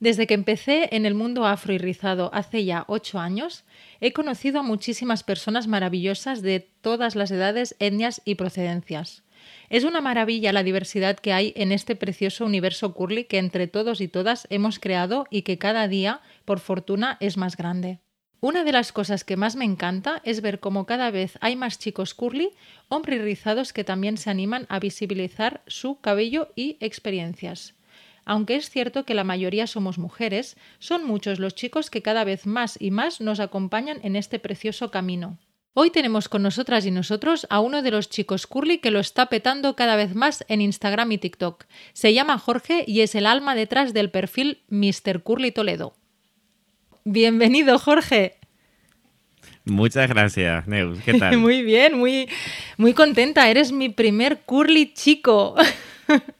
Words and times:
Desde 0.00 0.26
que 0.26 0.32
empecé 0.32 0.88
en 0.96 1.04
el 1.04 1.14
mundo 1.14 1.44
afro 1.44 1.74
y 1.74 1.78
rizado 1.78 2.30
hace 2.32 2.64
ya 2.64 2.84
ocho 2.88 3.18
años, 3.18 3.64
he 4.00 4.14
conocido 4.14 4.60
a 4.60 4.62
muchísimas 4.62 5.22
personas 5.22 5.68
maravillosas 5.68 6.40
de 6.40 6.60
todas 6.80 7.16
las 7.16 7.30
edades, 7.30 7.76
etnias 7.80 8.22
y 8.24 8.36
procedencias. 8.36 9.24
Es 9.68 9.84
una 9.84 10.00
maravilla 10.00 10.54
la 10.54 10.62
diversidad 10.62 11.18
que 11.18 11.34
hay 11.34 11.52
en 11.54 11.70
este 11.70 11.96
precioso 11.96 12.46
universo 12.46 12.94
curly 12.94 13.24
que 13.24 13.36
entre 13.36 13.66
todos 13.66 14.00
y 14.00 14.08
todas 14.08 14.46
hemos 14.48 14.78
creado 14.78 15.26
y 15.30 15.42
que 15.42 15.58
cada 15.58 15.86
día, 15.86 16.22
por 16.46 16.60
fortuna, 16.60 17.18
es 17.20 17.36
más 17.36 17.58
grande. 17.58 18.00
Una 18.40 18.64
de 18.64 18.72
las 18.72 18.92
cosas 18.92 19.22
que 19.22 19.36
más 19.36 19.54
me 19.54 19.66
encanta 19.66 20.22
es 20.24 20.40
ver 20.40 20.60
cómo 20.60 20.86
cada 20.86 21.10
vez 21.10 21.36
hay 21.42 21.56
más 21.56 21.78
chicos 21.78 22.14
curly, 22.14 22.52
hombres 22.88 23.20
rizados 23.20 23.74
que 23.74 23.84
también 23.84 24.16
se 24.16 24.30
animan 24.30 24.64
a 24.70 24.78
visibilizar 24.78 25.62
su 25.66 26.00
cabello 26.00 26.48
y 26.56 26.78
experiencias. 26.80 27.74
Aunque 28.24 28.56
es 28.56 28.70
cierto 28.70 29.04
que 29.04 29.14
la 29.14 29.24
mayoría 29.24 29.66
somos 29.66 29.98
mujeres, 29.98 30.56
son 30.78 31.06
muchos 31.06 31.38
los 31.38 31.54
chicos 31.54 31.90
que 31.90 32.02
cada 32.02 32.24
vez 32.24 32.46
más 32.46 32.76
y 32.80 32.90
más 32.90 33.20
nos 33.20 33.40
acompañan 33.40 33.98
en 34.02 34.16
este 34.16 34.38
precioso 34.38 34.90
camino. 34.90 35.38
Hoy 35.72 35.90
tenemos 35.90 36.28
con 36.28 36.42
nosotras 36.42 36.84
y 36.84 36.90
nosotros 36.90 37.46
a 37.48 37.60
uno 37.60 37.82
de 37.82 37.92
los 37.92 38.10
chicos 38.10 38.48
curly 38.48 38.78
que 38.78 38.90
lo 38.90 38.98
está 38.98 39.26
petando 39.26 39.76
cada 39.76 39.94
vez 39.94 40.16
más 40.16 40.44
en 40.48 40.60
Instagram 40.60 41.12
y 41.12 41.18
TikTok. 41.18 41.64
Se 41.92 42.12
llama 42.12 42.38
Jorge 42.38 42.84
y 42.86 43.02
es 43.02 43.14
el 43.14 43.24
alma 43.24 43.54
detrás 43.54 43.94
del 43.94 44.10
perfil 44.10 44.62
Mr. 44.68 45.22
Curly 45.22 45.52
Toledo. 45.52 45.94
Bienvenido, 47.04 47.78
Jorge. 47.78 48.40
Muchas 49.64 50.08
gracias, 50.08 50.66
Neus. 50.66 50.98
¿Qué 51.04 51.14
tal? 51.14 51.36
muy 51.38 51.62
bien, 51.62 51.96
muy, 51.96 52.28
muy 52.76 52.92
contenta. 52.92 53.48
Eres 53.48 53.70
mi 53.70 53.88
primer 53.88 54.40
curly 54.40 54.92
chico. 54.92 55.54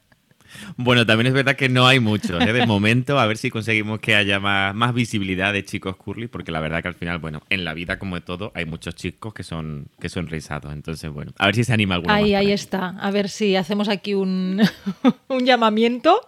Bueno, 0.77 1.05
también 1.05 1.27
es 1.27 1.33
verdad 1.33 1.55
que 1.55 1.69
no 1.69 1.87
hay 1.87 1.99
muchos. 1.99 2.41
¿eh? 2.41 2.53
De 2.53 2.65
momento, 2.65 3.19
a 3.19 3.25
ver 3.25 3.37
si 3.37 3.49
conseguimos 3.49 3.99
que 3.99 4.15
haya 4.15 4.39
más, 4.39 4.75
más, 4.75 4.93
visibilidad 4.93 5.53
de 5.53 5.63
chicos 5.63 5.95
curly, 5.95 6.27
porque 6.27 6.51
la 6.51 6.59
verdad 6.59 6.81
que 6.81 6.87
al 6.87 6.95
final, 6.95 7.19
bueno, 7.19 7.41
en 7.49 7.63
la 7.63 7.73
vida 7.73 7.99
como 7.99 8.15
de 8.15 8.21
todo, 8.21 8.51
hay 8.55 8.65
muchos 8.65 8.95
chicos 8.95 9.33
que 9.33 9.43
son, 9.43 9.87
que 9.99 10.09
son 10.09 10.27
rizados. 10.27 10.73
Entonces, 10.73 11.11
bueno, 11.11 11.33
a 11.37 11.45
ver 11.45 11.55
si 11.55 11.63
se 11.63 11.73
anima 11.73 11.95
alguno. 11.95 12.13
Ahí, 12.13 12.35
ahí 12.35 12.51
está. 12.51 12.89
A 12.99 13.11
ver 13.11 13.29
si 13.29 13.55
hacemos 13.55 13.89
aquí 13.89 14.13
un, 14.13 14.61
un 15.27 15.45
llamamiento. 15.45 16.21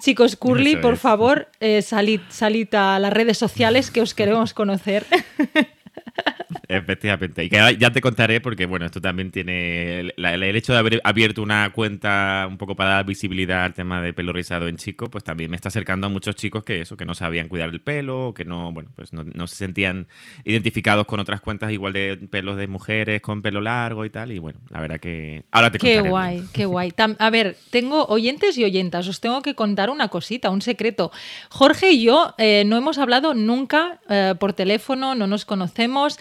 Chicos 0.00 0.36
curly, 0.36 0.76
por 0.76 0.96
favor, 0.96 1.48
eh, 1.60 1.82
salid, 1.82 2.20
salid 2.28 2.74
a 2.74 2.98
las 2.98 3.12
redes 3.12 3.38
sociales 3.38 3.90
que 3.90 4.00
os 4.00 4.14
queremos 4.14 4.54
conocer. 4.54 5.04
Efectivamente. 6.68 7.44
Y 7.44 7.48
que 7.48 7.76
ya 7.78 7.90
te 7.90 8.02
contaré 8.02 8.42
porque, 8.42 8.66
bueno, 8.66 8.84
esto 8.84 9.00
también 9.00 9.30
tiene... 9.30 10.00
El, 10.00 10.56
hecho 10.56 10.74
de 10.74 10.78
haber 10.78 11.00
abierto 11.02 11.42
una 11.42 11.70
cuenta 11.72 12.46
un 12.48 12.58
poco 12.58 12.76
para 12.76 12.90
dar 12.90 13.06
visibilidad 13.06 13.64
al 13.64 13.72
tema 13.72 14.02
de 14.02 14.12
pelo 14.12 14.34
rizado 14.34 14.68
en 14.68 14.76
chicos, 14.76 15.08
pues 15.10 15.24
también 15.24 15.50
me 15.50 15.56
está 15.56 15.68
acercando 15.68 16.08
a 16.08 16.10
muchos 16.10 16.36
chicos 16.36 16.64
que 16.64 16.82
eso, 16.82 16.96
que 16.96 17.06
no 17.06 17.14
sabían 17.14 17.48
cuidar 17.48 17.70
el 17.70 17.80
pelo, 17.80 18.34
que 18.36 18.44
no, 18.44 18.70
bueno, 18.72 18.90
pues 18.94 19.12
no, 19.12 19.46
se 19.46 19.56
sentían 19.56 20.08
identificados 20.44 21.06
con 21.06 21.20
otras 21.20 21.40
cuentas 21.40 21.72
igual 21.72 21.94
de 21.94 22.18
pelos 22.30 22.58
de 22.58 22.66
mujeres 22.66 23.22
con 23.22 23.40
pelo 23.40 23.62
largo 23.62 24.04
y 24.04 24.10
tal. 24.10 24.32
Y 24.32 24.38
bueno, 24.38 24.60
la 24.68 24.80
verdad 24.80 25.00
que... 25.00 25.44
Ahora 25.50 25.70
te 25.70 25.78
contaré. 25.78 26.02
Qué 26.02 26.08
guay, 26.08 26.44
qué 26.52 26.66
guay. 26.66 26.92
a 27.18 27.30
ver, 27.30 27.56
tengo 27.70 28.04
oyentes 28.06 28.58
y 28.58 28.64
oyentas, 28.64 29.08
os 29.08 29.20
tengo 29.20 29.40
que 29.40 29.54
contar 29.54 29.88
una 29.88 30.08
cosita, 30.08 30.50
un 30.50 30.60
secreto. 30.60 31.12
Jorge 31.48 31.92
y 31.92 32.02
yo 32.02 32.34
eh, 32.36 32.64
no 32.66 32.76
hemos 32.76 32.98
hablado 32.98 33.32
nunca 33.32 34.00
eh, 34.10 34.34
por 34.38 34.52
teléfono, 34.52 35.14
no 35.14 35.26
nos 35.26 35.46
conocemos. 35.46 36.18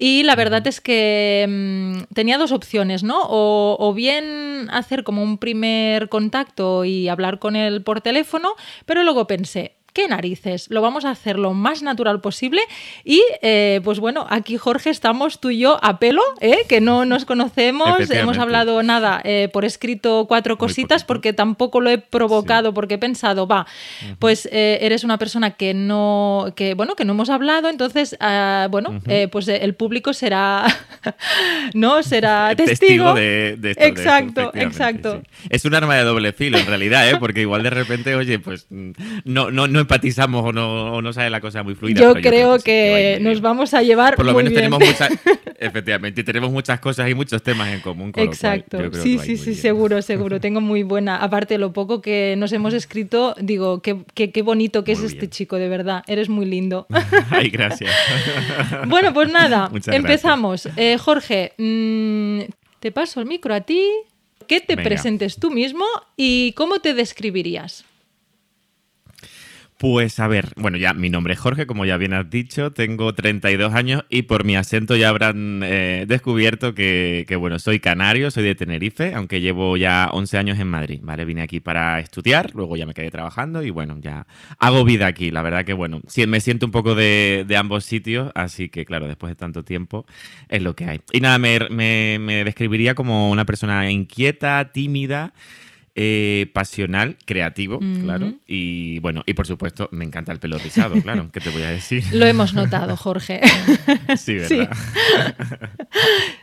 Y 0.00 0.22
la 0.22 0.36
verdad 0.36 0.64
es 0.68 0.80
que 0.80 1.44
mm, 1.48 2.14
tenía 2.14 2.38
dos 2.38 2.52
opciones, 2.52 3.02
¿no? 3.02 3.20
O, 3.28 3.92
bien 3.94 4.68
hacer 4.70 5.02
como 5.02 5.24
un 5.24 5.38
primer 5.38 6.08
contacto 6.08 6.84
y 6.84 7.08
hablar 7.08 7.40
con 7.40 7.56
él 7.56 7.82
por 7.82 8.00
teléfono, 8.00 8.54
pero 8.86 9.02
luego 9.02 9.26
pensé, 9.26 9.77
¿qué 9.98 10.06
narices? 10.06 10.70
Lo 10.70 10.80
vamos 10.80 11.04
a 11.04 11.10
hacer 11.10 11.40
lo 11.40 11.54
más 11.54 11.82
natural 11.82 12.20
posible. 12.20 12.60
Y 13.02 13.20
eh, 13.42 13.80
pues 13.82 13.98
bueno, 13.98 14.28
aquí 14.30 14.56
Jorge 14.56 14.90
estamos 14.90 15.40
tú 15.40 15.50
y 15.50 15.58
yo 15.58 15.80
a 15.82 15.98
pelo, 15.98 16.22
¿eh? 16.40 16.58
que 16.68 16.80
no 16.80 17.04
nos 17.04 17.24
conocemos, 17.24 18.08
hemos 18.08 18.38
hablado 18.38 18.80
nada 18.84 19.20
eh, 19.24 19.48
por 19.52 19.64
escrito 19.64 20.26
cuatro 20.28 20.56
cositas 20.56 21.02
porque 21.02 21.32
tampoco 21.32 21.80
lo 21.80 21.90
he 21.90 21.98
provocado 21.98 22.72
porque 22.72 22.94
he 22.94 22.98
pensado, 22.98 23.48
va, 23.48 23.66
pues 24.20 24.48
eres 24.52 25.02
una 25.02 25.18
persona 25.18 25.56
que 25.56 25.74
no, 25.74 26.52
que 26.54 26.74
bueno, 26.74 26.94
que 26.94 27.04
no 27.04 27.14
hemos 27.14 27.28
hablado, 27.28 27.68
entonces, 27.68 28.16
ah, 28.20 28.68
bueno, 28.70 29.00
pues 29.32 29.48
el 29.48 29.74
público 29.74 30.12
será, 30.12 30.64
¿no? 31.74 32.04
Será 32.04 32.54
testigo, 32.56 33.14
de, 33.14 33.54
esto. 33.54 33.82
Exacto, 33.82 34.52
exacto. 34.54 35.22
Es 35.50 35.64
un 35.64 35.74
arma 35.74 35.96
de 35.96 36.04
doble 36.04 36.32
filo 36.32 36.56
en 36.56 36.66
realidad, 36.66 37.10
¿eh? 37.10 37.16
porque 37.18 37.40
igual 37.40 37.64
de 37.64 37.70
repente, 37.70 38.14
oye, 38.14 38.38
pues 38.38 38.68
no, 38.70 39.50
no, 39.50 39.66
no 39.66 39.87
empatizamos 39.88 40.44
o 40.44 40.52
no, 40.52 41.00
no 41.00 41.12
sale 41.14 41.30
la 41.30 41.40
cosa 41.40 41.62
muy 41.62 41.74
fluida. 41.74 42.00
Yo, 42.00 42.14
creo, 42.14 42.58
que, 42.58 43.18
nos 43.22 43.40
vamos 43.40 43.72
a 43.72 43.82
llevar. 43.82 44.16
Por 44.16 44.26
lo 44.26 44.34
menos 44.34 44.52
tenemos 44.52 44.78
muchas. 44.78 45.10
efectivamente, 45.58 46.22
tenemos 46.22 46.50
muchas 46.50 46.78
cosas 46.78 47.08
y 47.08 47.14
muchos 47.14 47.42
temas 47.42 47.72
en 47.72 47.80
común. 47.80 48.12
Exacto. 48.14 48.78
sí, 48.92 49.18
sí, 49.18 49.38
sí, 49.38 49.54
seguro, 49.54 50.02
seguro. 50.02 50.40
Tengo 50.40 50.60
muy 50.60 50.82
buena. 50.82 51.16
Aparte, 51.16 51.56
lo 51.56 51.72
poco 51.72 52.02
que 52.02 52.34
nos 52.36 52.52
hemos 52.52 52.74
escrito, 52.74 53.34
digo, 53.40 53.80
qué, 53.80 54.04
qué, 54.14 54.42
bonito 54.42 54.84
que 54.84 54.92
es 54.92 55.00
este 55.00 55.28
chico, 55.28 55.56
de 55.56 55.68
verdad. 55.68 56.04
Eres 56.06 56.28
muy 56.28 56.44
lindo. 56.44 56.86
Ay, 57.30 57.48
gracias. 57.48 57.90
bueno, 58.86 59.14
pues 59.14 59.32
nada, 59.32 59.70
empezamos. 59.86 60.68
Eh, 60.76 60.98
Jorge, 60.98 61.54
mm, 61.56 62.40
te 62.80 62.92
paso 62.92 63.20
el 63.20 63.26
micro 63.26 63.54
a 63.54 63.62
ti. 63.62 63.82
Que 64.46 64.60
te 64.62 64.78
presentes 64.78 65.36
tú 65.38 65.50
mismo 65.50 65.84
y 66.16 66.52
cómo 66.52 66.78
te 66.78 66.94
describirías. 66.94 67.84
Pues 69.78 70.18
a 70.18 70.26
ver, 70.26 70.54
bueno, 70.56 70.76
ya 70.76 70.92
mi 70.92 71.08
nombre 71.08 71.34
es 71.34 71.38
Jorge, 71.38 71.68
como 71.68 71.84
ya 71.84 71.96
bien 71.96 72.12
has 72.12 72.28
dicho, 72.28 72.72
tengo 72.72 73.14
32 73.14 73.72
años 73.74 74.04
y 74.08 74.22
por 74.22 74.42
mi 74.42 74.56
acento 74.56 74.96
ya 74.96 75.08
habrán 75.08 75.60
eh, 75.62 76.04
descubierto 76.08 76.74
que, 76.74 77.24
bueno, 77.38 77.60
soy 77.60 77.78
canario, 77.78 78.32
soy 78.32 78.42
de 78.42 78.56
Tenerife, 78.56 79.14
aunque 79.14 79.40
llevo 79.40 79.76
ya 79.76 80.10
11 80.12 80.36
años 80.36 80.58
en 80.58 80.66
Madrid, 80.66 80.98
¿vale? 81.04 81.24
Vine 81.24 81.42
aquí 81.42 81.60
para 81.60 82.00
estudiar, 82.00 82.50
luego 82.56 82.76
ya 82.76 82.86
me 82.86 82.94
quedé 82.94 83.12
trabajando 83.12 83.62
y 83.62 83.70
bueno, 83.70 83.96
ya 84.00 84.26
hago 84.58 84.82
vida 84.82 85.06
aquí, 85.06 85.30
la 85.30 85.42
verdad 85.42 85.64
que 85.64 85.74
bueno, 85.74 86.00
me 86.26 86.40
siento 86.40 86.66
un 86.66 86.72
poco 86.72 86.96
de, 86.96 87.46
ambos 87.56 87.84
sitios, 87.84 88.32
así 88.34 88.70
que 88.70 88.84
claro, 88.84 89.06
después 89.06 89.30
de 89.30 89.36
tanto 89.36 89.62
tiempo 89.62 90.06
es 90.48 90.60
lo 90.60 90.74
que 90.74 90.86
hay. 90.86 91.00
Y 91.12 91.20
nada, 91.20 91.38
me 91.38 92.42
describiría 92.44 92.96
como 92.96 93.30
una 93.30 93.44
persona 93.44 93.88
inquieta, 93.92 94.72
tímida. 94.72 95.34
Eh, 96.00 96.48
pasional, 96.52 97.16
creativo, 97.24 97.80
claro. 98.04 98.34
Y 98.46 99.00
bueno, 99.00 99.24
y 99.26 99.34
por 99.34 99.48
supuesto, 99.48 99.88
me 99.90 100.04
encanta 100.04 100.30
el 100.30 100.38
pelo 100.38 100.56
rizado, 100.56 100.94
claro, 101.02 101.28
¿qué 101.32 101.40
te 101.40 101.50
voy 101.50 101.62
a 101.62 101.70
decir? 101.70 102.04
Lo 102.12 102.24
hemos 102.24 102.54
notado, 102.54 102.96
Jorge. 102.96 103.40
sí, 104.16 104.36
¿verdad? 104.36 104.70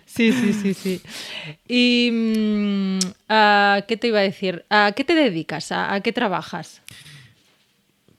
Sí, 0.06 0.32
sí, 0.32 0.54
sí, 0.54 0.74
sí. 0.74 1.02
¿Y 1.68 2.10
mm, 2.12 3.00
qué 3.86 3.98
te 3.98 4.08
iba 4.08 4.20
a 4.20 4.24
decir? 4.24 4.66
¿A 4.70 4.94
qué 4.94 5.04
te 5.04 5.14
dedicas? 5.14 5.72
¿A, 5.72 6.00
qué 6.02 6.14
trabajas? 6.14 6.82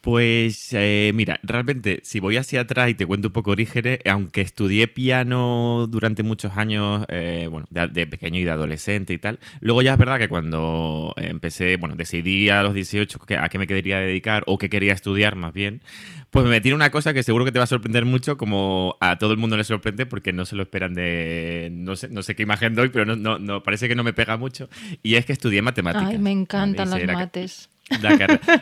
Pues 0.06 0.68
eh, 0.70 1.10
mira, 1.16 1.40
realmente 1.42 1.98
si 2.04 2.20
voy 2.20 2.36
hacia 2.36 2.60
atrás 2.60 2.90
y 2.90 2.94
te 2.94 3.04
cuento 3.06 3.26
un 3.26 3.32
poco 3.32 3.50
orígenes, 3.50 3.98
aunque 4.08 4.40
estudié 4.40 4.86
piano 4.86 5.88
durante 5.90 6.22
muchos 6.22 6.56
años, 6.56 7.04
eh, 7.08 7.48
bueno, 7.50 7.66
de, 7.70 8.06
pequeño 8.06 8.38
y 8.38 8.44
de 8.44 8.52
adolescente 8.52 9.12
y 9.14 9.18
tal, 9.18 9.40
luego 9.58 9.82
ya 9.82 9.94
es 9.94 9.98
verdad 9.98 10.20
que 10.20 10.28
cuando 10.28 11.12
empecé, 11.16 11.76
bueno, 11.76 11.96
decidí 11.96 12.50
a 12.50 12.62
los 12.62 12.72
18 12.72 13.18
a 13.36 13.48
qué 13.48 13.58
me 13.58 13.66
quería 13.66 13.98
dedicar 13.98 14.44
o 14.46 14.58
qué 14.58 14.70
quería 14.70 14.92
estudiar 14.92 15.34
más 15.34 15.52
bien, 15.52 15.82
pues 16.30 16.44
me 16.44 16.52
metí 16.52 16.68
en 16.68 16.76
una 16.76 16.90
cosa 16.90 17.12
que 17.12 17.24
seguro 17.24 17.44
que 17.44 17.50
te 17.50 17.58
va 17.58 17.64
a 17.64 17.66
sorprender 17.66 18.04
mucho, 18.04 18.36
como 18.36 18.96
a 19.00 19.18
todo 19.18 19.32
el 19.32 19.38
mundo 19.38 19.56
le 19.56 19.64
sorprende 19.64 20.06
porque 20.06 20.32
no 20.32 20.44
se 20.44 20.54
lo 20.54 20.62
esperan 20.62 20.94
de, 20.94 21.68
no 21.72 21.96
sé, 21.96 22.10
no 22.10 22.22
sé 22.22 22.36
qué 22.36 22.44
imagen 22.44 22.76
doy, 22.76 22.90
pero 22.90 23.16
no, 23.16 23.40
no, 23.40 23.62
parece 23.64 23.88
que 23.88 23.96
no 23.96 24.04
me 24.04 24.12
pega 24.12 24.36
mucho, 24.36 24.68
y 25.02 25.16
es 25.16 25.26
que 25.26 25.32
estudié 25.32 25.62
matemáticas. 25.62 26.10
Ay, 26.10 26.18
me 26.18 26.30
encantan 26.30 26.90
las 26.90 27.04
mates. 27.06 27.70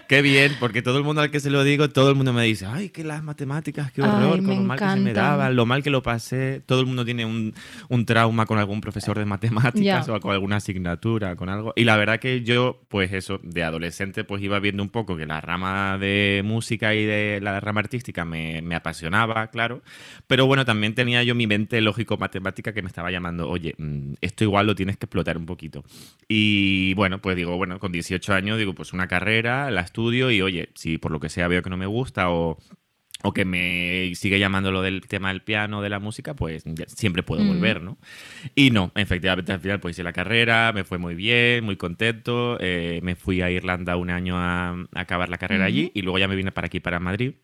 Qué 0.09 0.23
bien, 0.23 0.53
porque 0.61 0.83
todo 0.83 0.99
el 0.99 1.05
mundo 1.05 1.23
al 1.23 1.31
que 1.31 1.41
se 1.41 1.51
lo 1.51 1.65
digo, 1.65 1.89
todo 1.89 2.11
el 2.11 2.15
mundo 2.17 2.33
me 2.33 2.45
dice, 2.45 2.67
ay, 2.67 2.91
que 2.91 3.05
las 3.05 3.23
matemáticas, 3.23 3.91
qué 3.91 4.03
horror, 4.03 4.43
con 4.45 4.57
lo 4.57 4.63
mal 4.63 4.79
que 4.79 4.89
se 4.89 4.97
me 4.97 5.13
daban, 5.15 5.57
lo 5.57 5.65
mal 5.65 5.83
que 5.83 5.91
lo 5.91 6.03
pasé. 6.03 6.63
Todo 6.67 6.81
el 6.81 6.87
mundo 6.87 7.05
tiene 7.05 7.25
un, 7.25 7.55
un 7.89 8.05
trauma 8.05 8.45
con 8.45 8.59
algún 8.59 8.81
profesor 8.81 9.19
de 9.19 9.25
matemáticas 9.25 10.09
o 10.09 10.21
con 10.21 10.33
alguna 10.33 10.57
asignatura, 10.57 11.37
con 11.37 11.49
algo. 11.49 11.73
Y 11.77 11.85
la 11.85 11.97
verdad 11.97 12.21
que 12.21 12.43
yo, 12.43 12.83
pues 12.89 13.13
eso, 13.13 13.41
de 13.43 13.63
adolescente, 13.63 14.25
pues 14.25 14.43
iba 14.43 14.59
viendo 14.59 14.83
un 14.83 14.91
poco 14.91 15.17
que 15.17 15.27
la 15.27 15.41
rama 15.41 15.97
de 15.99 16.43
música 16.45 16.95
y 16.95 17.05
de 17.05 17.41
la 17.41 17.59
rama 17.61 17.81
artística 17.81 18.25
me, 18.25 18.61
me 18.61 18.75
apasionaba, 18.75 19.47
claro. 19.49 19.83
Pero 20.27 20.47
bueno, 20.47 20.65
también 20.65 20.95
tenía 20.95 21.23
yo 21.23 21.35
mi 21.35 21.47
mente 21.47 21.81
lógico-matemática 21.81 22.75
que 22.75 22.83
me 22.83 22.89
estaba 22.89 23.11
llamando, 23.11 23.49
oye, 23.49 23.75
mm, 23.79 24.15
esto 24.21 24.45
igual 24.45 24.67
lo 24.67 24.75
tienes 24.75 24.99
que 24.99 25.07
explotar 25.07 25.39
un 25.39 25.47
poquito. 25.47 25.83
Y 26.29 26.93
bueno, 26.95 27.21
pues 27.21 27.37
digo, 27.37 27.57
bueno, 27.57 27.79
con 27.79 27.91
18 27.91 28.35
años, 28.35 28.59
digo, 28.59 28.75
pues 28.75 28.93
una 28.93 29.09
carrera, 29.15 29.71
la 29.71 29.83
estudio 29.83 30.31
y 30.33 30.43
oye, 30.43 30.71
si 30.75 30.99
por 30.99 31.13
lo 31.13 31.21
que 31.21 31.29
sea 31.29 31.47
veo 31.47 31.63
que 31.63 31.71
no 31.71 31.77
me 31.77 31.87
gusta 31.87 32.31
o, 32.31 32.59
que 33.33 33.45
me 33.45 34.13
sigue 34.17 34.39
llamando 34.39 34.71
lo 34.71 34.83
del 34.83 35.01
tema 35.03 35.29
del 35.29 35.41
piano, 35.41 35.81
de 35.81 35.89
la 35.89 35.99
música, 35.99 36.35
pues 36.35 36.65
siempre 36.89 37.23
puedo 37.23 37.43
mm. 37.43 37.49
volver, 37.49 37.81
¿no? 37.81 37.97
Y 38.55 38.71
no, 38.71 38.93
efectivamente 38.97 39.53
al 39.53 39.61
final 39.61 39.81
pues 39.81 39.95
hice 39.95 40.03
la 40.03 40.13
carrera, 40.13 40.73
me 40.75 40.85
fue 40.85 40.99
muy 40.99 41.15
bien, 41.15 41.65
muy 41.65 41.77
contento, 41.77 42.59
eh, 42.61 43.01
me 43.03 43.15
fui 43.15 43.41
a 43.41 43.51
Irlanda 43.51 43.97
un 43.97 44.11
año 44.11 44.37
a, 44.37 44.77
acabar 44.95 45.29
la 45.29 45.39
carrera 45.39 45.65
allí 45.65 45.91
y 45.95 46.03
luego 46.03 46.19
ya 46.19 46.29
me 46.29 46.37
vine 46.37 46.53
para 46.53 46.67
aquí, 46.67 46.81
para 46.81 46.99
Madrid. 46.99 47.35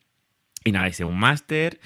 Y 0.64 0.72
nada, 0.72 0.88
hice 0.88 1.04
un 1.04 1.18
máster. 1.18 1.80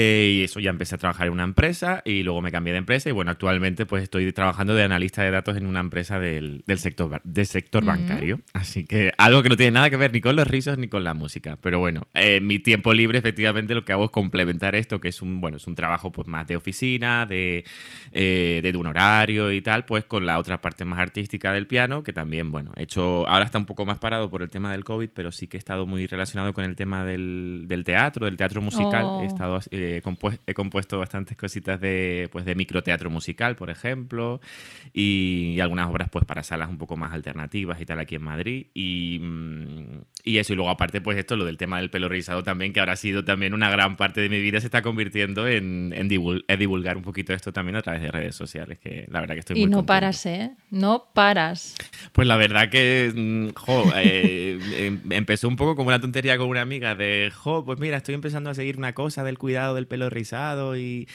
Eh, 0.00 0.34
y 0.36 0.44
eso 0.44 0.60
ya 0.60 0.70
empecé 0.70 0.94
a 0.94 0.98
trabajar 0.98 1.26
en 1.26 1.32
una 1.32 1.42
empresa 1.42 2.02
y 2.04 2.22
luego 2.22 2.40
me 2.40 2.52
cambié 2.52 2.72
de 2.72 2.78
empresa 2.78 3.08
y 3.08 3.12
bueno, 3.12 3.32
actualmente 3.32 3.84
pues 3.84 4.04
estoy 4.04 4.32
trabajando 4.32 4.76
de 4.76 4.84
analista 4.84 5.24
de 5.24 5.32
datos 5.32 5.56
en 5.56 5.66
una 5.66 5.80
empresa 5.80 6.20
del, 6.20 6.62
sector, 6.76 7.20
del 7.24 7.46
sector 7.46 7.84
bancario. 7.84 8.38
Así 8.52 8.84
que 8.84 9.12
algo 9.18 9.42
que 9.42 9.48
no 9.48 9.56
tiene 9.56 9.72
nada 9.72 9.90
que 9.90 9.96
ver 9.96 10.12
ni 10.12 10.20
con 10.20 10.36
los 10.36 10.46
rizos 10.46 10.78
ni 10.78 10.86
con 10.86 11.02
la 11.02 11.14
música. 11.14 11.58
Pero 11.60 11.80
bueno, 11.80 12.06
en 12.14 12.46
mi 12.46 12.60
tiempo 12.60 12.94
libre 12.94 13.18
efectivamente 13.18 13.74
lo 13.74 13.84
que 13.84 13.92
hago 13.92 14.04
es 14.04 14.10
complementar 14.12 14.76
esto, 14.76 15.00
que 15.00 15.08
es 15.08 15.20
un, 15.20 15.40
bueno, 15.40 15.56
es 15.56 15.66
un 15.66 15.74
trabajo 15.74 16.12
pues 16.12 16.28
más 16.28 16.46
de 16.46 16.54
oficina, 16.54 17.26
de, 17.26 17.64
eh, 18.12 18.60
de 18.62 18.76
un 18.76 18.86
horario 18.86 19.50
y 19.50 19.60
tal, 19.62 19.84
pues 19.84 20.04
con 20.04 20.26
la 20.26 20.38
otra 20.38 20.60
parte 20.60 20.84
más 20.84 21.00
artística 21.00 21.52
del 21.52 21.66
piano, 21.66 22.04
que 22.04 22.12
también, 22.12 22.52
bueno, 22.52 22.70
he 22.76 22.84
hecho, 22.84 23.26
ahora 23.26 23.44
está 23.44 23.58
un 23.58 23.66
poco 23.66 23.84
más 23.84 23.98
parado 23.98 24.30
por 24.30 24.42
el 24.42 24.48
tema 24.48 24.70
del 24.70 24.84
COVID, 24.84 25.10
pero 25.12 25.32
sí 25.32 25.48
que 25.48 25.56
he 25.56 25.58
estado 25.58 25.86
muy 25.86 26.06
relacionado 26.06 26.52
con 26.54 26.64
el 26.64 26.76
tema 26.76 27.04
del, 27.04 27.66
teatro, 27.84 28.26
del 28.26 28.36
teatro 28.36 28.60
musical. 28.60 29.02
He 29.02 29.06
oh. 29.06 29.22
estado 29.24 29.58
eh, 29.72 29.87
he 29.96 30.54
compuesto 30.54 30.98
bastantes 30.98 31.36
cositas 31.36 31.80
de, 31.80 32.28
pues, 32.30 32.44
de 32.44 32.54
microteatro 32.54 33.10
musical, 33.10 33.56
por 33.56 33.70
ejemplo, 33.70 34.40
y, 34.92 35.58
algunas 35.60 35.88
obras 35.90 36.08
pues 36.10 36.24
para 36.24 36.42
salas 36.42 36.68
un 36.68 36.78
poco 36.78 36.96
más 36.96 37.12
alternativas 37.12 37.80
y 37.80 37.86
tal 37.86 37.98
aquí 37.98 38.14
en 38.14 38.22
Madrid. 38.22 38.66
Y, 38.74 39.18
mm, 39.20 40.00
y, 40.24 40.38
eso, 40.38 40.52
y 40.52 40.56
luego 40.56 40.70
aparte 40.70 41.00
pues 41.00 41.18
esto, 41.18 41.36
lo 41.36 41.44
del 41.44 41.56
tema 41.56 41.78
del 41.78 41.90
pelo 41.90 42.08
rizado 42.08 42.42
también, 42.42 42.72
que 42.72 42.80
ahora 42.80 42.92
ha 42.92 42.96
sido 42.96 43.24
también 43.24 43.54
una 43.54 43.70
gran 43.70 43.96
parte 43.96 44.20
de 44.20 44.28
mi 44.28 44.40
vida, 44.40 44.60
se 44.60 44.66
está 44.66 44.82
convirtiendo 44.82 45.48
en, 45.48 45.92
en, 45.94 46.08
divulgar 46.08 46.96
un 46.96 47.02
poquito 47.02 47.32
esto 47.32 47.52
también 47.52 47.76
a 47.76 47.82
través 47.82 48.02
de 48.02 48.10
redes 48.10 48.34
sociales, 48.34 48.78
que 48.78 49.06
la 49.10 49.20
verdad 49.20 49.34
que 49.34 49.40
estoy 49.40 49.56
y 49.56 49.60
muy 49.60 49.68
Y 49.68 49.70
no 49.70 49.86
paras, 49.86 50.24
¿eh? 50.26 50.52
No 50.70 51.08
paras. 51.12 51.74
Pues 52.12 52.28
la 52.28 52.36
verdad 52.36 52.68
que, 52.68 53.12
mm, 53.14 53.54
jo, 53.54 53.84
eh, 53.96 54.58
em, 54.78 55.00
empezó 55.10 55.48
un 55.48 55.56
poco 55.56 55.76
como 55.76 55.88
una 55.88 56.00
tontería 56.00 56.38
con 56.38 56.48
una 56.48 56.60
amiga 56.60 56.94
de, 56.94 57.32
jo, 57.34 57.64
pues 57.64 57.78
mira, 57.78 57.96
estoy 57.96 58.14
empezando 58.14 58.50
a 58.50 58.54
seguir 58.54 58.76
una 58.76 58.94
cosa 58.94 59.24
del 59.24 59.38
cuidado 59.38 59.67
del 59.74 59.86
pelo 59.86 60.10
rizado 60.10 60.76
y, 60.76 61.06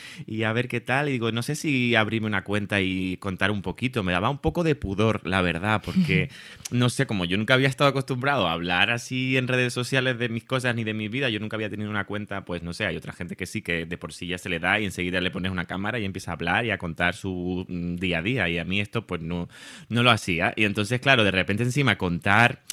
a 0.45 0.53
ver 0.53 0.67
qué 0.67 0.81
tal. 0.81 1.09
Y 1.09 1.13
digo, 1.13 1.31
no 1.31 1.43
sé 1.43 1.55
si 1.55 1.95
abrirme 1.95 2.27
una 2.27 2.43
cuenta 2.43 2.81
y 2.81 3.17
contar 3.17 3.51
un 3.51 3.61
poquito. 3.61 4.03
Me 4.03 4.11
daba 4.11 4.29
un 4.29 4.39
poco 4.39 4.63
de 4.63 4.75
pudor, 4.75 5.25
la 5.27 5.41
verdad, 5.41 5.81
porque 5.83 6.29
no 6.71 6.89
sé, 6.89 7.05
como 7.05 7.25
yo 7.25 7.37
nunca 7.37 7.53
había 7.53 7.67
estado 7.67 7.89
acostumbrado 7.89 8.47
a 8.47 8.53
hablar 8.53 8.91
así 8.91 9.37
en 9.37 9.47
redes 9.47 9.73
sociales 9.73 10.17
de 10.17 10.29
mis 10.29 10.43
cosas 10.43 10.75
ni 10.75 10.83
de 10.83 10.93
mi 10.93 11.07
vida, 11.07 11.29
yo 11.29 11.39
nunca 11.39 11.55
había 11.55 11.69
tenido 11.69 11.89
una 11.89 12.05
cuenta, 12.05 12.45
pues 12.45 12.63
no 12.63 12.73
sé, 12.73 12.85
hay 12.85 12.95
otra 12.95 13.13
gente 13.13 13.35
que 13.35 13.45
sí, 13.45 13.61
que 13.61 13.85
de 13.85 13.97
por 13.97 14.13
sí 14.13 14.27
ya 14.27 14.37
se 14.37 14.49
le 14.49 14.59
da 14.59 14.79
y 14.79 14.85
enseguida 14.85 15.21
le 15.21 15.31
pones 15.31 15.51
una 15.51 15.65
cámara 15.65 15.99
y 15.99 16.05
empieza 16.05 16.31
a 16.31 16.33
hablar 16.35 16.65
y 16.65 16.71
a 16.71 16.77
contar 16.77 17.15
su 17.15 17.65
mm, 17.67 17.95
día 17.95 18.19
a 18.19 18.21
día. 18.21 18.49
Y 18.49 18.57
a 18.57 18.65
mí 18.65 18.79
esto 18.79 19.05
pues 19.05 19.21
no, 19.21 19.49
no 19.89 20.03
lo 20.03 20.11
hacía. 20.11 20.53
Y 20.55 20.65
entonces, 20.65 20.99
claro, 20.99 21.23
de 21.23 21.31
repente 21.31 21.63
encima 21.63 21.97
contar 21.97 22.63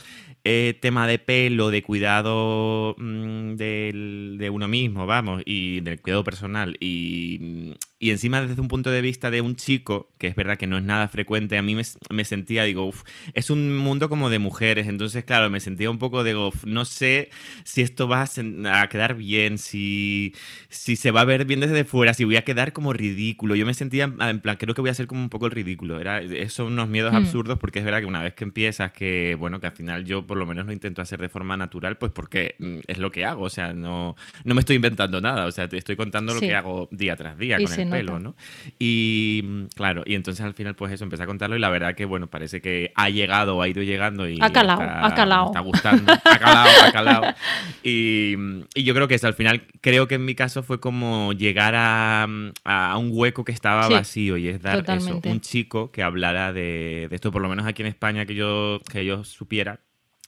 eh, 0.44 0.78
tema 0.80 1.06
de 1.06 1.18
pelo, 1.18 1.70
de 1.70 1.82
cuidado 1.82 2.94
mm, 2.98 3.54
de 3.56 4.50
uno 4.52 4.68
mismo, 4.68 5.06
vamos, 5.06 5.42
y 5.44 5.80
del 5.80 6.00
cuidado 6.00 6.24
personal, 6.24 6.76
y, 6.80 7.74
y 8.02 8.10
encima 8.10 8.40
desde 8.40 8.62
un 8.62 8.68
punto 8.68 8.90
de 8.90 9.02
vista 9.02 9.30
de 9.30 9.42
un 9.42 9.56
chico, 9.56 10.08
que 10.16 10.26
es 10.26 10.34
verdad 10.34 10.56
que 10.56 10.66
no 10.66 10.78
es 10.78 10.82
nada 10.82 11.06
frecuente, 11.08 11.58
a 11.58 11.62
mí 11.62 11.76
me, 11.76 12.24
sentía, 12.24 12.64
digo, 12.64 12.86
uf, 12.86 13.02
es 13.34 13.50
un 13.50 13.76
mundo 13.76 14.08
como 14.08 14.30
de 14.30 14.38
mujeres, 14.38 14.88
entonces 14.88 15.22
claro, 15.22 15.50
me 15.50 15.60
sentía 15.60 15.90
un 15.90 15.98
poco, 15.98 16.24
digo, 16.24 16.50
no 16.64 16.86
sé 16.86 17.28
si 17.62 17.82
esto 17.82 18.08
va 18.08 18.22
a, 18.22 18.88
quedar 18.88 19.16
bien, 19.16 19.58
si, 19.58 20.34
si 20.70 20.96
se 20.96 21.10
va 21.10 21.20
a 21.20 21.24
ver 21.26 21.44
bien 21.44 21.60
desde 21.60 21.84
fuera, 21.84 22.14
si 22.14 22.24
voy 22.24 22.36
a 22.36 22.42
quedar 22.42 22.72
como 22.72 22.94
ridículo. 22.94 23.54
Yo 23.54 23.66
me 23.66 23.74
sentía, 23.74 24.04
en 24.18 24.40
plan, 24.40 24.56
creo 24.56 24.74
que 24.74 24.80
voy 24.80 24.88
a 24.88 24.94
ser 24.94 25.06
como 25.06 25.20
un 25.20 25.28
poco 25.28 25.44
el 25.44 25.52
ridículo. 25.52 26.00
Era, 26.00 26.22
son 26.48 26.68
unos 26.68 26.88
miedos 26.88 27.12
hmm. 27.12 27.16
absurdos 27.16 27.58
porque 27.58 27.80
es 27.80 27.84
verdad 27.84 28.00
que 28.00 28.06
una 28.06 28.22
vez 28.22 28.32
que 28.32 28.44
empiezas, 28.44 28.92
que 28.92 29.36
bueno, 29.38 29.60
que 29.60 29.66
al 29.66 29.72
final 29.72 30.06
yo 30.06 30.26
por 30.26 30.38
lo 30.38 30.46
menos 30.46 30.64
lo 30.64 30.72
intento 30.72 31.02
hacer 31.02 31.20
de 31.20 31.28
forma 31.28 31.58
natural, 31.58 31.98
pues 31.98 32.12
porque 32.12 32.54
mm, 32.58 32.78
es 32.86 32.96
lo 32.96 33.12
que 33.12 33.26
hago, 33.26 33.42
o 33.42 33.50
sea, 33.50 33.74
no, 33.74 34.16
no 34.44 34.54
me 34.54 34.60
estoy 34.60 34.76
inventando 34.76 35.20
nada, 35.20 35.44
o 35.44 35.52
sea, 35.52 35.68
te 35.68 35.76
estoy 35.76 35.96
contando 35.96 36.32
lo 36.32 36.40
que 36.40 36.54
hago 36.54 36.88
día 36.90 37.14
tras 37.14 37.36
día 37.36 37.58
con 37.58 37.70
el 37.70 37.89
pelo, 37.90 38.18
¿no? 38.18 38.34
Y 38.78 39.42
mm, 39.44 39.64
claro, 39.74 40.02
y 40.06 40.14
entonces 40.14 40.44
al 40.44 40.54
final 40.54 40.74
pues 40.74 40.92
eso, 40.92 41.04
empecé 41.04 41.22
a 41.22 41.26
contarlo 41.26 41.56
y 41.56 41.60
la 41.60 41.70
verdad 41.70 41.94
que 41.94 42.04
bueno, 42.04 42.28
parece 42.28 42.60
que 42.60 42.92
ha 42.94 43.08
llegado, 43.10 43.60
ha 43.60 43.68
ido 43.68 43.82
llegando 43.82 44.28
y... 44.28 44.38
Ha 44.40 44.50
calado, 44.50 44.82
ha 44.82 45.14
calado. 45.14 45.46
Está 45.46 45.60
gustando, 45.60 46.12
ha 46.12 46.38
calado, 46.38 46.70
ha 46.86 46.92
calado. 46.92 47.34
Y, 47.82 48.34
y, 48.74 48.84
yo 48.84 48.94
creo 48.94 49.08
que 49.08 49.14
eso, 49.14 49.26
al 49.26 49.34
final, 49.34 49.66
creo 49.80 50.06
que 50.06 50.16
en 50.16 50.24
mi 50.24 50.34
caso 50.34 50.62
fue 50.62 50.80
como 50.80 51.32
llegar 51.32 51.74
a, 51.74 52.26
a 52.64 52.98
un 52.98 53.10
hueco 53.12 53.44
que 53.44 53.52
estaba 53.52 53.88
vacío 53.88 54.36
y 54.36 54.48
es 54.48 54.60
dar 54.60 54.84
eso, 54.88 55.20
un 55.24 55.40
chico 55.40 55.90
que 55.90 56.02
hablara 56.02 56.52
de, 56.52 57.06
de, 57.08 57.14
esto, 57.14 57.32
por 57.32 57.40
lo 57.40 57.48
menos 57.48 57.66
aquí 57.66 57.82
en 57.82 57.88
España, 57.88 58.26
que 58.26 58.34
yo, 58.34 58.80
que 58.90 59.04
yo 59.04 59.24
supiera 59.24 59.80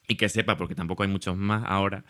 y 0.08 0.16
que 0.16 0.28
sepa, 0.28 0.56
porque 0.56 0.74
tampoco 0.74 1.02
hay 1.04 1.08
muchos 1.08 1.36
más 1.36 1.62
ahora, 1.66 2.04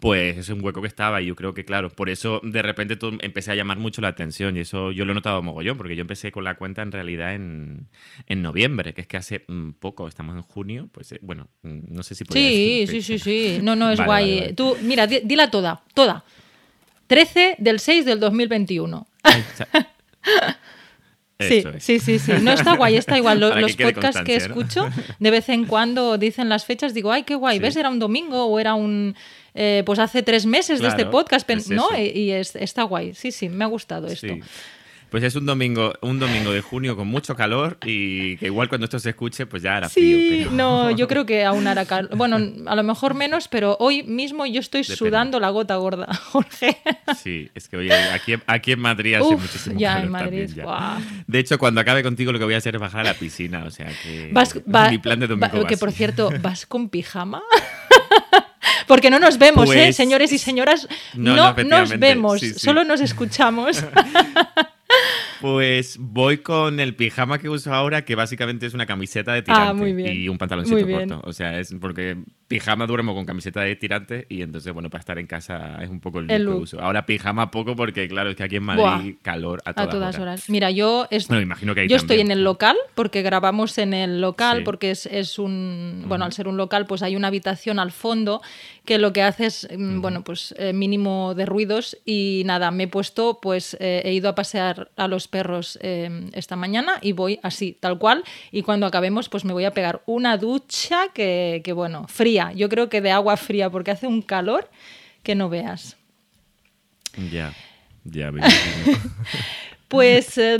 pues 0.00 0.36
es 0.36 0.48
un 0.48 0.62
hueco 0.64 0.82
que 0.82 0.88
estaba 0.88 1.22
y 1.22 1.26
yo 1.26 1.36
creo 1.36 1.54
que, 1.54 1.64
claro, 1.64 1.90
por 1.90 2.10
eso 2.10 2.40
de 2.42 2.60
repente 2.60 2.96
todo 2.96 3.12
empecé 3.20 3.52
a 3.52 3.54
llamar 3.54 3.78
mucho 3.78 4.00
la 4.02 4.08
atención 4.08 4.56
y 4.56 4.60
eso 4.60 4.92
yo 4.92 5.04
lo 5.04 5.12
he 5.12 5.14
notado 5.14 5.42
mogollón, 5.42 5.76
porque 5.76 5.96
yo 5.96 6.02
empecé 6.02 6.32
con 6.32 6.44
la 6.44 6.56
cuenta 6.56 6.82
en 6.82 6.92
realidad 6.92 7.34
en, 7.34 7.88
en 8.26 8.42
noviembre, 8.42 8.94
que 8.94 9.02
es 9.02 9.06
que 9.06 9.16
hace 9.16 9.44
mm, 9.46 9.70
poco, 9.78 10.08
estamos 10.08 10.36
en 10.36 10.42
junio, 10.42 10.88
pues 10.92 11.12
eh, 11.12 11.18
bueno, 11.22 11.48
mm, 11.62 11.94
no 11.94 12.02
sé 12.02 12.14
si 12.14 12.24
Sí, 12.30 12.86
sí, 12.88 13.02
sí, 13.02 13.18
sí, 13.18 13.58
no, 13.62 13.76
no, 13.76 13.90
es 13.90 14.04
guay. 14.04 14.52
Tú, 14.54 14.76
mira, 14.82 15.06
dila 15.06 15.50
toda, 15.50 15.82
toda. 15.94 16.24
13 17.06 17.56
del 17.58 17.78
6 17.78 18.04
del 18.04 18.20
2021. 18.20 19.06
Sí, 21.38 21.64
sí, 21.80 21.98
sí, 21.98 22.18
sí. 22.18 22.32
No 22.40 22.52
está 22.52 22.76
guay, 22.76 22.96
está 22.96 23.18
igual. 23.18 23.40
Los, 23.40 23.76
podcasts 23.76 24.22
que 24.22 24.36
escucho, 24.36 24.88
de 25.18 25.30
vez 25.30 25.48
en 25.48 25.66
cuando 25.66 26.16
dicen 26.16 26.48
las 26.48 26.64
fechas, 26.64 26.94
digo, 26.94 27.12
ay, 27.12 27.24
qué 27.24 27.34
guay, 27.34 27.58
¿ves? 27.58 27.76
Era 27.76 27.90
un 27.90 27.98
domingo 27.98 28.46
o 28.46 28.58
era 28.58 28.74
un. 28.74 29.14
Eh, 29.58 29.82
pues 29.86 29.98
hace 29.98 30.22
tres 30.22 30.44
meses 30.44 30.80
de 30.80 30.88
este 30.88 31.06
podcast, 31.06 31.48
¿no? 31.68 31.88
Y, 31.96 32.30
está 32.30 32.82
guay. 32.84 33.14
Sí, 33.14 33.32
sí, 33.32 33.48
me 33.48 33.64
ha 33.64 33.68
gustado 33.68 34.06
esto. 34.06 34.34
Pues 35.10 35.22
es 35.22 35.36
un 35.36 35.46
domingo, 35.46 35.94
un 36.00 36.18
domingo 36.18 36.52
de 36.52 36.60
junio 36.60 36.96
con 36.96 37.06
mucho 37.06 37.36
calor 37.36 37.78
y 37.84 38.36
que 38.38 38.46
igual 38.46 38.68
cuando 38.68 38.86
esto 38.86 38.98
se 38.98 39.10
escuche, 39.10 39.46
pues 39.46 39.62
ya 39.62 39.76
hará 39.76 39.88
frío. 39.88 40.50
no, 40.50 40.90
yo 40.90 41.06
creo 41.06 41.24
que 41.24 41.44
aún 41.44 41.66
hará 41.66 41.84
calor. 41.84 42.16
Bueno, 42.16 42.38
a 42.66 42.74
lo 42.74 42.82
mejor 42.82 43.14
menos, 43.14 43.48
pero 43.48 43.76
hoy 43.78 44.02
mismo 44.02 44.46
yo 44.46 44.60
estoy 44.60 44.84
sudando 44.84 45.38
la 45.38 45.50
gota 45.50 45.76
gorda, 45.76 46.12
Jorge. 46.32 46.78
Sí, 47.16 47.50
es 47.54 47.68
que 47.68 47.76
oye, 47.76 47.92
aquí, 47.92 48.34
aquí 48.46 48.72
en 48.72 48.80
Madrid 48.80 49.14
hace 49.14 49.36
muchísimo 49.36 49.78
ya, 49.78 50.00
en 50.00 50.10
Madrid, 50.10 50.50
De 51.26 51.38
hecho, 51.38 51.58
cuando 51.58 51.80
acabe 51.80 52.02
contigo 52.02 52.32
lo 52.32 52.38
que 52.38 52.44
voy 52.44 52.54
a 52.54 52.58
hacer 52.58 52.74
es 52.74 52.80
bajar 52.80 53.02
a 53.02 53.04
la 53.04 53.14
piscina, 53.14 53.64
o 53.64 53.70
sea 53.70 53.86
que 54.02 54.30
vas, 54.32 54.54
mi 54.90 54.98
plan 54.98 55.20
de 55.20 55.28
domingo. 55.28 55.66
que 55.66 55.76
por 55.76 55.92
cierto, 55.92 56.30
¿vas 56.42 56.66
con 56.66 56.88
pijama? 56.88 57.42
Porque 58.86 59.10
no 59.10 59.18
nos 59.18 59.38
vemos, 59.38 59.68
¿eh? 59.70 59.84
Pues 59.86 59.96
Señores 59.96 60.32
y 60.32 60.38
señoras, 60.38 60.88
no, 61.14 61.54
nos 61.54 61.98
vemos, 61.98 62.40
solo 62.56 62.84
nos 62.84 63.00
escuchamos. 63.00 63.84
Pues 65.40 65.98
voy 65.98 66.38
con 66.38 66.80
el 66.80 66.94
pijama 66.94 67.38
que 67.38 67.48
uso 67.48 67.72
ahora, 67.72 68.04
que 68.04 68.14
básicamente 68.14 68.66
es 68.66 68.74
una 68.74 68.86
camiseta 68.86 69.32
de 69.32 69.40
ah, 69.48 69.74
tirante 69.74 70.14
y 70.14 70.28
un 70.28 70.38
pantaloncito 70.38 70.86
corto. 70.88 71.20
O 71.24 71.32
sea, 71.32 71.58
es 71.58 71.74
porque 71.80 72.16
pijama 72.48 72.86
duermo 72.86 73.14
con 73.14 73.24
camiseta 73.24 73.62
de 73.62 73.74
tirante 73.76 74.26
y 74.28 74.42
entonces, 74.42 74.72
bueno, 74.72 74.88
para 74.88 75.00
estar 75.00 75.18
en 75.18 75.26
casa 75.26 75.78
es 75.82 75.90
un 75.90 76.00
poco 76.00 76.20
el, 76.20 76.26
look, 76.44 76.54
que 76.54 76.62
uso. 76.62 76.80
Ahora 76.80 77.04
pijama 77.06 77.50
poco 77.50 77.74
porque, 77.74 78.08
claro, 78.08 78.30
es 78.30 78.36
que 78.36 78.44
aquí 78.44 78.56
en 78.56 78.62
Madrid 78.62 79.16
calor 79.22 79.62
a 79.64 79.72
todas, 79.74 80.18
horas. 80.18 80.48
Mira, 80.48 80.70
yo, 80.70 81.08
imagino 81.10 81.74
que 81.74 81.88
yo 81.88 81.96
estoy 81.96 82.20
en 82.20 82.30
el 82.30 82.44
local 82.44 82.76
porque 82.94 83.22
grabamos 83.22 83.78
en 83.78 83.94
el 83.94 84.20
local 84.20 84.62
porque 84.64 84.90
es, 84.90 85.38
un... 85.38 86.04
Bueno, 86.06 86.24
al 86.24 86.32
ser 86.32 86.46
un 86.46 86.56
local 86.56 86.86
pues 86.86 87.02
hay 87.02 87.16
una 87.16 87.28
habitación 87.28 87.78
al 87.78 87.90
fondo 87.90 88.42
que 88.84 88.98
lo 88.98 89.12
que 89.12 89.22
hace 89.22 89.46
es, 89.46 89.68
mm, 89.76 90.00
bueno, 90.00 90.22
pues 90.22 90.54
eh, 90.58 90.72
mínimo 90.72 91.34
de 91.34 91.46
ruidos 91.46 91.98
y 92.04 92.42
nada, 92.46 92.70
me 92.70 92.84
he 92.84 92.88
puesto, 92.88 93.40
pues 93.42 93.76
eh, 93.80 94.02
he 94.04 94.12
ido 94.12 94.28
a 94.28 94.34
pasear 94.34 94.90
a 94.96 95.08
los 95.08 95.26
perros 95.26 95.78
em, 95.82 96.30
esta 96.32 96.54
mañana 96.54 96.92
y 97.02 97.12
voy 97.12 97.40
así, 97.42 97.76
tal 97.78 97.98
cual. 97.98 98.22
Y 98.52 98.62
cuando 98.62 98.86
acabemos, 98.86 99.28
pues 99.28 99.44
me 99.44 99.52
voy 99.52 99.64
a 99.64 99.72
pegar 99.72 100.02
una 100.06 100.36
ducha 100.36 101.08
que, 101.12 101.60
bueno, 101.74 102.06
fría 102.08 102.35
fría, 102.36 102.52
yo 102.52 102.68
creo 102.68 102.88
que 102.88 103.00
de 103.00 103.10
agua 103.10 103.36
fría, 103.36 103.70
porque 103.70 103.90
hace 103.90 104.06
un 104.06 104.22
calor 104.22 104.68
que 105.22 105.34
no 105.34 105.48
veas. 105.48 105.96
Ya, 107.32 107.52
ya 108.04 108.30
Pues, 109.88 110.36
eh, 110.36 110.58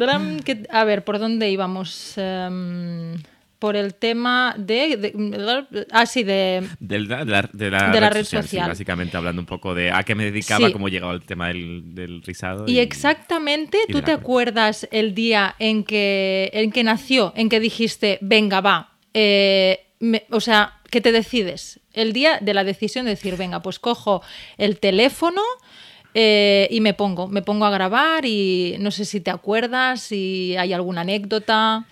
a 0.70 0.84
ver, 0.84 1.04
¿por 1.04 1.18
dónde 1.18 1.50
íbamos? 1.50 2.14
Em, 2.16 3.16
por 3.58 3.74
el 3.74 3.94
tema 3.94 4.54
de, 4.58 5.86
ah 5.90 6.04
sí 6.04 6.22
de 6.22 6.68
de 6.78 6.98
la, 7.00 7.24
de 7.24 7.70
la, 7.70 8.10
red, 8.10 8.24
social, 8.24 8.68
básicamente 8.68 9.16
hablando 9.16 9.40
un 9.40 9.46
poco 9.46 9.74
de 9.74 9.90
a 9.90 10.02
qué 10.02 10.14
me 10.14 10.24
dedicaba 10.24 10.70
cómo 10.70 10.88
llegaba 10.88 11.14
el 11.14 11.22
tema 11.22 11.48
del, 11.48 11.94
del 11.94 12.22
rizado 12.22 12.66
y, 12.68 12.80
exactamente 12.80 13.78
tú 13.88 14.02
te 14.02 14.12
acuerdas 14.12 14.86
el 14.92 15.14
día 15.14 15.56
en 15.58 15.84
que 15.84 16.50
en 16.52 16.70
que 16.70 16.84
nació 16.84 17.32
en 17.34 17.48
que 17.48 17.58
dijiste 17.58 18.18
venga 18.20 18.60
va 18.60 18.92
eh, 19.14 19.86
o 20.30 20.40
sea 20.40 20.75
que 20.90 21.00
te 21.00 21.12
decides 21.12 21.80
el 21.92 22.12
día 22.12 22.38
de 22.40 22.54
la 22.54 22.64
decisión 22.64 23.06
de 23.06 23.12
decir 23.12 23.36
venga 23.36 23.62
pues 23.62 23.78
cojo 23.78 24.22
el 24.58 24.78
teléfono 24.78 25.42
eh, 26.14 26.68
y 26.70 26.80
me 26.80 26.94
pongo, 26.94 27.28
me 27.28 27.42
pongo 27.42 27.66
a 27.66 27.70
grabar 27.70 28.24
y 28.24 28.76
no 28.78 28.90
sé 28.90 29.04
si 29.04 29.20
te 29.20 29.30
acuerdas, 29.30 30.00
si 30.00 30.56
hay 30.56 30.72
alguna 30.72 31.02
anécdota. 31.02 31.86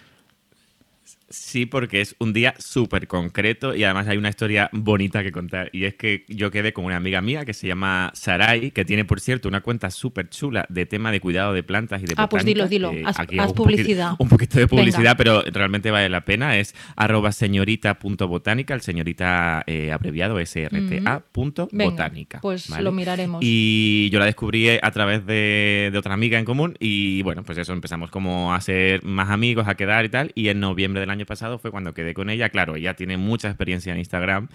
Sí, 1.34 1.66
porque 1.66 2.00
es 2.00 2.14
un 2.20 2.32
día 2.32 2.54
súper 2.58 3.08
concreto 3.08 3.74
y 3.74 3.82
además 3.82 4.06
hay 4.06 4.16
una 4.16 4.28
historia 4.28 4.70
bonita 4.72 5.22
que 5.24 5.32
contar. 5.32 5.68
Y 5.72 5.84
es 5.84 5.94
que 5.94 6.24
yo 6.28 6.52
quedé 6.52 6.72
con 6.72 6.84
una 6.84 6.96
amiga 6.96 7.20
mía 7.20 7.44
que 7.44 7.54
se 7.54 7.66
llama 7.66 8.12
Sarai, 8.14 8.70
que 8.70 8.84
tiene, 8.84 9.04
por 9.04 9.20
cierto, 9.20 9.48
una 9.48 9.60
cuenta 9.60 9.90
súper 9.90 10.28
chula 10.28 10.64
de 10.68 10.86
tema 10.86 11.10
de 11.10 11.20
cuidado 11.20 11.52
de 11.52 11.64
plantas 11.64 12.02
y 12.02 12.06
de 12.06 12.14
Ah, 12.16 12.28
pues 12.28 12.44
dilo, 12.44 12.68
dilo. 12.68 12.92
haz, 13.04 13.52
publicidad. 13.52 14.12
Un 14.18 14.28
poquito, 14.28 14.58
de 14.58 14.68
publicidad, 14.68 15.16
pero 15.16 15.42
realmente 15.42 15.90
vale 15.90 16.08
la 16.08 16.24
pena. 16.24 16.56
Es 16.56 16.74
arroba 16.94 17.32
señorita.botánica, 17.32 18.74
el 18.74 18.80
señorita 18.80 19.64
eh, 19.66 19.90
abreviado 19.90 20.38
SRTA 20.38 21.24
punto 21.32 21.68
botánica. 21.72 22.38
Pues 22.40 22.70
lo 22.70 22.92
miraremos. 22.92 23.40
Y 23.42 24.08
yo 24.10 24.20
la 24.20 24.26
descubrí 24.26 24.68
a 24.70 24.90
través 24.92 25.26
de, 25.26 25.90
de 25.92 25.98
otra 25.98 26.14
amiga 26.14 26.38
en 26.38 26.44
común 26.44 26.76
y 26.78 27.22
bueno, 27.22 27.42
pues 27.42 27.58
eso, 27.58 27.72
empezamos 27.72 28.10
como 28.10 28.54
a 28.54 28.60
ser 28.60 29.02
más 29.04 29.30
amigos, 29.30 29.66
a 29.66 29.74
quedar 29.74 30.04
y 30.04 30.08
tal. 30.08 30.30
Y 30.34 30.48
en 30.48 30.60
noviembre 30.60 31.00
del 31.00 31.10
año 31.10 31.23
pasado 31.26 31.58
fue 31.58 31.70
cuando 31.70 31.94
quedé 31.94 32.14
con 32.14 32.30
ella. 32.30 32.48
Claro, 32.48 32.76
ella 32.76 32.94
tiene 32.94 33.16
mucha 33.16 33.48
experiencia 33.48 33.92
en 33.92 33.98
Instagram 33.98 34.48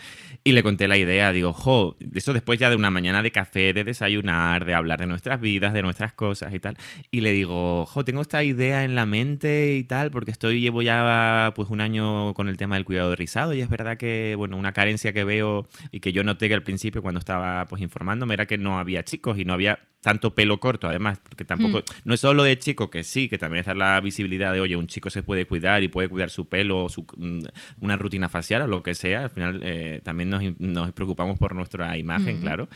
y 0.44 0.52
le 0.52 0.64
conté 0.64 0.88
la 0.88 0.98
idea. 0.98 1.32
Digo, 1.32 1.54
jo, 1.54 1.98
eso 2.14 2.34
después 2.34 2.60
ya 2.60 2.70
de 2.70 2.76
una 2.76 2.92
mañana 2.92 3.22
de 3.22 3.32
café, 3.32 3.74
de 3.74 3.84
desayunar, 3.84 4.66
de 4.66 4.74
hablar 4.74 5.00
de 5.00 5.08
nuestras 5.08 5.40
vidas, 5.42 5.74
de 5.74 5.82
nuestras 5.82 6.14
cosas 6.14 6.54
y 6.54 6.60
tal. 6.60 6.78
Y 7.12 7.22
le 7.22 7.32
digo, 7.32 7.86
jo, 7.86 8.06
tengo 8.06 8.22
esta 8.22 8.44
idea 8.44 8.84
en 8.84 8.96
la 8.96 9.06
mente 9.06 9.76
y 9.76 9.84
tal, 9.84 10.12
porque 10.12 10.32
estoy, 10.32 10.62
llevo 10.62 10.82
ya 10.82 11.54
pues 11.56 11.70
un 11.70 11.82
año 11.82 12.34
con 12.34 12.50
el 12.50 12.58
tema 12.58 12.76
del 12.76 12.86
cuidado 12.86 13.10
de 13.12 13.16
rizado 13.16 13.54
y 13.54 13.62
es 13.62 13.70
verdad 13.70 13.98
que, 13.98 14.36
bueno, 14.38 14.58
una 14.58 14.74
carencia 14.74 15.14
que 15.14 15.24
veo 15.24 15.68
y 15.92 16.00
que 16.00 16.12
yo 16.12 16.24
noté 16.24 16.48
que 16.48 16.54
al 16.54 16.64
principio 16.64 17.02
cuando 17.02 17.20
estaba 17.20 17.66
pues 17.66 17.82
informándome 17.82 18.34
era 18.34 18.46
que 18.46 18.58
no 18.58 18.80
había 18.80 19.04
chicos 19.04 19.38
y 19.38 19.46
no 19.46 19.54
había 19.54 19.80
tanto 20.02 20.34
pelo 20.34 20.60
corto, 20.60 20.88
además, 20.88 21.20
porque 21.22 21.44
tampoco, 21.44 21.80
mm. 21.80 21.84
no 22.06 22.14
es 22.14 22.22
solo 22.22 22.44
de 22.44 22.58
chico, 22.58 22.90
que 22.90 23.04
sí, 23.04 23.28
que 23.28 23.38
también 23.38 23.66
es 23.68 23.76
la 23.76 24.00
visibilidad 24.00 24.54
de, 24.54 24.62
oye, 24.62 24.78
un 24.78 24.88
chico 24.88 25.10
se 25.10 25.24
puede 25.24 25.46
cuidar 25.46 25.84
y 25.84 25.90
puede 25.90 26.08
cuidar 26.08 26.30
su 26.30 26.48
pelo, 26.48 26.59
su, 26.90 27.06
mm, 27.18 27.40
una 27.82 27.98
rutina 27.98 28.30
facial 28.30 28.64
o 28.64 28.68
lo 28.68 28.84
que 28.84 28.96
sea, 28.96 29.24
al 29.24 29.30
final 29.30 29.62
eh, 29.64 30.02
también 30.04 30.30
nos, 30.30 30.92
preocupamos 30.94 31.38
por 31.38 31.56
nuestra 31.56 31.98
imagen, 31.98 32.42
claro. 32.42 32.68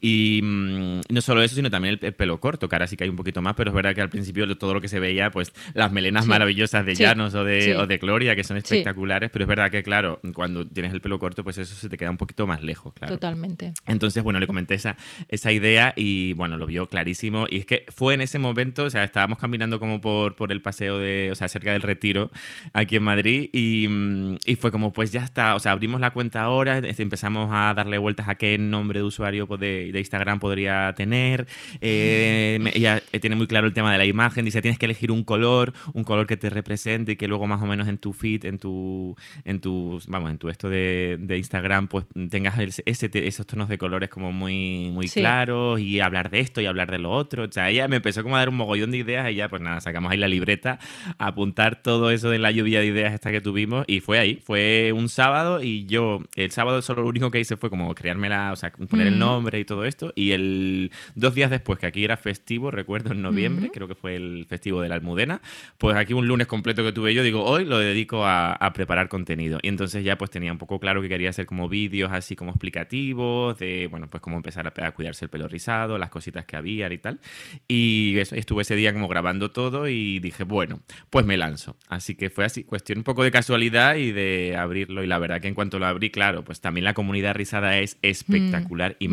Y 0.00 0.40
mm, 0.42 1.00
no 1.08 1.20
solo 1.20 1.42
eso, 1.42 1.54
sino 1.54 1.70
también 1.70 1.98
el, 2.00 2.14
pelo 2.14 2.38
corto, 2.40 2.68
que 2.68 2.76
ahora 2.76 2.86
sí 2.86 2.96
que 2.96 3.04
hay 3.04 3.10
un 3.10 3.16
poquito 3.16 3.42
más, 3.42 3.54
pero 3.54 3.70
es 3.70 3.74
verdad 3.74 3.94
que 3.94 4.00
al 4.00 4.10
principio 4.10 4.46
todo 4.56 4.74
lo 4.74 4.80
que 4.80 4.88
se 4.88 5.00
veía, 5.00 5.30
pues 5.30 5.52
las 5.74 5.92
melenas 5.92 6.26
maravillosas 6.26 6.84
de 6.84 6.94
Llanos 6.94 7.34
o 7.34 7.44
de, 7.44 7.76
o 7.76 7.86
de 7.86 7.98
Gloria, 7.98 8.36
que 8.36 8.44
son 8.44 8.56
espectaculares, 8.56 9.30
pero 9.30 9.44
es 9.44 9.48
verdad 9.48 9.70
que, 9.70 9.82
claro, 9.82 10.20
cuando 10.34 10.66
tienes 10.66 10.92
el 10.92 11.00
pelo 11.00 11.18
corto, 11.18 11.42
pues 11.44 11.58
eso 11.58 11.74
se 11.74 11.88
te 11.88 11.96
queda 11.96 12.10
un 12.10 12.16
poquito 12.16 12.46
más 12.46 12.62
lejos, 12.62 12.92
claro. 12.94 13.14
Totalmente. 13.14 13.72
Entonces, 13.86 14.22
bueno, 14.22 14.38
le 14.40 14.46
comenté 14.46 14.74
esa, 14.74 14.96
esa 15.28 15.52
idea 15.52 15.92
y, 15.96 16.32
bueno, 16.34 16.56
lo 16.56 16.66
vio 16.66 16.88
clarísimo. 16.88 17.46
Y 17.48 17.58
es 17.58 17.66
que 17.66 17.86
fue 17.88 18.14
en 18.14 18.20
ese 18.20 18.38
momento, 18.38 18.84
o 18.84 18.90
sea, 18.90 19.04
estábamos 19.04 19.38
caminando 19.38 19.78
como 19.80 20.00
por, 20.00 20.36
por 20.36 20.52
el 20.52 20.62
paseo 20.62 20.98
de, 20.98 21.30
o 21.32 21.34
sea, 21.34 21.48
cerca 21.48 21.72
del 21.72 21.82
retiro 21.82 22.30
aquí 22.72 22.96
en 22.96 23.02
Madrid 23.02 23.50
y, 23.52 23.86
mm, 23.88 24.36
y 24.44 24.56
fue 24.56 24.70
como, 24.70 24.92
pues 24.92 25.12
ya 25.12 25.24
está, 25.24 25.54
o 25.54 25.58
sea, 25.58 25.72
abrimos 25.72 26.00
la 26.00 26.10
cuenta 26.12 26.42
ahora, 26.42 26.80
empezamos 27.06 27.50
a 27.52 27.72
darle 27.74 27.98
vueltas 27.98 28.28
a 28.28 28.34
qué 28.34 28.58
nombre 28.58 29.00
de 29.00 29.04
usuario 29.04 29.46
de, 29.46 29.85
de 29.92 29.98
Instagram 29.98 30.40
podría 30.40 30.92
tener. 30.94 31.46
Eh, 31.80 32.58
ella 32.74 33.02
eh, 33.12 33.20
tiene 33.20 33.36
muy 33.36 33.46
claro 33.46 33.66
el 33.66 33.72
tema 33.72 33.92
de 33.92 33.98
la 33.98 34.04
imagen, 34.04 34.44
dice, 34.44 34.62
tienes 34.62 34.78
que 34.78 34.86
elegir 34.86 35.10
un 35.10 35.24
color, 35.24 35.72
un 35.92 36.04
color 36.04 36.26
que 36.26 36.36
te 36.36 36.50
represente 36.50 37.12
y 37.12 37.16
que 37.16 37.28
luego 37.28 37.46
más 37.46 37.62
o 37.62 37.66
menos 37.66 37.88
en 37.88 37.98
tu 37.98 38.12
feed, 38.12 38.44
en 38.44 38.58
tu, 38.58 39.16
en 39.44 39.60
tu, 39.60 40.00
vamos, 40.08 40.30
en 40.30 40.38
tu 40.38 40.48
esto 40.48 40.68
de, 40.68 41.16
de 41.20 41.38
Instagram, 41.38 41.88
pues 41.88 42.06
tengas 42.30 42.58
ese, 42.58 43.10
esos 43.12 43.46
tonos 43.46 43.68
de 43.68 43.78
colores 43.78 44.08
como 44.08 44.32
muy, 44.32 44.90
muy 44.92 45.08
claros 45.08 45.80
y 45.80 46.00
hablar 46.00 46.30
de 46.30 46.40
esto 46.40 46.60
y 46.60 46.66
hablar 46.66 46.90
de 46.90 46.98
lo 46.98 47.10
otro. 47.10 47.44
O 47.44 47.52
sea, 47.52 47.70
ella 47.70 47.88
me 47.88 47.96
empezó 47.96 48.22
como 48.22 48.36
a 48.36 48.40
dar 48.40 48.48
un 48.48 48.56
mogollón 48.56 48.90
de 48.90 48.98
ideas 48.98 49.30
y 49.30 49.36
ya, 49.36 49.48
pues 49.48 49.62
nada, 49.62 49.80
sacamos 49.80 50.12
ahí 50.12 50.18
la 50.18 50.28
libreta, 50.28 50.78
a 51.18 51.26
apuntar 51.28 51.82
todo 51.82 52.10
eso 52.10 52.30
de 52.30 52.38
la 52.38 52.50
lluvia 52.50 52.80
de 52.80 52.86
ideas 52.86 53.14
esta 53.14 53.30
que 53.30 53.40
tuvimos 53.40 53.84
y 53.86 54.00
fue 54.00 54.18
ahí. 54.18 54.40
Fue 54.44 54.92
un 54.94 55.08
sábado 55.08 55.62
y 55.62 55.86
yo, 55.86 56.20
el 56.34 56.50
sábado 56.50 56.82
solo 56.82 57.02
lo 57.02 57.08
único 57.08 57.30
que 57.30 57.40
hice 57.40 57.56
fue 57.56 57.70
como 57.70 57.94
creármela, 57.94 58.52
o 58.52 58.56
sea, 58.56 58.72
poner 58.72 59.06
el 59.06 59.18
nombre 59.18 59.58
y 59.58 59.64
todo 59.64 59.75
esto. 59.84 60.12
Y 60.14 60.32
el 60.32 60.90
dos 61.14 61.34
días 61.34 61.50
después, 61.50 61.78
que 61.78 61.86
aquí 61.86 62.04
era 62.04 62.16
festivo, 62.16 62.70
recuerdo 62.70 63.12
en 63.12 63.22
noviembre, 63.22 63.70
creo 63.72 63.88
que 63.88 63.94
fue 63.94 64.16
el 64.16 64.46
festivo 64.48 64.80
de 64.80 64.88
la 64.88 64.96
Almudena, 64.96 65.40
pues 65.78 65.96
aquí 65.96 66.12
un 66.12 66.26
lunes 66.26 66.46
completo 66.46 66.82
que 66.82 66.92
tuve 66.92 67.14
yo, 67.14 67.22
digo, 67.22 67.44
hoy 67.44 67.64
lo 67.64 67.78
dedico 67.78 68.24
a, 68.24 68.56
preparar 68.74 69.08
contenido. 69.08 69.58
Y 69.62 69.68
entonces 69.68 70.04
ya 70.04 70.18
pues 70.18 70.30
tenía 70.30 70.52
un 70.52 70.58
poco 70.58 70.78
claro 70.80 71.00
que 71.00 71.08
quería 71.08 71.30
hacer 71.30 71.46
como 71.46 71.68
vídeos 71.68 72.10
así 72.12 72.36
como 72.36 72.50
explicativos, 72.50 73.58
de, 73.58 73.86
bueno, 73.90 74.08
pues 74.10 74.20
cómo 74.20 74.36
empezar 74.36 74.66
a, 74.66 74.86
a 74.86 74.92
cuidarse 74.92 75.24
el 75.24 75.30
pelo 75.30 75.48
rizado, 75.48 75.98
las 75.98 76.10
cositas 76.10 76.44
que 76.44 76.56
había 76.56 76.92
y 76.92 76.98
tal. 76.98 77.20
Y 77.68 78.18
estuve 78.18 78.62
ese 78.62 78.76
día 78.76 78.92
como 78.92 79.08
grabando 79.08 79.50
todo 79.50 79.88
y 79.88 80.18
dije, 80.18 80.44
bueno, 80.44 80.80
pues 81.10 81.24
me 81.24 81.36
lanzo. 81.36 81.76
Así 81.88 82.14
que 82.14 82.30
fue 82.30 82.44
así, 82.44 82.64
cuestión 82.64 82.98
un 82.98 83.04
poco 83.04 83.22
de 83.24 83.30
casualidad 83.30 83.96
y 83.96 84.12
de 84.12 84.56
abrirlo. 84.56 85.02
Y 85.02 85.06
la 85.06 85.18
verdad 85.18 85.40
que 85.40 85.48
en 85.48 85.54
cuanto 85.54 85.78
lo 85.78 85.86
abrí, 85.86 86.10
claro, 86.10 86.44
pues 86.44 86.60
también 86.60 86.84
la 86.84 86.94
comunidad 86.94 87.34
rizada 87.34 87.78
es 87.78 87.98
espectacular 88.02 88.96
y 88.98 89.08
mm, 89.08 89.10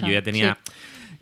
maravillosa. 0.00 0.06
Yo 0.06 0.12
ya 0.12 0.22
tenía... 0.22 0.58
Sí, 0.64 0.72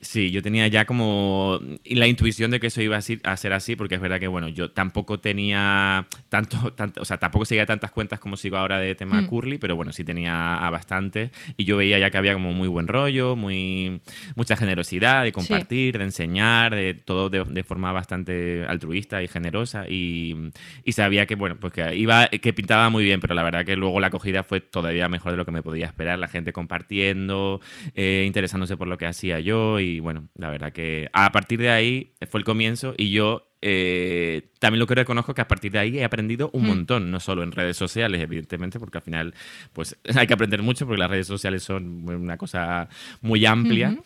yo 0.00 0.42
tenía 0.42 0.66
ya 0.68 0.86
como 0.86 1.60
la 1.84 2.06
intuición 2.06 2.50
de 2.50 2.58
que 2.58 2.68
eso 2.68 2.80
iba 2.80 2.96
a 2.96 3.36
ser 3.36 3.52
así, 3.52 3.76
porque 3.76 3.96
es 3.96 4.00
verdad 4.00 4.18
que, 4.18 4.28
bueno, 4.28 4.48
yo 4.48 4.70
tampoco 4.70 5.20
tenía 5.20 6.06
tanto, 6.28 6.72
tanto 6.74 7.02
o 7.02 7.04
sea, 7.04 7.18
tampoco 7.18 7.44
seguía 7.44 7.66
tantas 7.66 7.90
cuentas 7.90 8.18
como 8.18 8.36
sigo 8.36 8.56
ahora 8.56 8.78
de 8.78 8.94
tema 8.94 9.20
mm. 9.20 9.26
curly, 9.26 9.58
pero 9.58 9.76
bueno, 9.76 9.92
sí 9.92 10.04
tenía 10.04 10.56
a 10.56 10.70
bastante. 10.70 11.30
Y 11.56 11.64
yo 11.64 11.76
veía 11.76 11.98
ya 11.98 12.10
que 12.10 12.18
había 12.18 12.32
como 12.32 12.52
muy 12.52 12.68
buen 12.68 12.88
rollo, 12.88 13.36
muy 13.36 14.00
mucha 14.36 14.56
generosidad 14.56 15.24
de 15.24 15.32
compartir, 15.32 15.98
de 15.98 16.04
enseñar, 16.04 16.74
de 16.74 16.94
todo 16.94 17.28
de, 17.28 17.64
forma 17.64 17.92
bastante 17.92 18.64
altruista 18.66 19.22
y 19.22 19.28
generosa. 19.28 19.86
Y, 19.88 20.34
y, 20.84 20.92
sabía 20.92 21.26
que, 21.26 21.34
bueno, 21.34 21.56
pues 21.60 21.72
que 21.72 21.94
iba, 21.96 22.28
que 22.28 22.52
pintaba 22.52 22.88
muy 22.88 23.04
bien, 23.04 23.20
pero 23.20 23.34
la 23.34 23.42
verdad 23.42 23.64
que 23.66 23.76
luego 23.76 24.00
la 24.00 24.06
acogida 24.06 24.42
fue 24.42 24.60
todavía 24.60 25.08
mejor 25.08 25.32
de 25.32 25.36
lo 25.36 25.44
que 25.44 25.52
me 25.52 25.62
podía 25.62 25.86
esperar. 25.86 26.18
La 26.18 26.28
gente 26.28 26.52
compartiendo, 26.52 27.60
eh, 27.94 28.24
interesándose 28.26 28.76
por 28.76 28.88
lo 28.88 28.96
que 28.96 29.06
hacía 29.06 29.40
yo 29.40 29.78
y 29.78 29.89
y 29.96 30.00
bueno, 30.00 30.28
la 30.34 30.50
verdad 30.50 30.72
que 30.72 31.08
a 31.12 31.30
partir 31.32 31.60
de 31.60 31.70
ahí 31.70 32.14
fue 32.28 32.40
el 32.40 32.44
comienzo 32.44 32.94
y 32.96 33.10
yo 33.10 33.50
eh, 33.62 34.48
también 34.58 34.78
lo 34.78 34.86
que 34.86 34.94
reconozco 34.94 35.34
que 35.34 35.42
a 35.42 35.48
partir 35.48 35.72
de 35.72 35.78
ahí 35.78 35.98
he 35.98 36.04
aprendido 36.04 36.50
un 36.54 36.64
hmm. 36.64 36.66
montón, 36.66 37.10
no 37.10 37.20
solo 37.20 37.42
en 37.42 37.52
redes 37.52 37.76
sociales, 37.76 38.22
evidentemente, 38.22 38.78
porque 38.78 38.98
al 38.98 39.02
final 39.02 39.34
pues 39.72 39.96
hay 40.16 40.26
que 40.26 40.34
aprender 40.34 40.62
mucho 40.62 40.86
porque 40.86 41.00
las 41.00 41.10
redes 41.10 41.26
sociales 41.26 41.62
son 41.62 42.08
una 42.08 42.38
cosa 42.38 42.88
muy 43.20 43.44
amplia, 43.44 43.98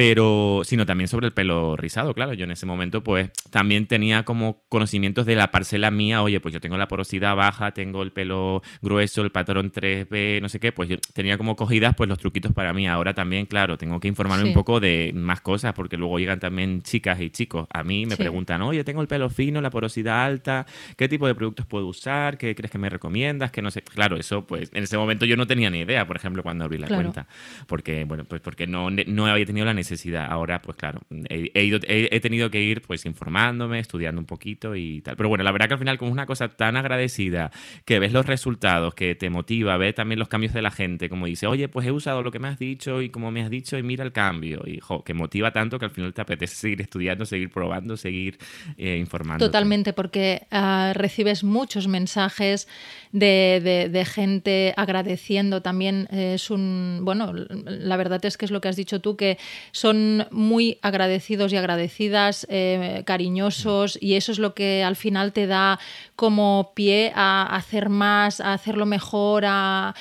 pero 0.00 0.62
sino 0.64 0.86
también 0.86 1.08
sobre 1.08 1.26
el 1.26 1.34
pelo 1.34 1.76
rizado, 1.76 2.14
claro. 2.14 2.32
Yo 2.32 2.44
en 2.44 2.52
ese 2.52 2.64
momento 2.64 3.04
pues 3.04 3.28
también 3.50 3.86
tenía 3.86 4.22
como 4.22 4.62
conocimientos 4.70 5.26
de 5.26 5.34
la 5.34 5.50
parcela 5.50 5.90
mía, 5.90 6.22
oye, 6.22 6.40
pues 6.40 6.54
yo 6.54 6.60
tengo 6.62 6.78
la 6.78 6.88
porosidad 6.88 7.36
baja, 7.36 7.72
tengo 7.72 8.02
el 8.02 8.10
pelo 8.10 8.62
grueso, 8.80 9.20
el 9.20 9.30
patrón 9.30 9.70
3B, 9.70 10.40
no 10.40 10.48
sé 10.48 10.58
qué, 10.58 10.72
pues 10.72 10.88
yo 10.88 10.96
tenía 11.12 11.36
como 11.36 11.54
cogidas 11.54 11.94
pues 11.94 12.08
los 12.08 12.16
truquitos 12.18 12.54
para 12.54 12.72
mí. 12.72 12.88
Ahora 12.88 13.12
también, 13.12 13.44
claro, 13.44 13.76
tengo 13.76 14.00
que 14.00 14.08
informarme 14.08 14.48
un 14.48 14.54
poco 14.54 14.80
de 14.80 15.12
más 15.14 15.42
cosas 15.42 15.74
porque 15.74 15.98
luego 15.98 16.18
llegan 16.18 16.40
también 16.40 16.80
chicas 16.80 17.20
y 17.20 17.28
chicos. 17.28 17.66
A 17.70 17.84
mí 17.84 18.06
me 18.06 18.16
preguntan, 18.16 18.62
oye, 18.62 18.82
tengo 18.84 19.02
el 19.02 19.06
pelo 19.06 19.28
fino, 19.28 19.60
la 19.60 19.68
porosidad 19.68 20.24
alta, 20.24 20.64
¿qué 20.96 21.10
tipo 21.10 21.26
de 21.26 21.34
productos 21.34 21.66
puedo 21.66 21.86
usar? 21.86 22.38
¿Qué 22.38 22.54
crees 22.54 22.70
que 22.70 22.78
me 22.78 22.88
recomiendas? 22.88 23.50
Que 23.50 23.60
no 23.60 23.70
sé. 23.70 23.82
Claro, 23.82 24.16
eso 24.16 24.46
pues 24.46 24.70
en 24.72 24.84
ese 24.84 24.96
momento 24.96 25.26
yo 25.26 25.36
no 25.36 25.46
tenía 25.46 25.68
ni 25.68 25.80
idea, 25.80 26.06
por 26.06 26.16
ejemplo, 26.16 26.42
cuando 26.42 26.64
abrí 26.64 26.78
la 26.78 26.88
cuenta. 26.88 27.26
Porque, 27.66 28.04
bueno, 28.04 28.24
pues 28.24 28.40
porque 28.40 28.66
no, 28.66 28.88
no 28.88 29.26
había 29.26 29.44
tenido 29.44 29.66
la 29.66 29.74
necesidad 29.74 29.89
Ahora, 30.28 30.62
pues 30.62 30.76
claro, 30.76 31.00
he, 31.28 31.64
ido, 31.64 31.78
he, 31.82 32.20
tenido 32.20 32.50
que 32.50 32.62
ir 32.62 32.82
pues 32.82 33.06
informándome, 33.06 33.78
estudiando 33.78 34.20
un 34.20 34.26
poquito 34.26 34.76
y 34.76 35.00
tal. 35.00 35.16
Pero 35.16 35.28
bueno, 35.28 35.44
la 35.44 35.52
verdad 35.52 35.68
que 35.68 35.74
al 35.74 35.78
final 35.78 35.98
como 35.98 36.10
es 36.10 36.12
una 36.12 36.26
cosa 36.26 36.48
tan 36.48 36.76
agradecida, 36.76 37.50
que 37.84 37.98
ves 37.98 38.12
los 38.12 38.26
resultados, 38.26 38.94
que 38.94 39.14
te 39.14 39.30
motiva, 39.30 39.76
ves 39.76 39.94
también 39.94 40.18
los 40.18 40.28
cambios 40.28 40.52
de 40.52 40.62
la 40.62 40.70
gente, 40.70 41.08
como 41.08 41.26
dice, 41.26 41.46
oye, 41.46 41.68
pues 41.68 41.86
he 41.86 41.92
usado 41.92 42.22
lo 42.22 42.30
que 42.30 42.38
me 42.38 42.48
has 42.48 42.58
dicho 42.58 43.02
y 43.02 43.10
como 43.10 43.30
me 43.30 43.42
has 43.42 43.50
dicho 43.50 43.78
y 43.78 43.82
mira 43.82 44.04
el 44.04 44.12
cambio. 44.12 44.62
Y 44.66 44.80
que 45.04 45.14
motiva 45.14 45.52
tanto 45.52 45.78
que 45.78 45.86
al 45.86 45.90
final 45.90 46.12
te 46.14 46.20
apetece 46.20 46.54
seguir 46.56 46.80
estudiando, 46.80 47.24
seguir 47.24 47.50
probando, 47.50 47.96
seguir 47.96 48.38
eh, 48.76 48.96
informando. 48.98 49.44
Totalmente, 49.44 49.92
porque 49.92 50.46
ah, 50.50 50.92
recibes 50.94 51.44
muchos 51.44 51.88
mensajes 51.88 52.68
de, 53.12 54.06
gente 54.06 54.72
agradeciendo 54.76 55.62
también. 55.62 56.08
es 56.10 56.50
un, 56.50 57.00
bueno, 57.02 57.32
la 57.32 57.96
verdad 57.96 58.24
es 58.24 58.36
que 58.36 58.44
es 58.44 58.50
lo 58.50 58.60
que 58.60 58.68
has 58.68 58.76
dicho 58.76 59.00
tú, 59.00 59.16
que 59.16 59.38
son 59.72 60.26
muy 60.30 60.78
agradecidos 60.82 61.52
y 61.52 61.56
agradecidas, 61.56 62.46
eh, 62.50 63.02
cariñosos, 63.06 63.98
y 64.00 64.14
eso 64.14 64.32
es 64.32 64.38
lo 64.38 64.54
que 64.54 64.84
al 64.84 64.96
final 64.96 65.32
te 65.32 65.46
da 65.46 65.78
como 66.16 66.72
pie 66.74 67.12
a 67.14 67.56
hacer 67.56 67.88
más, 67.88 68.40
a 68.40 68.52
hacerlo 68.52 68.86
mejor, 68.86 69.44
a, 69.46 69.94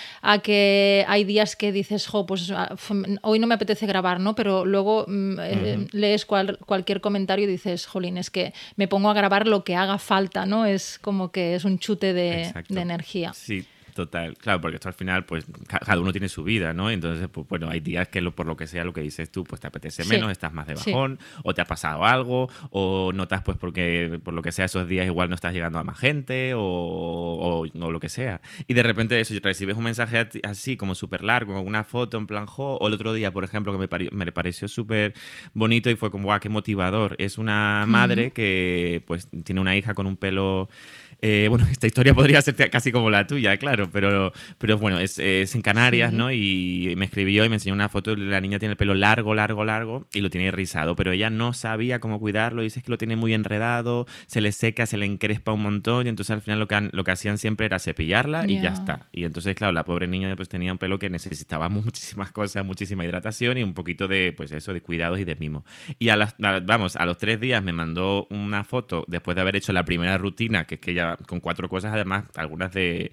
que 0.43 1.05
hay 1.07 1.23
días 1.23 1.55
que 1.55 1.71
dices, 1.71 2.07
jo, 2.07 2.25
pues 2.25 2.51
ah, 2.51 2.75
hoy 3.21 3.39
no 3.39 3.47
me 3.47 3.55
apetece 3.55 3.85
grabar, 3.85 4.19
¿no? 4.19 4.35
Pero 4.35 4.65
luego 4.65 5.05
mm, 5.07 5.39
eh, 5.39 5.87
lees 5.91 6.25
cualquier 6.25 7.01
comentario 7.01 7.45
y 7.45 7.51
dices, 7.51 7.85
jolín, 7.85 8.17
es 8.17 8.29
que 8.29 8.53
me 8.75 8.87
pongo 8.87 9.09
a 9.09 9.13
grabar 9.13 9.47
lo 9.47 9.63
que 9.63 9.75
haga 9.75 9.97
falta, 9.97 10.45
¿no? 10.45 10.65
Es 10.65 10.99
como 10.99 11.31
que 11.31 11.55
es 11.55 11.65
un 11.65 11.79
chute 11.79 12.13
de, 12.13 12.53
de 12.69 12.81
energía. 12.81 12.98
Sí, 13.37 13.65
Total, 13.93 14.37
claro, 14.37 14.61
porque 14.61 14.75
esto 14.75 14.87
al 14.87 14.93
final, 14.93 15.25
pues 15.25 15.45
cada 15.67 15.99
uno 15.99 16.11
tiene 16.11 16.29
su 16.29 16.43
vida, 16.43 16.73
¿no? 16.73 16.89
Entonces, 16.89 17.27
pues 17.29 17.45
bueno, 17.47 17.69
hay 17.69 17.79
días 17.79 18.07
que 18.07 18.21
por 18.31 18.45
lo 18.45 18.55
que 18.55 18.65
sea 18.67 18.83
lo 18.83 18.93
que 18.93 19.01
dices 19.01 19.31
tú, 19.31 19.43
pues 19.43 19.59
te 19.59 19.67
apetece 19.67 20.05
menos, 20.05 20.31
estás 20.31 20.53
más 20.53 20.67
de 20.67 20.75
bajón, 20.75 21.19
o 21.43 21.53
te 21.53 21.61
ha 21.61 21.65
pasado 21.65 22.05
algo, 22.05 22.49
o 22.69 23.11
notas, 23.13 23.41
pues 23.43 23.57
porque 23.57 24.19
por 24.23 24.33
lo 24.33 24.41
que 24.41 24.51
sea 24.51 24.65
esos 24.65 24.87
días 24.87 25.05
igual 25.05 25.29
no 25.29 25.35
estás 25.35 25.53
llegando 25.53 25.79
a 25.79 25.83
más 25.83 25.97
gente, 25.97 26.53
o, 26.53 26.61
o, 26.61 27.65
lo 27.91 27.99
que 27.99 28.09
sea. 28.09 28.41
Y 28.67 28.73
de 28.73 28.83
repente 28.83 29.19
eso, 29.19 29.33
recibes 29.41 29.75
un 29.75 29.83
mensaje 29.83 30.29
así, 30.43 30.77
como 30.77 30.95
súper 30.95 31.23
largo, 31.23 31.55
con 31.55 31.67
una 31.67 31.83
foto 31.83 32.17
en 32.17 32.27
plan, 32.27 32.45
jo, 32.45 32.77
o 32.77 32.87
el 32.87 32.93
otro 32.93 33.13
día, 33.13 33.31
por 33.31 33.43
ejemplo, 33.43 33.77
que 33.77 33.87
me, 33.87 34.09
me 34.11 34.31
pareció 34.31 34.67
súper 34.67 35.13
bonito 35.53 35.89
y 35.89 35.95
fue 35.95 36.11
como, 36.11 36.25
guau, 36.25 36.39
qué 36.39 36.49
motivador. 36.49 37.15
Es 37.17 37.37
una 37.37 37.85
madre 37.87 38.31
que 38.31 39.03
pues 39.07 39.27
tiene 39.43 39.59
una 39.59 39.75
hija 39.75 39.93
con 39.93 40.07
un 40.07 40.15
pelo 40.15 40.69
eh, 41.21 41.47
bueno, 41.49 41.65
esta 41.71 41.87
historia 41.87 42.13
podría 42.13 42.41
ser 42.41 42.69
casi 42.69 42.91
como 42.91 43.09
la 43.09 43.27
tuya, 43.27 43.57
claro, 43.57 43.89
pero, 43.91 44.31
pero 44.57 44.77
bueno, 44.77 44.99
es, 44.99 45.19
en 45.19 45.61
Canarias, 45.61 46.13
¿no? 46.13 46.31
Y 46.31 46.93
me 46.97 47.05
escribió 47.05 47.45
y 47.45 47.49
me 47.49 47.55
enseñó 47.55 47.73
una 47.73 47.89
foto, 47.89 48.15
la 48.15 48.41
niña 48.41 48.59
tiene 48.59 48.73
el 48.73 48.77
pelo 48.77 48.93
largo, 48.93 49.35
largo, 49.35 49.65
largo 49.65 50.07
y 50.13 50.21
lo 50.21 50.29
tiene 50.29 50.51
rizado, 50.51 50.95
pero 50.95 51.11
ella 51.11 51.29
no 51.29 51.53
sabía 51.53 51.99
cómo 51.99 52.19
cuidarlo, 52.19 52.61
dice 52.61 52.81
que 52.81 52.91
lo 52.91 52.97
tiene 52.97 53.15
muy 53.15 53.33
enredado, 53.33 54.07
se 54.27 54.41
le 54.41 54.51
seca, 54.51 54.85
se 54.85 54.97
le 54.97 55.05
encrespa 55.05 55.51
un 55.51 55.63
montón 55.63 56.05
y 56.05 56.09
entonces 56.09 56.31
al 56.31 56.41
final 56.41 56.59
lo 56.59 56.67
que, 56.67 56.89
lo 56.91 57.03
que 57.03 57.11
hacían 57.11 57.37
siempre 57.37 57.65
era 57.65 57.79
cepillarla 57.79 58.45
y 58.47 58.61
ya 58.61 58.69
está. 58.69 59.07
Y 59.11 59.25
entonces, 59.25 59.55
claro, 59.55 59.73
la 59.73 59.83
pobre 59.83 60.07
niña 60.07 60.35
pues 60.35 60.49
tenía 60.49 60.71
un 60.71 60.77
pelo 60.77 60.99
que 60.99 61.09
necesitaba 61.09 61.69
muchísimas 61.69 62.31
cosas, 62.31 62.65
muchísima 62.65 63.05
hidratación 63.05 63.57
y 63.57 63.63
un 63.63 63.73
poquito 63.73 64.07
de, 64.07 64.33
pues 64.35 64.51
eso, 64.51 64.73
de 64.73 64.81
cuidados 64.81 65.19
y 65.19 65.25
de 65.25 65.35
mimo. 65.35 65.65
Y 65.97 66.09
a 66.09 66.15
las, 66.15 66.35
vamos, 66.37 66.95
a 66.95 67.05
los 67.05 67.17
tres 67.17 67.39
días 67.39 67.63
me 67.63 67.73
mandó 67.73 68.27
una 68.29 68.63
foto 68.63 69.05
después 69.07 69.35
de 69.35 69.41
haber 69.41 69.55
hecho 69.55 69.73
la 69.73 69.83
primera 69.83 70.17
rutina, 70.17 70.65
que 70.65 70.75
es 70.75 70.81
que 70.81 70.91
ella 70.91 71.08
con 71.27 71.39
cuatro 71.39 71.69
cosas, 71.69 71.93
además, 71.93 72.25
algunas 72.35 72.73
de, 72.73 73.11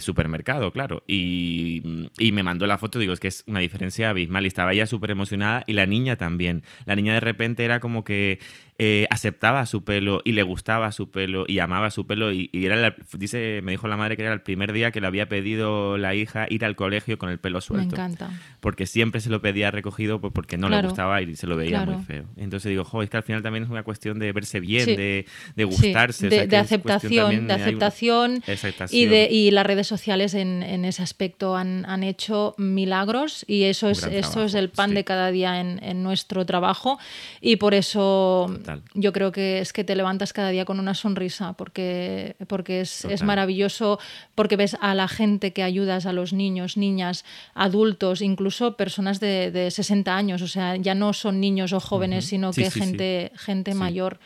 supermercado, 0.00 0.72
claro. 0.72 1.02
Y, 1.06 2.08
y, 2.18 2.32
me 2.32 2.42
mandó 2.42 2.66
la 2.66 2.78
foto, 2.78 2.98
digo, 2.98 3.12
es 3.12 3.20
que 3.20 3.28
es 3.28 3.44
una 3.46 3.60
diferencia 3.60 4.10
abismal. 4.10 4.44
Y 4.44 4.48
estaba 4.48 4.72
ella 4.72 4.86
súper 4.86 5.10
emocionada 5.10 5.64
y 5.66 5.72
la 5.72 5.86
niña 5.86 6.16
también. 6.16 6.62
La 6.84 6.96
niña 6.96 7.14
de 7.14 7.20
repente 7.20 7.64
era 7.64 7.80
como 7.80 8.04
que 8.04 8.38
eh, 8.78 9.06
aceptaba 9.08 9.64
su 9.64 9.84
pelo 9.84 10.20
y 10.22 10.32
le 10.32 10.42
gustaba 10.42 10.92
su 10.92 11.10
pelo 11.10 11.46
y 11.48 11.60
amaba 11.60 11.90
su 11.90 12.06
pelo 12.06 12.30
y, 12.30 12.50
era 12.52 12.94
dice 13.16 13.60
me 13.62 13.72
dijo 13.72 13.88
la 13.88 13.96
madre 13.96 14.18
que 14.18 14.22
era 14.22 14.34
el 14.34 14.42
primer 14.42 14.74
día 14.74 14.90
que 14.90 15.00
le 15.00 15.06
había 15.06 15.30
pedido 15.30 15.96
la 15.96 16.14
hija 16.14 16.46
ir 16.50 16.62
al 16.62 16.76
colegio 16.76 17.16
con 17.16 17.30
el 17.30 17.38
pelo 17.38 17.62
suelto. 17.62 17.96
me 17.96 18.02
encanta. 18.02 18.30
Porque 18.60 18.84
siempre 18.84 19.22
se 19.22 19.30
lo 19.30 19.40
pedía 19.40 19.70
recogido 19.70 20.20
pues 20.20 20.30
porque 20.34 20.58
no 20.58 20.68
le 20.68 20.82
gustaba 20.82 21.22
y 21.22 21.36
se 21.36 21.46
lo 21.46 21.56
veía 21.56 21.86
muy 21.86 22.04
feo. 22.04 22.26
Entonces 22.36 22.68
digo 22.68 22.84
jo 22.84 23.02
es 23.02 23.08
que 23.08 23.16
al 23.16 23.22
final 23.22 23.42
también 23.42 23.64
es 23.64 23.70
una 23.70 23.82
cuestión 23.82 24.18
de 24.18 24.32
verse 24.32 24.60
bien 24.60 24.84
de, 24.84 25.26
de, 25.54 25.64
gustarse 25.64 26.28
de, 26.28 26.56
aceptación 26.56 27.46
de 27.46 27.54
aceptación 27.54 28.42
y 28.90 29.06
de 29.06 29.28
y 29.30 29.52
las 29.52 29.64
redes 29.64 29.86
sociales 29.86 30.34
en, 30.34 30.62
en 30.62 30.84
ese 30.84 31.02
aspecto 31.02 31.56
han, 31.56 31.86
han, 31.86 32.02
hecho 32.02 32.54
milagros 32.58 33.44
y 33.48 33.64
eso 33.64 33.88
es 33.88 34.02
eso 34.04 34.44
es 34.44 34.54
el 34.54 34.68
pan 34.68 34.92
de 34.92 35.04
cada 35.04 35.30
día 35.30 35.60
en, 35.60 35.82
en 35.82 36.02
nuestro 36.02 36.44
trabajo 36.44 36.98
y 37.40 37.56
por 37.56 37.72
eso 37.72 38.50
yo 38.94 39.12
creo 39.12 39.32
que 39.32 39.60
es 39.60 39.72
que 39.72 39.84
te 39.84 39.94
levantas 39.96 40.32
cada 40.32 40.50
día 40.50 40.64
con 40.64 40.80
una 40.80 40.94
sonrisa 40.94 41.54
porque, 41.54 42.36
porque 42.48 42.80
es, 42.80 43.22
maravilloso, 43.22 43.98
porque 44.34 44.56
ves 44.56 44.76
a 44.80 44.94
la 44.94 45.08
gente 45.08 45.52
que 45.52 45.62
ayudas, 45.62 46.06
a 46.06 46.12
los 46.12 46.32
niños, 46.32 46.76
niñas, 46.76 47.24
adultos, 47.54 48.22
incluso 48.22 48.76
personas 48.76 49.20
de, 49.20 49.68
60 49.70 50.16
años, 50.16 50.42
o 50.42 50.48
sea, 50.48 50.76
ya 50.76 50.94
no 50.94 51.12
son 51.12 51.40
niños 51.40 51.72
o 51.72 51.80
jóvenes, 51.80 52.26
sino 52.26 52.52
que 52.52 52.70
gente, 52.70 53.32
gente 53.36 53.74
mayor. 53.74 54.18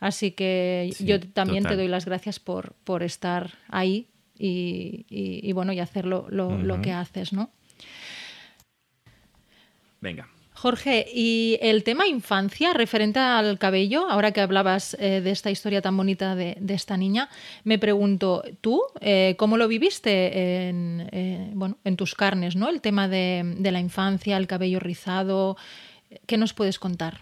Así 0.00 0.32
que 0.32 0.92
yo 1.00 1.20
también 1.20 1.64
te 1.64 1.76
doy 1.76 1.88
las 1.88 2.04
gracias 2.04 2.38
por, 2.38 2.74
por 2.84 3.02
estar 3.02 3.52
ahí 3.68 4.08
y, 4.38 5.52
bueno, 5.52 5.72
y 5.72 5.80
hacer 5.80 6.06
lo, 6.06 6.28
lo 6.30 6.80
que 6.82 6.92
haces, 6.92 7.32
¿no? 7.32 7.50
Venga. 10.00 10.28
Jorge, 10.64 11.04
y 11.12 11.58
el 11.60 11.84
tema 11.84 12.06
infancia 12.06 12.72
referente 12.72 13.18
al 13.20 13.58
cabello, 13.58 14.08
ahora 14.08 14.32
que 14.32 14.40
hablabas 14.40 14.96
eh, 14.98 15.20
de 15.20 15.30
esta 15.30 15.50
historia 15.50 15.82
tan 15.82 15.94
bonita 15.94 16.34
de, 16.34 16.56
esta 16.68 16.96
niña, 16.96 17.28
me 17.64 17.78
pregunto, 17.78 18.42
¿tú 18.62 18.80
eh, 19.02 19.34
cómo 19.36 19.58
lo 19.58 19.68
viviste 19.68 20.68
en, 20.70 21.06
eh, 21.12 21.50
bueno, 21.52 21.76
en 21.84 21.96
tus 21.98 22.14
carnes, 22.14 22.56
¿no? 22.56 22.70
El 22.70 22.80
tema 22.80 23.08
de 23.08 23.70
la 23.70 23.78
infancia, 23.78 24.38
el 24.38 24.46
cabello 24.46 24.80
rizado, 24.80 25.58
¿qué 26.24 26.38
nos 26.38 26.54
puedes 26.54 26.78
contar? 26.78 27.20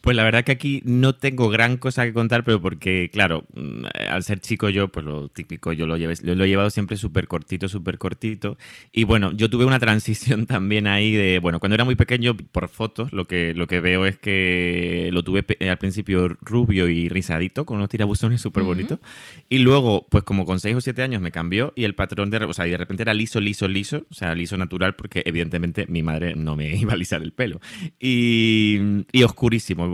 Pues 0.00 0.16
la 0.16 0.22
verdad 0.22 0.44
que 0.44 0.52
aquí 0.52 0.82
no 0.84 1.14
tengo 1.14 1.48
gran 1.48 1.78
cosa 1.78 2.04
que 2.04 2.12
contar, 2.12 2.44
pero 2.44 2.60
porque, 2.60 3.08
claro, 3.10 3.44
mm, 3.54 3.84
al 4.10 4.22
ser 4.22 4.40
chico 4.40 4.68
yo, 4.68 4.88
pues 4.88 5.06
lo 5.06 5.28
típico, 5.28 5.72
yo 5.72 5.86
lo, 5.86 5.96
llevé, 5.96 6.14
lo, 6.22 6.44
he 6.44 6.48
llevado 6.48 6.68
siempre 6.68 6.96
súper 6.96 7.26
cortito, 7.26 7.68
súper 7.68 7.96
cortito. 7.96 8.58
Y 8.92 9.04
bueno, 9.04 9.32
yo 9.32 9.48
tuve 9.48 9.64
una 9.64 9.78
transición 9.84 10.46
también 10.46 10.86
ahí 10.86 11.12
de, 11.12 11.38
bueno, 11.38 11.58
cuando 11.58 11.74
era 11.74 11.84
muy 11.84 11.96
pequeño, 11.96 12.36
por 12.36 12.68
fotos, 12.68 13.12
lo 13.12 13.24
que, 13.24 13.54
lo 13.54 13.66
que 13.66 13.80
veo 13.80 14.04
es 14.04 14.18
que 14.18 15.08
lo 15.12 15.22
tuve 15.22 15.44
al 15.60 15.78
principio 15.78 16.28
rubio 16.42 16.88
y 16.88 17.08
rizadito, 17.08 17.64
con 17.64 17.78
unos 17.78 17.88
tirabuzones 17.88 18.40
súper 18.40 18.62
bonitos. 18.62 18.98
Y 19.48 19.58
luego, 19.58 20.06
pues 20.10 20.24
como 20.24 20.44
con 20.44 20.60
6 20.60 20.76
o 20.76 20.80
7 20.80 21.02
años 21.02 21.22
me 21.22 21.32
cambió 21.32 21.72
y 21.76 21.84
el 21.84 21.94
patrón 21.94 22.30
de, 22.30 22.38
o 22.38 22.52
sea, 22.52 22.66
y 22.66 22.70
de 22.70 22.76
repente 22.76 23.02
era 23.02 23.14
liso, 23.14 23.40
liso, 23.40 23.68
liso, 23.68 24.06
o 24.10 24.14
sea, 24.14 24.34
liso 24.34 24.56
natural, 24.56 24.94
porque 24.96 25.22
evidentemente 25.24 25.86
mi 25.88 26.02
madre 26.02 26.34
no 26.34 26.56
me 26.56 26.74
iba 26.76 26.92
a 26.92 26.94
alisar 26.94 27.22
el 27.22 27.32
pelo. 27.32 27.60
Y 27.98 29.04
y 29.14 29.22
oscurísimo, 29.22 29.86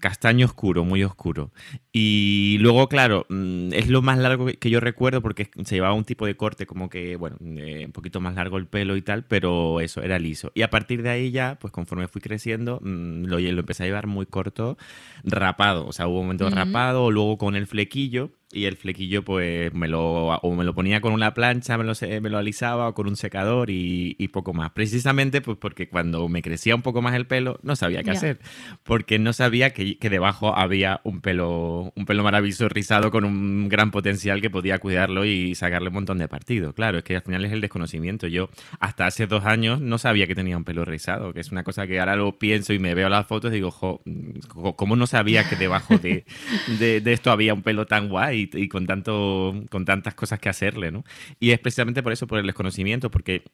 castaño 0.00 0.46
oscuro, 0.46 0.84
muy 0.84 1.02
oscuro. 1.02 1.50
Y 1.92 2.58
luego, 2.60 2.88
claro, 2.88 3.26
mm, 3.28 3.72
es 3.72 3.88
lo 3.88 4.00
más 4.00 4.18
largo 4.18 4.46
que 4.46 4.70
yo 4.70 4.78
recuerdo 4.78 5.22
porque 5.22 5.50
se 5.64 5.74
llevaba 5.74 5.94
un 5.94 6.04
tipo 6.04 6.24
de 6.24 6.36
corte 6.36 6.64
como 6.64 6.88
que, 6.88 7.16
bueno, 7.16 7.36
eh, 7.40 7.84
un 7.86 7.92
poquito 7.92 8.20
más 8.20 8.36
largo 8.36 8.58
el 8.58 8.66
pelo 8.66 8.96
y 8.96 9.02
tal, 9.02 9.24
pero 9.24 9.80
eso, 9.80 10.00
era 10.00 10.20
liso. 10.20 10.52
Y 10.54 10.62
a 10.62 10.70
partir 10.70 11.02
de 11.02 11.10
ahí 11.10 11.32
ya, 11.32 11.58
pues 11.60 11.72
conforme 11.72 12.06
fui 12.06 12.20
creciendo, 12.20 12.78
mm, 12.80 13.24
lo, 13.24 13.40
lo 13.40 13.60
empecé 13.60 13.82
a 13.82 13.86
llevar 13.86 14.06
muy 14.06 14.26
corto, 14.26 14.78
rapado. 15.24 15.86
O 15.86 15.92
sea, 15.92 16.06
hubo 16.06 16.20
un 16.20 16.26
momento 16.26 16.48
rapado, 16.48 17.10
luego 17.10 17.38
con 17.38 17.56
el 17.56 17.66
flequillo 17.66 18.30
y 18.52 18.64
el 18.64 18.76
flequillo 18.76 19.24
pues 19.24 19.72
me 19.74 19.86
lo, 19.86 20.26
o 20.28 20.54
me 20.54 20.64
lo 20.64 20.74
ponía 20.74 21.00
con 21.00 21.12
una 21.12 21.34
plancha, 21.34 21.78
me 21.78 21.84
lo, 21.84 21.92
me 22.20 22.30
lo 22.30 22.38
alisaba 22.38 22.88
o 22.88 22.94
con 22.94 23.06
un 23.06 23.16
secador 23.16 23.70
y, 23.70 24.28
poco 24.32 24.52
más. 24.52 24.70
Precisamente 24.72 25.40
pues 25.40 25.56
porque 25.58 25.88
cuando 25.88 26.28
me 26.28 26.42
crecía 26.42 26.74
un 26.74 26.82
poco 26.82 27.02
más 27.02 27.14
el 27.14 27.26
pelo 27.26 27.58
no 27.62 27.76
sabía 27.76 28.02
qué 28.02 28.10
hacer, 28.10 28.40
porque 28.82 29.18
no 29.18 29.32
sabía 29.32 29.72
que, 29.72 29.98
que, 29.98 30.10
debajo 30.10 30.56
había 30.56 31.00
un 31.04 31.20
pelo, 31.20 31.79
un 31.94 32.06
pelo 32.06 32.22
maravilloso 32.22 32.68
rizado 32.68 33.10
con 33.10 33.24
un 33.24 33.68
gran 33.68 33.90
potencial 33.90 34.40
que 34.40 34.50
podía 34.50 34.78
cuidarlo 34.78 35.24
y 35.24 35.54
sacarle 35.54 35.88
un 35.88 35.94
montón 35.94 36.18
de 36.18 36.28
partido. 36.28 36.72
Claro, 36.72 36.98
es 36.98 37.04
que 37.04 37.16
al 37.16 37.22
final 37.22 37.44
es 37.44 37.52
el 37.52 37.60
desconocimiento. 37.60 38.26
Yo 38.26 38.50
hasta 38.78 39.06
hace 39.06 39.26
dos 39.26 39.44
años 39.44 39.80
no 39.80 39.98
sabía 39.98 40.26
que 40.26 40.34
tenía 40.34 40.56
un 40.56 40.64
pelo 40.64 40.84
rizado, 40.84 41.32
que 41.32 41.40
es 41.40 41.50
una 41.52 41.64
cosa 41.64 41.86
que 41.86 42.00
ahora 42.00 42.16
lo 42.16 42.38
pienso 42.38 42.72
y 42.72 42.78
me 42.78 42.94
veo 42.94 43.08
las 43.08 43.26
fotos 43.26 43.52
y 43.52 43.56
digo, 43.56 43.70
jo, 43.70 44.02
¿cómo 44.76 44.96
no 44.96 45.06
sabía 45.06 45.48
que 45.48 45.56
debajo 45.56 45.98
de, 45.98 46.24
de, 46.78 47.12
esto 47.12 47.30
había 47.30 47.54
un 47.54 47.62
pelo 47.62 47.86
tan 47.86 48.08
guay? 48.08 48.50
y, 48.52 48.68
con, 48.68 48.86
tanto, 48.86 49.54
con 49.70 49.84
tantas 49.84 50.14
cosas 50.14 50.38
que 50.38 50.48
hacerle, 50.48 50.90
¿no? 50.90 51.04
Y 51.38 51.50
es 51.50 51.58
precisamente 51.58 52.02
por 52.02 52.12
eso, 52.12 52.26
por 52.26 52.38
el 52.38 52.46
desconocimiento, 52.46 53.10
porque 53.10 53.44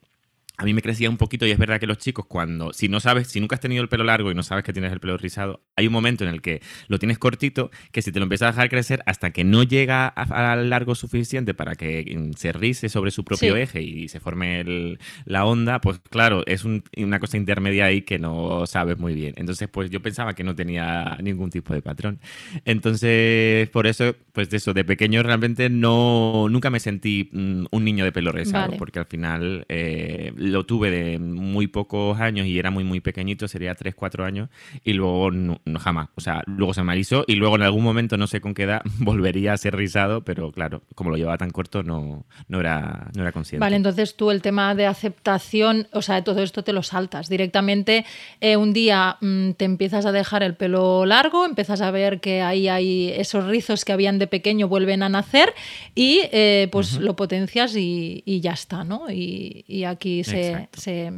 a 0.59 0.65
mí 0.65 0.73
me 0.73 0.81
crecía 0.81 1.07
un 1.07 1.17
poquito 1.17 1.45
y 1.45 1.51
es 1.51 1.59
verdad 1.59 1.79
que 1.79 1.85
los 1.85 1.99
chicos 1.99 2.25
cuando, 2.25 2.73
si 2.73 2.89
no 2.89 2.99
sabes, 2.99 3.27
si 3.27 3.39
nunca 3.39 3.55
has 3.55 3.59
tenido 3.59 3.83
el 3.83 3.89
pelo 3.89 4.03
largo 4.03 4.31
y 4.31 4.35
no 4.35 4.41
sabes 4.41 4.63
que 4.63 4.73
tienes 4.73 4.91
el 4.91 4.99
pelo 4.99 5.15
rizado, 5.15 5.61
hay 5.75 5.85
un 5.85 5.93
momento 5.93 6.23
en 6.23 6.31
el 6.31 6.41
que 6.41 6.63
lo 6.87 6.97
tienes 6.97 7.19
cortito, 7.19 7.69
que 7.91 8.01
si 8.01 8.11
te 8.11 8.19
lo 8.19 8.23
empiezas 8.23 8.47
a 8.47 8.51
dejar 8.53 8.69
crecer 8.69 9.03
hasta 9.05 9.29
que 9.29 9.43
no 9.43 9.61
llega 9.61 10.07
al 10.07 10.69
largo 10.71 10.95
suficiente 10.95 11.53
para 11.53 11.75
que 11.75 12.31
se 12.35 12.53
rice 12.53 12.89
sobre 12.89 13.11
su 13.11 13.23
propio 13.23 13.55
eje 13.55 13.83
y 13.83 14.07
se 14.07 14.19
forme 14.19 14.97
la 15.25 15.45
onda, 15.45 15.79
pues 15.79 15.99
claro, 16.09 16.43
es 16.47 16.65
una 16.65 17.19
cosa 17.19 17.37
intermedia 17.37 17.85
ahí 17.85 18.01
que 18.01 18.17
no 18.17 18.65
sabes 18.65 18.97
muy 18.97 19.13
bien. 19.13 19.35
Entonces, 19.37 19.69
pues 19.69 19.91
yo 19.91 20.01
pensaba 20.01 20.33
que 20.33 20.43
no 20.43 20.55
tenía 20.55 21.19
ningún 21.21 21.51
tipo 21.51 21.75
de 21.75 21.83
patrón. 21.83 22.19
Entonces, 22.65 23.69
por 23.69 23.85
eso, 23.85 24.15
pues 24.33 24.49
de 24.49 24.57
eso, 24.57 24.73
de 24.73 24.83
pequeño 24.83 25.21
realmente 25.21 25.69
no, 25.69 26.47
nunca 26.49 26.71
me 26.71 26.79
sentí 26.79 27.29
mm, 27.31 27.65
un 27.69 27.85
niño 27.85 28.05
de 28.05 28.11
pelo 28.11 28.31
rizado, 28.31 28.75
porque 28.75 28.97
al 28.97 29.05
final... 29.05 29.63
Eh, 29.69 30.33
lo 30.51 30.65
tuve 30.65 30.91
de 30.91 31.19
muy 31.19 31.67
pocos 31.67 32.19
años 32.19 32.47
y 32.47 32.59
era 32.59 32.71
muy, 32.71 32.83
muy 32.83 32.99
pequeñito, 32.99 33.47
sería 33.47 33.75
3, 33.75 33.95
4 33.95 34.25
años, 34.25 34.49
y 34.83 34.93
luego 34.93 35.31
no, 35.31 35.59
jamás. 35.79 36.09
O 36.15 36.21
sea, 36.21 36.43
luego 36.45 36.73
se 36.73 36.83
me 36.83 36.91
alisó 36.93 37.23
y 37.27 37.35
luego 37.35 37.55
en 37.55 37.63
algún 37.63 37.83
momento, 37.83 38.17
no 38.17 38.27
sé 38.27 38.41
con 38.41 38.53
qué 38.53 38.63
edad, 38.63 38.81
volvería 38.99 39.53
a 39.53 39.57
ser 39.57 39.75
rizado, 39.75 40.23
pero 40.23 40.51
claro, 40.51 40.83
como 40.95 41.09
lo 41.09 41.17
llevaba 41.17 41.37
tan 41.37 41.51
corto, 41.51 41.83
no, 41.83 42.25
no, 42.47 42.59
era, 42.59 43.09
no 43.15 43.21
era 43.21 43.31
consciente. 43.31 43.61
Vale, 43.61 43.75
entonces 43.75 44.15
tú 44.15 44.31
el 44.31 44.41
tema 44.41 44.75
de 44.75 44.85
aceptación, 44.85 45.87
o 45.91 46.01
sea, 46.01 46.15
de 46.15 46.21
todo 46.21 46.41
esto 46.41 46.63
te 46.63 46.73
lo 46.73 46.83
saltas. 46.83 47.29
Directamente 47.29 48.05
eh, 48.41 48.57
un 48.57 48.73
día 48.73 49.17
mm, 49.21 49.51
te 49.51 49.65
empiezas 49.65 50.05
a 50.05 50.11
dejar 50.11 50.43
el 50.43 50.55
pelo 50.55 51.05
largo, 51.05 51.45
empiezas 51.45 51.81
a 51.81 51.91
ver 51.91 52.19
que 52.19 52.41
ahí 52.41 52.67
hay 52.67 53.09
esos 53.09 53.45
rizos 53.45 53.85
que 53.85 53.93
habían 53.93 54.19
de 54.19 54.27
pequeño 54.27 54.67
vuelven 54.67 55.03
a 55.03 55.09
nacer 55.09 55.53
y 55.95 56.21
eh, 56.31 56.67
pues 56.71 56.99
lo 56.99 57.15
potencias 57.15 57.75
y, 57.75 58.23
ya 58.41 58.51
está, 58.51 58.83
¿no? 58.83 59.09
Y, 59.09 59.65
y 59.67 59.83
aquí 59.83 60.23
se 60.23 60.36
se, 60.73 61.11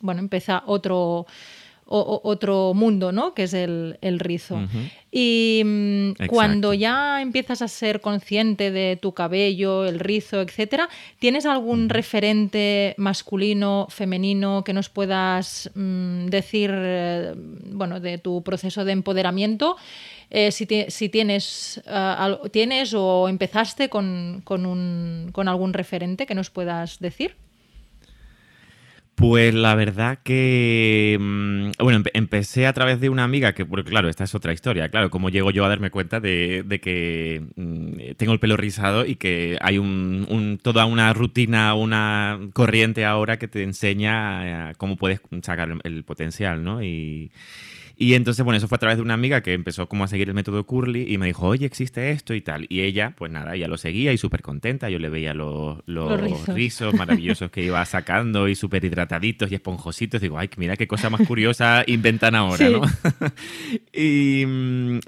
bueno, 0.00 0.20
empieza 0.20 0.62
otro, 0.66 1.26
otro 1.86 2.72
mundo, 2.74 3.12
¿no? 3.12 3.34
Que 3.34 3.44
es 3.44 3.54
el, 3.54 4.18
rizo. 4.18 4.60
Y 5.10 5.62
mm, 5.64 6.26
cuando 6.28 6.72
ya 6.72 7.20
empiezas 7.20 7.62
a 7.62 7.68
ser 7.68 8.00
consciente 8.00 8.70
de 8.70 8.98
tu 9.00 9.12
cabello, 9.12 9.84
el 9.84 10.00
rizo, 10.00 10.40
etcétera, 10.40 10.88
¿tienes 11.18 11.46
algún 11.46 11.88
referente 11.88 12.94
masculino, 12.96 13.86
femenino 13.90 14.64
que 14.64 14.72
nos 14.72 14.88
puedas 14.88 15.70
mm, 15.74 16.26
decir, 16.26 16.70
eh, 16.72 17.34
bueno, 17.36 18.00
de 18.00 18.18
tu 18.18 18.42
proceso 18.42 18.84
de 18.84 18.92
empoderamiento? 18.92 19.76
Eh, 20.30 20.50
si, 20.52 20.66
tienes, 20.66 21.82
ah, 21.86 22.38
tienes 22.50 22.94
o 22.94 23.28
empezaste 23.28 23.88
con, 23.88 24.42
un, 24.48 25.30
con 25.32 25.48
algún 25.48 25.74
referente 25.74 26.26
que 26.26 26.34
nos 26.34 26.50
puedas 26.50 26.98
decir. 26.98 27.36
Pues 29.16 29.54
la 29.54 29.76
verdad 29.76 30.18
que, 30.24 31.16
mm, 31.20 31.70
bueno, 31.78 32.02
empecé 32.14 32.66
a 32.66 32.72
través 32.72 33.00
de 33.00 33.08
una 33.08 33.22
amiga 33.22 33.52
que, 33.52 33.64
porque 33.64 33.88
claro, 33.90 34.08
esta 34.08 34.24
es 34.24 34.34
otra 34.34 34.52
historia, 34.52 34.88
claro, 34.88 35.08
cómo 35.08 35.30
llego 35.30 35.52
yo 35.52 35.64
a 35.64 35.68
darme 35.68 35.90
cuenta 35.90 36.18
de, 36.18 36.80
que 36.82 37.42
mm, 37.54 38.16
tengo 38.16 38.32
el 38.32 38.40
pelo 38.40 38.56
rizado 38.56 39.06
y 39.06 39.14
que 39.14 39.56
hay 39.60 39.78
un, 39.78 40.58
toda 40.62 40.84
una 40.86 41.12
rutina, 41.12 41.74
una 41.74 42.40
corriente 42.54 43.04
ahora 43.04 43.38
que 43.38 43.46
te 43.46 43.62
enseña 43.62 44.74
cómo 44.78 44.96
puedes 44.96 45.20
sacar 45.42 45.68
el 45.84 46.02
potencial, 46.02 46.64
¿no? 46.64 46.82
Y, 46.82 47.30
y 47.96 48.14
entonces, 48.14 48.44
bueno, 48.44 48.58
eso 48.58 48.66
fue 48.66 48.76
a 48.76 48.78
través 48.78 48.96
de 48.96 49.02
una 49.02 49.14
amiga 49.14 49.40
que 49.40 49.52
empezó 49.52 49.88
como 49.88 50.04
a 50.04 50.08
seguir 50.08 50.28
el 50.28 50.34
método 50.34 50.64
Curly 50.64 51.12
y 51.12 51.18
me 51.18 51.26
dijo, 51.26 51.46
oye, 51.46 51.66
existe 51.66 52.10
esto 52.10 52.34
y 52.34 52.40
tal. 52.40 52.66
Y 52.68 52.80
ella, 52.80 53.14
pues 53.16 53.30
nada, 53.30 53.54
ella 53.54 53.68
lo 53.68 53.76
seguía 53.76 54.12
y 54.12 54.18
súper 54.18 54.42
contenta. 54.42 54.90
Yo 54.90 54.98
le 54.98 55.08
veía 55.08 55.32
los, 55.32 55.78
los, 55.86 56.46
rizos. 56.48 56.94
maravillosos 56.94 57.50
que 57.50 57.62
iba 57.62 57.84
sacando 57.84 58.48
y 58.48 58.56
súper 58.56 58.84
hidrataditos 58.84 59.50
y 59.52 59.54
esponjositos. 59.54 60.20
Digo, 60.20 60.38
ay, 60.38 60.50
mira 60.56 60.76
qué 60.76 60.88
cosa 60.88 61.08
más 61.08 61.26
curiosa 61.26 61.84
inventan 61.86 62.34
ahora, 62.34 62.68
¿no? 62.68 62.82
y, 63.92 64.44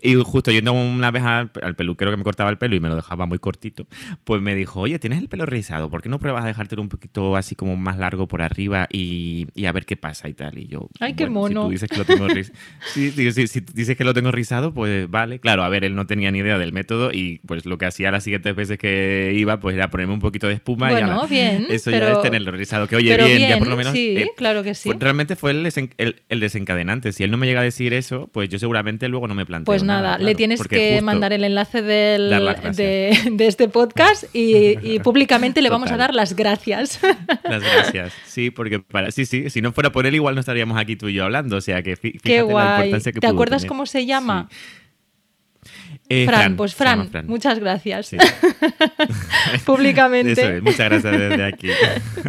y, 0.02 0.14
justo 0.22 0.52
yendo 0.52 0.72
una 0.72 1.10
vez 1.10 1.22
al, 1.24 1.50
peluquero 1.76 2.12
que 2.12 2.16
me 2.16 2.24
cortaba 2.24 2.50
el 2.50 2.58
pelo 2.58 2.76
y 2.76 2.80
me 2.80 2.88
lo 2.88 2.96
dejaba 2.96 3.26
muy 3.26 3.38
cortito, 3.38 3.86
pues 4.24 4.40
me 4.40 4.54
dijo, 4.54 4.80
oye, 4.80 4.98
tienes 4.98 5.20
el 5.20 5.28
pelo 5.28 5.46
rizado, 5.46 5.90
¿por 5.90 6.02
qué 6.02 6.08
no 6.08 6.18
pruebas 6.18 6.44
a 6.44 6.46
dejártelo 6.46 6.82
un 6.82 6.88
poquito 6.88 7.36
así 7.36 7.54
como 7.54 7.76
más 7.76 7.98
largo 7.98 8.28
por 8.28 8.42
arriba 8.42 8.86
y, 8.92 9.48
y 9.54 9.66
a 9.66 9.72
ver 9.72 9.86
qué 9.86 9.96
pasa 9.96 10.28
y 10.28 10.34
tal? 10.34 10.58
Y 10.58 10.68
yo, 10.68 10.88
ay, 11.00 11.14
qué 11.14 11.28
mono. 11.28 11.62
Si 11.62 11.66
tú 11.66 11.70
dices 11.70 11.90
que 11.90 11.98
lo 11.98 12.04
tengo 12.04 12.28
rizado. 12.28 12.56
Sí, 12.92 13.10
sí, 13.10 13.32
sí, 13.32 13.46
si 13.46 13.60
dices 13.60 13.96
que 13.96 14.04
lo 14.04 14.14
tengo 14.14 14.30
rizado, 14.30 14.72
pues 14.72 15.10
vale. 15.10 15.40
Claro, 15.40 15.64
a 15.64 15.68
ver, 15.68 15.84
él 15.84 15.94
no 15.94 16.06
tenía 16.06 16.30
ni 16.30 16.38
idea 16.38 16.58
del 16.58 16.72
método 16.72 17.10
y 17.12 17.40
pues 17.46 17.66
lo 17.66 17.78
que 17.78 17.86
hacía 17.86 18.10
las 18.10 18.24
siguientes 18.24 18.54
veces 18.54 18.78
que 18.78 19.32
iba, 19.34 19.58
pues 19.60 19.76
era 19.76 19.90
ponerme 19.90 20.14
un 20.14 20.20
poquito 20.20 20.46
de 20.48 20.54
espuma 20.54 20.90
bueno, 20.90 21.24
y 21.24 21.28
bien, 21.28 21.66
eso 21.70 21.90
ya 21.90 22.12
es 22.12 22.22
tenerlo 22.22 22.52
rizado. 22.52 22.86
Que 22.86 22.96
oye, 22.96 23.16
bien, 23.16 23.48
ya 23.48 23.58
por 23.58 23.68
lo 23.68 23.76
menos. 23.76 23.92
Sí, 23.92 24.16
eh, 24.16 24.30
claro 24.36 24.62
que 24.62 24.74
sí. 24.74 24.90
realmente 24.98 25.36
fue 25.36 25.50
el, 25.50 25.66
el, 26.28 26.40
desencadenante. 26.40 27.12
Si 27.12 27.24
él 27.24 27.30
no 27.30 27.36
me 27.36 27.46
llega 27.46 27.60
a 27.60 27.64
decir 27.64 27.92
eso, 27.92 28.28
pues 28.32 28.48
yo 28.48 28.58
seguramente 28.58 29.08
luego 29.08 29.28
no 29.28 29.34
me 29.34 29.46
planteo. 29.46 29.66
Pues 29.66 29.82
nada, 29.82 30.18
le 30.18 30.34
tienes 30.34 30.62
que 30.62 31.00
mandar 31.02 31.32
el 31.32 31.44
enlace 31.44 31.82
del, 31.82 32.30
de, 32.74 33.18
de, 33.32 33.46
este 33.46 33.68
podcast 33.68 34.24
y, 34.34 34.98
públicamente 35.04 35.62
le 35.62 35.70
vamos 35.70 35.90
a 35.90 35.96
dar 35.96 36.14
las 36.14 36.34
gracias. 36.34 37.00
Las 37.44 37.62
gracias. 37.62 38.12
Sí, 38.26 38.50
porque 38.50 38.80
para, 38.80 39.10
sí, 39.10 39.24
sí, 39.24 39.50
si 39.50 39.60
no 39.60 39.72
fuera 39.72 39.92
por 39.92 40.06
él, 40.06 40.14
igual 40.14 40.34
no 40.34 40.40
estaríamos 40.40 40.78
aquí 40.78 40.96
tú 40.96 41.08
y 41.08 41.14
yo 41.14 41.24
hablando. 41.24 41.56
O 41.56 41.60
sea 41.60 41.82
que 41.82 41.96
fíjate 41.96 42.20
Qué 42.22 42.42
guay. 42.42 42.65
¿Te 43.20 43.26
acuerdas 43.26 43.64
cómo 43.64 43.86
se 43.86 44.06
llama? 44.06 44.48
Eh, 46.08 46.26
Fran, 46.26 46.56
pues 46.56 46.74
Fran, 46.74 47.10
muchas 47.26 47.58
gracias. 47.58 48.14
Públicamente. 49.66 50.60
muchas 50.60 50.88
gracias 50.88 51.18
desde 51.18 51.44
aquí. 51.44 51.68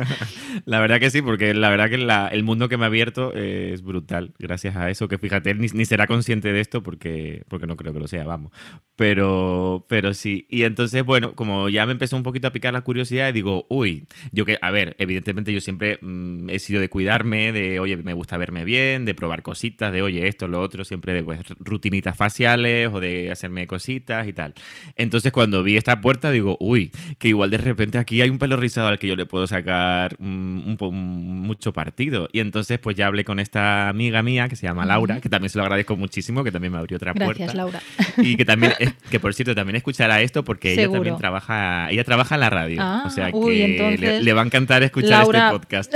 la 0.66 0.80
verdad 0.80 1.00
que 1.00 1.12
sí, 1.12 1.22
porque 1.22 1.54
la 1.54 1.70
verdad 1.70 1.90
que 1.90 2.36
el 2.36 2.44
mundo 2.44 2.70
que 2.70 2.78
me 2.78 2.86
ha 2.86 2.88
abierto 2.88 3.34
es 3.34 3.84
brutal, 3.84 4.34
gracias 4.40 4.76
a 4.76 4.90
eso, 4.90 5.08
que 5.08 5.18
fíjate, 5.18 5.52
él 5.52 5.60
ni, 5.60 5.86
será 5.86 6.08
consciente 6.08 6.52
de 6.52 6.60
esto 6.60 6.82
porque, 6.82 7.44
porque 7.50 7.68
no 7.68 7.78
creo 7.78 7.94
que 7.94 8.00
lo 8.00 8.08
sea, 8.08 8.24
vamos. 8.24 8.52
Pero, 8.96 9.86
pero 9.88 10.14
sí. 10.14 10.48
Y 10.50 10.64
entonces, 10.64 11.04
bueno, 11.04 11.36
como 11.36 11.70
ya 11.70 11.86
me 11.86 11.92
empezó 11.92 12.18
un 12.18 12.24
poquito 12.24 12.48
a 12.48 12.52
picar 12.52 12.74
la 12.74 12.82
curiosidad, 12.82 13.32
digo, 13.32 13.68
uy, 13.70 14.08
yo 14.32 14.46
que, 14.46 14.58
a 14.62 14.72
ver, 14.72 14.96
evidentemente 14.98 15.54
yo 15.54 15.62
siempre 15.62 16.00
mm, 16.02 16.50
he 16.50 16.58
sido 16.60 16.82
de 16.82 16.90
cuidarme, 16.90 17.52
de, 17.52 17.80
oye, 17.80 17.98
me 17.98 18.14
gusta 18.14 18.38
verme 18.38 18.66
bien, 18.66 19.06
de 19.06 19.14
probar 19.14 19.44
cositas, 19.44 19.94
de, 19.94 20.02
oye, 20.02 20.28
esto, 20.28 20.48
lo 20.48 20.62
otro, 20.62 20.84
siempre 20.84 21.14
de 21.14 21.24
pues, 21.24 21.42
rutinitas 21.60 22.18
faciales 22.18 22.90
o 22.92 23.00
de 23.00 23.32
hacerme 23.32 23.67
cositas 23.68 24.28
y 24.28 24.34
tal. 24.34 24.54
Entonces, 24.96 25.32
cuando 25.32 25.64
vi 25.64 25.78
esta 25.78 26.02
puerta, 26.02 26.32
digo, 26.32 26.58
uy, 26.60 26.92
que 27.20 27.28
igual 27.28 27.50
de 27.50 27.58
repente 27.58 27.98
aquí 27.98 28.22
hay 28.22 28.30
un 28.30 28.40
pelo 28.40 28.58
rizado 28.58 28.88
al 28.88 29.00
que 29.00 29.08
yo 29.08 29.16
le 29.16 29.26
puedo 29.26 29.48
sacar 29.48 30.16
un, 30.20 30.78
mucho 30.80 31.74
partido. 31.74 32.30
Y 32.32 32.40
entonces, 32.40 32.80
pues 32.80 32.96
ya 32.96 33.08
hablé 33.08 33.24
con 33.24 33.40
esta 33.40 33.90
amiga 33.90 34.24
mía 34.24 34.48
que 34.50 34.56
se 34.56 34.68
llama 34.68 34.86
Laura, 34.86 35.20
que 35.22 35.30
también 35.30 35.50
se 35.50 35.58
lo 35.58 35.64
agradezco 35.64 35.96
muchísimo, 35.96 36.44
que 36.44 36.52
también 36.52 36.74
me 36.74 36.80
abrió 36.80 36.98
otra 36.98 37.14
puerta. 37.14 37.46
Gracias, 37.46 37.56
Laura. 37.56 37.82
Y 38.18 38.36
que 38.36 38.46
también 38.46 38.74
que 39.12 39.20
por 39.20 39.34
cierto 39.34 39.56
también 39.56 39.76
escuchará 39.76 40.22
esto 40.22 40.44
porque 40.44 40.74
ella 40.74 40.92
también 40.92 41.18
trabaja, 41.18 41.90
ella 41.92 42.04
trabaja 42.04 42.36
en 42.36 42.42
la 42.42 42.50
radio. 42.50 42.78
Ah, 42.82 43.04
o 43.06 43.10
sea 43.10 43.32
que 43.32 44.20
le, 44.22 44.34
va 44.34 44.42
a 44.42 44.46
encantar 44.46 44.84
escuchar 44.84 45.24
este 45.24 45.40
podcast. 45.52 45.94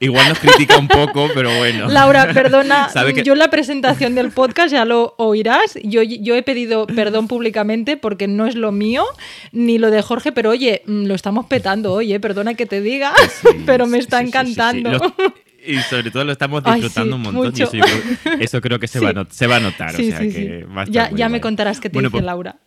Igual 0.00 0.28
nos, 0.28 0.38
critica 0.38 0.78
un 0.78 0.88
poco, 0.88 1.28
pero 1.34 1.54
bueno. 1.56 1.88
Laura, 1.88 2.32
perdona, 2.32 2.88
yo 3.24 3.32
en 3.32 3.38
la 3.38 3.50
presentación 3.50 4.14
del 4.14 4.30
podcast 4.30 4.72
ya 4.72 4.84
lo 4.84 5.14
oirás. 5.18 5.78
Yo, 5.82 6.02
yo 6.02 6.34
he 6.34 6.42
pedido 6.42 6.77
perdón 6.86 7.28
públicamente 7.28 7.96
porque 7.96 8.28
no 8.28 8.46
es 8.46 8.54
lo 8.54 8.72
mío 8.72 9.04
ni 9.52 9.78
lo 9.78 9.90
de 9.90 10.02
Jorge, 10.02 10.32
pero 10.32 10.50
oye, 10.50 10.82
mm, 10.86 11.04
lo 11.06 11.14
estamos 11.14 11.46
petando, 11.46 11.92
oye, 11.92 12.18
perdona 12.20 12.54
que 12.54 12.66
te 12.66 12.80
diga, 12.80 13.12
pero 13.66 13.86
me 13.86 13.98
está 13.98 14.20
encantando 14.20 14.90
y 15.68 15.78
sobre 15.82 16.10
todo 16.10 16.24
lo 16.24 16.32
estamos 16.32 16.64
disfrutando 16.64 17.16
un 17.16 17.22
montón. 17.22 17.52
Y 17.56 18.42
eso, 18.42 18.60
creo 18.60 18.78
que 18.78 18.88
se, 18.88 19.00
va, 19.00 19.10
a 19.10 19.26
se 19.28 19.46
va 19.46 19.56
a 19.56 19.60
notar. 19.60 19.94
o 19.94 19.98
sea 19.98 20.18
que 20.20 20.66
ya, 20.88 21.10
ya 21.10 21.28
me 21.28 21.40
contarás 21.40 21.80
qué 21.80 21.90
te 21.90 21.98
dice 21.98 22.10
pues 22.10 22.24
Laura. 22.24 22.56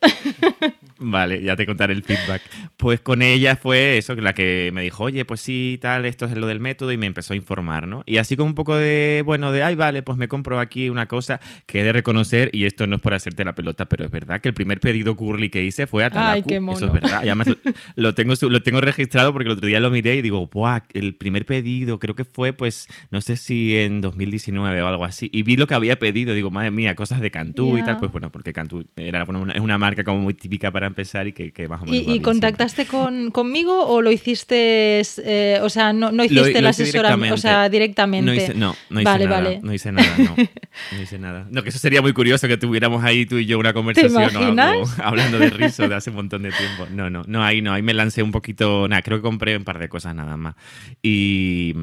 Vale, 1.04 1.42
ya 1.42 1.56
te 1.56 1.66
contaré 1.66 1.94
el 1.94 2.04
feedback. 2.04 2.42
Pues 2.76 3.00
con 3.00 3.22
ella 3.22 3.56
fue 3.56 3.98
eso, 3.98 4.14
la 4.14 4.34
que 4.34 4.70
me 4.72 4.82
dijo, 4.82 5.04
oye, 5.04 5.24
pues 5.24 5.40
sí, 5.40 5.78
tal, 5.80 6.04
esto 6.04 6.26
es 6.26 6.36
lo 6.36 6.46
del 6.46 6.60
método, 6.60 6.92
y 6.92 6.96
me 6.96 7.06
empezó 7.06 7.32
a 7.32 7.36
informar, 7.36 7.88
¿no? 7.88 8.04
Y 8.06 8.18
así 8.18 8.36
con 8.36 8.46
un 8.46 8.54
poco 8.54 8.76
de, 8.76 9.22
bueno, 9.26 9.50
de, 9.50 9.64
ay, 9.64 9.74
vale, 9.74 10.02
pues 10.02 10.16
me 10.16 10.28
compro 10.28 10.60
aquí 10.60 10.88
una 10.88 11.06
cosa 11.06 11.40
que 11.66 11.80
he 11.80 11.84
de 11.84 11.92
reconocer, 11.92 12.50
y 12.52 12.66
esto 12.66 12.86
no 12.86 12.96
es 12.96 13.02
por 13.02 13.14
hacerte 13.14 13.44
la 13.44 13.54
pelota, 13.54 13.86
pero 13.86 14.04
es 14.04 14.10
verdad 14.10 14.40
que 14.40 14.48
el 14.48 14.54
primer 14.54 14.78
pedido 14.78 15.16
curly 15.16 15.50
que 15.50 15.64
hice 15.64 15.86
fue 15.86 16.04
a 16.04 16.10
Talaku. 16.10 16.32
Ay, 16.34 16.42
qué 16.46 16.60
mono. 16.60 16.76
Eso 16.76 16.86
es 16.86 16.92
verdad. 16.92 17.24
Y 17.24 17.28
además 17.28 17.48
lo 17.96 18.14
tengo, 18.14 18.34
lo 18.40 18.62
tengo 18.62 18.80
registrado 18.80 19.32
porque 19.32 19.48
el 19.48 19.56
otro 19.56 19.66
día 19.66 19.80
lo 19.80 19.90
miré 19.90 20.16
y 20.16 20.22
digo, 20.22 20.46
¡buah! 20.46 20.82
El 20.92 21.14
primer 21.16 21.46
pedido 21.46 21.98
creo 21.98 22.14
que 22.14 22.24
fue, 22.24 22.52
pues, 22.52 22.86
no 23.10 23.20
sé 23.20 23.36
si 23.36 23.76
en 23.76 24.00
2019 24.00 24.82
o 24.82 24.86
algo 24.86 25.04
así, 25.04 25.28
y 25.32 25.42
vi 25.42 25.56
lo 25.56 25.66
que 25.66 25.74
había 25.74 25.98
pedido, 25.98 26.34
digo, 26.34 26.50
madre 26.50 26.70
mía, 26.70 26.94
cosas 26.94 27.20
de 27.20 27.30
Cantú 27.30 27.78
y 27.78 27.84
tal, 27.84 27.98
pues 27.98 28.12
bueno, 28.12 28.30
porque 28.30 28.52
Cantú 28.52 28.84
era 28.96 29.24
una, 29.24 29.52
es 29.52 29.60
una 29.60 29.78
marca 29.78 30.04
como 30.04 30.20
muy 30.20 30.34
típica 30.34 30.70
para 30.70 30.86
empezar 30.86 31.26
y 31.26 31.32
que, 31.32 31.52
que 31.52 31.68
más 31.68 31.82
o 31.82 31.86
menos... 31.86 32.06
¿Y, 32.06 32.20
contactaste 32.20 32.86
con, 32.86 33.30
conmigo 33.30 33.86
o 33.86 34.02
lo 34.02 34.10
hiciste, 34.10 35.02
eh, 35.24 35.58
o 35.62 35.68
sea, 35.68 35.92
no, 35.92 36.12
no 36.12 36.24
hiciste 36.24 36.60
la 36.60 36.70
asesoramiento, 36.70 37.34
o 37.34 37.38
sea, 37.38 37.68
directamente? 37.68 38.26
No 38.26 38.34
hice, 38.34 38.54
no, 38.54 38.74
no 38.90 39.00
hice 39.00 39.10
vale, 39.10 39.24
nada, 39.26 39.40
vale. 39.40 39.60
no 39.62 39.72
hice 39.72 39.92
nada, 39.92 40.14
no, 40.18 40.36
no 40.92 41.02
hice 41.02 41.18
nada. 41.18 41.46
No, 41.50 41.62
que 41.62 41.68
eso 41.68 41.78
sería 41.78 42.02
muy 42.02 42.12
curioso 42.12 42.48
que 42.48 42.56
tuviéramos 42.56 43.04
ahí 43.04 43.26
tú 43.26 43.36
y 43.36 43.46
yo 43.46 43.58
una 43.58 43.72
conversación 43.72 44.58
o 44.58 44.84
hablando 45.02 45.38
de 45.38 45.50
riso 45.50 45.88
de 45.88 45.94
hace 45.94 46.10
un 46.10 46.16
montón 46.16 46.42
de 46.42 46.50
tiempo. 46.50 46.86
No, 46.90 47.10
no, 47.10 47.22
no, 47.26 47.44
ahí 47.44 47.62
no, 47.62 47.72
ahí 47.72 47.82
me 47.82 47.94
lancé 47.94 48.22
un 48.22 48.32
poquito, 48.32 48.88
nada, 48.88 49.02
creo 49.02 49.18
que 49.18 49.22
compré 49.22 49.56
un 49.56 49.64
par 49.64 49.78
de 49.78 49.88
cosas 49.88 50.14
nada 50.14 50.36
más. 50.36 50.54
Y, 51.02 51.74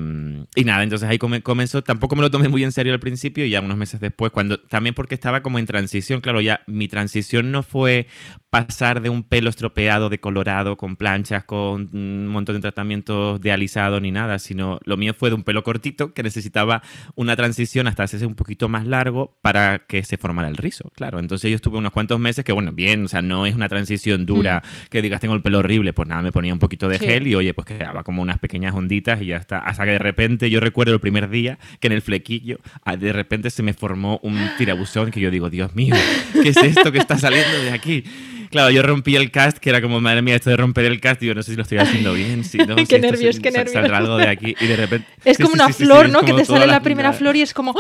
y 0.55 0.63
nada, 0.63 0.83
entonces 0.83 0.98
ahí 1.03 1.17
comenzó, 1.17 1.81
tampoco 1.83 2.15
me 2.15 2.21
lo 2.21 2.31
tomé 2.31 2.49
muy 2.49 2.63
en 2.63 2.71
serio 2.71 2.93
al 2.93 2.99
principio 2.99 3.45
y 3.45 3.49
ya 3.49 3.61
unos 3.61 3.77
meses 3.77 3.99
después, 3.99 4.31
cuando 4.31 4.59
también 4.59 4.95
porque 4.95 5.15
estaba 5.15 5.41
como 5.41 5.59
en 5.59 5.65
transición, 5.65 6.21
claro, 6.21 6.41
ya 6.41 6.61
mi 6.67 6.87
transición 6.87 7.51
no 7.51 7.63
fue 7.63 8.07
pasar 8.49 9.01
de 9.01 9.09
un 9.09 9.23
pelo 9.23 9.49
estropeado, 9.49 10.09
de 10.09 10.19
colorado, 10.19 10.75
con 10.75 10.95
planchas, 10.95 11.43
con 11.43 11.89
un 11.93 12.27
montón 12.27 12.55
de 12.55 12.61
tratamientos 12.61 13.39
de 13.41 13.51
alisado 13.51 13.99
ni 13.99 14.11
nada, 14.11 14.39
sino 14.39 14.79
lo 14.85 14.97
mío 14.97 15.13
fue 15.13 15.29
de 15.29 15.35
un 15.35 15.43
pelo 15.43 15.63
cortito 15.63 16.13
que 16.13 16.23
necesitaba 16.23 16.81
una 17.15 17.35
transición 17.35 17.87
hasta 17.87 18.03
hacerse 18.03 18.25
un 18.25 18.35
poquito 18.35 18.67
más 18.67 18.87
largo 18.87 19.37
para 19.41 19.85
que 19.87 20.03
se 20.03 20.17
formara 20.17 20.47
el 20.47 20.57
rizo, 20.57 20.91
claro. 20.95 21.19
Entonces 21.19 21.49
yo 21.49 21.55
estuve 21.55 21.77
unos 21.77 21.91
cuantos 21.91 22.19
meses 22.19 22.43
que, 22.43 22.51
bueno, 22.51 22.71
bien, 22.71 23.05
o 23.05 23.07
sea, 23.07 23.21
no 23.21 23.45
es 23.45 23.55
una 23.55 23.69
transición 23.69 24.25
dura 24.25 24.63
mm. 24.63 24.87
que 24.89 25.01
digas 25.01 25.21
tengo 25.21 25.35
el 25.35 25.41
pelo 25.41 25.59
horrible, 25.59 25.93
pues 25.93 26.07
nada, 26.07 26.21
me 26.21 26.31
ponía 26.31 26.53
un 26.53 26.59
poquito 26.59 26.87
de 26.87 26.97
gel 26.97 27.27
y 27.27 27.35
oye, 27.35 27.53
pues 27.53 27.67
quedaba 27.67 28.03
como 28.03 28.21
unas 28.21 28.39
pequeñas 28.39 28.73
onditas 28.73 29.21
y 29.21 29.27
ya 29.27 29.37
está. 29.37 29.59
Hasta 29.59 29.85
que 29.85 29.91
de 29.91 29.99
repente 29.99 30.49
yo 30.49 30.59
recuerdo 30.59 30.78
el 30.87 30.99
primer 30.99 31.29
día 31.29 31.59
que 31.79 31.87
en 31.87 31.93
el 31.93 32.01
flequillo 32.01 32.59
ah, 32.85 32.95
de 32.95 33.11
repente 33.11 33.49
se 33.49 33.63
me 33.63 33.73
formó 33.73 34.19
un 34.23 34.39
tirabuzón 34.57 35.11
que 35.11 35.19
yo 35.19 35.31
digo, 35.31 35.49
Dios 35.49 35.75
mío, 35.75 35.95
¿qué 36.33 36.49
es 36.49 36.57
esto 36.57 36.91
que 36.91 36.99
está 36.99 37.17
saliendo 37.17 37.61
de 37.61 37.71
aquí? 37.71 38.03
Claro, 38.49 38.71
yo 38.71 38.81
rompí 38.81 39.15
el 39.15 39.29
cast, 39.29 39.59
que 39.59 39.69
era 39.69 39.79
como, 39.81 40.01
madre 40.01 40.23
mía, 40.23 40.35
esto 40.35 40.49
de 40.49 40.57
romper 40.57 40.85
el 40.85 40.99
cast, 40.99 41.21
digo, 41.21 41.35
no 41.35 41.43
sé 41.43 41.51
si 41.51 41.57
lo 41.57 41.63
estoy 41.63 41.77
haciendo 41.77 42.13
bien, 42.13 42.43
si 42.43 42.57
no, 42.57 42.75
qué 42.87 42.99
nervios, 42.99 43.39
qué 43.39 43.51
nervios. 43.51 43.73
Saldrá 43.73 43.97
algo 43.97 44.17
de 44.17 44.27
aquí 44.27 44.55
y 44.59 44.65
de 44.65 44.75
repente... 44.75 45.07
Es 45.25 45.37
como 45.37 45.53
una 45.53 45.69
flor, 45.69 46.09
¿no? 46.09 46.21
Que 46.21 46.33
te 46.33 46.45
sale 46.45 46.65
la 46.65 46.81
primera 46.81 47.13
flor 47.13 47.35
y 47.35 47.41
es 47.41 47.53
como... 47.53 47.75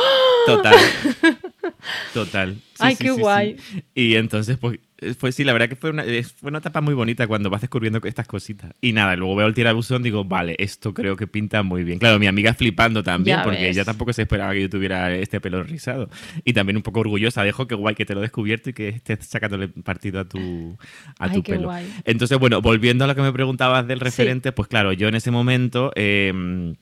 Total. 0.45 0.75
Total. 2.13 2.57
Ay, 2.77 2.95
qué 2.95 3.09
guay. 3.09 3.57
Y 3.95 4.15
entonces, 4.15 4.57
pues, 4.57 4.79
pues 5.19 5.35
sí, 5.35 5.43
la 5.43 5.53
verdad 5.53 5.69
que 5.69 5.75
fue 5.75 5.89
una, 5.91 6.03
fue 6.03 6.49
una 6.49 6.59
etapa 6.59 6.81
muy 6.81 6.93
bonita 6.93 7.27
cuando 7.27 7.49
vas 7.49 7.61
descubriendo 7.61 7.99
estas 8.03 8.27
cositas. 8.27 8.73
Y 8.81 8.93
nada, 8.93 9.15
luego 9.15 9.35
veo 9.35 9.47
el 9.47 9.53
tirabuzón 9.53 10.03
digo, 10.03 10.25
vale, 10.25 10.55
esto 10.59 10.93
creo 10.93 11.15
que 11.15 11.27
pinta 11.27 11.63
muy 11.63 11.83
bien. 11.83 11.99
Claro, 11.99 12.19
mi 12.19 12.27
amiga 12.27 12.53
flipando 12.53 13.03
también, 13.03 13.39
porque 13.43 13.69
ella 13.69 13.85
tampoco 13.85 14.13
se 14.13 14.23
esperaba 14.23 14.53
que 14.53 14.61
yo 14.61 14.69
tuviera 14.69 15.13
este 15.13 15.39
pelo 15.39 15.63
rizado. 15.63 16.09
Y 16.43 16.53
también 16.53 16.77
un 16.77 16.83
poco 16.83 17.01
orgullosa, 17.01 17.43
dejo 17.43 17.67
que 17.67 17.75
guay 17.75 17.95
que 17.95 18.05
te 18.05 18.13
lo 18.13 18.21
he 18.21 18.23
descubierto 18.23 18.69
y 18.69 18.73
que 18.73 18.89
estés 18.89 19.25
sacándole 19.25 19.67
partido 19.67 20.19
a 20.19 20.25
tu, 20.25 20.77
a 21.17 21.31
tu 21.31 21.43
pelo. 21.43 21.71
Entonces, 22.05 22.37
bueno, 22.37 22.61
volviendo 22.61 23.03
a 23.03 23.07
lo 23.07 23.15
que 23.15 23.21
me 23.21 23.33
preguntabas 23.33 23.87
del 23.87 23.99
referente, 23.99 24.51
pues 24.51 24.67
claro, 24.67 24.93
yo 24.93 25.07
en 25.07 25.15
ese 25.15 25.31
momento... 25.31 25.91
Eh, 25.95 26.75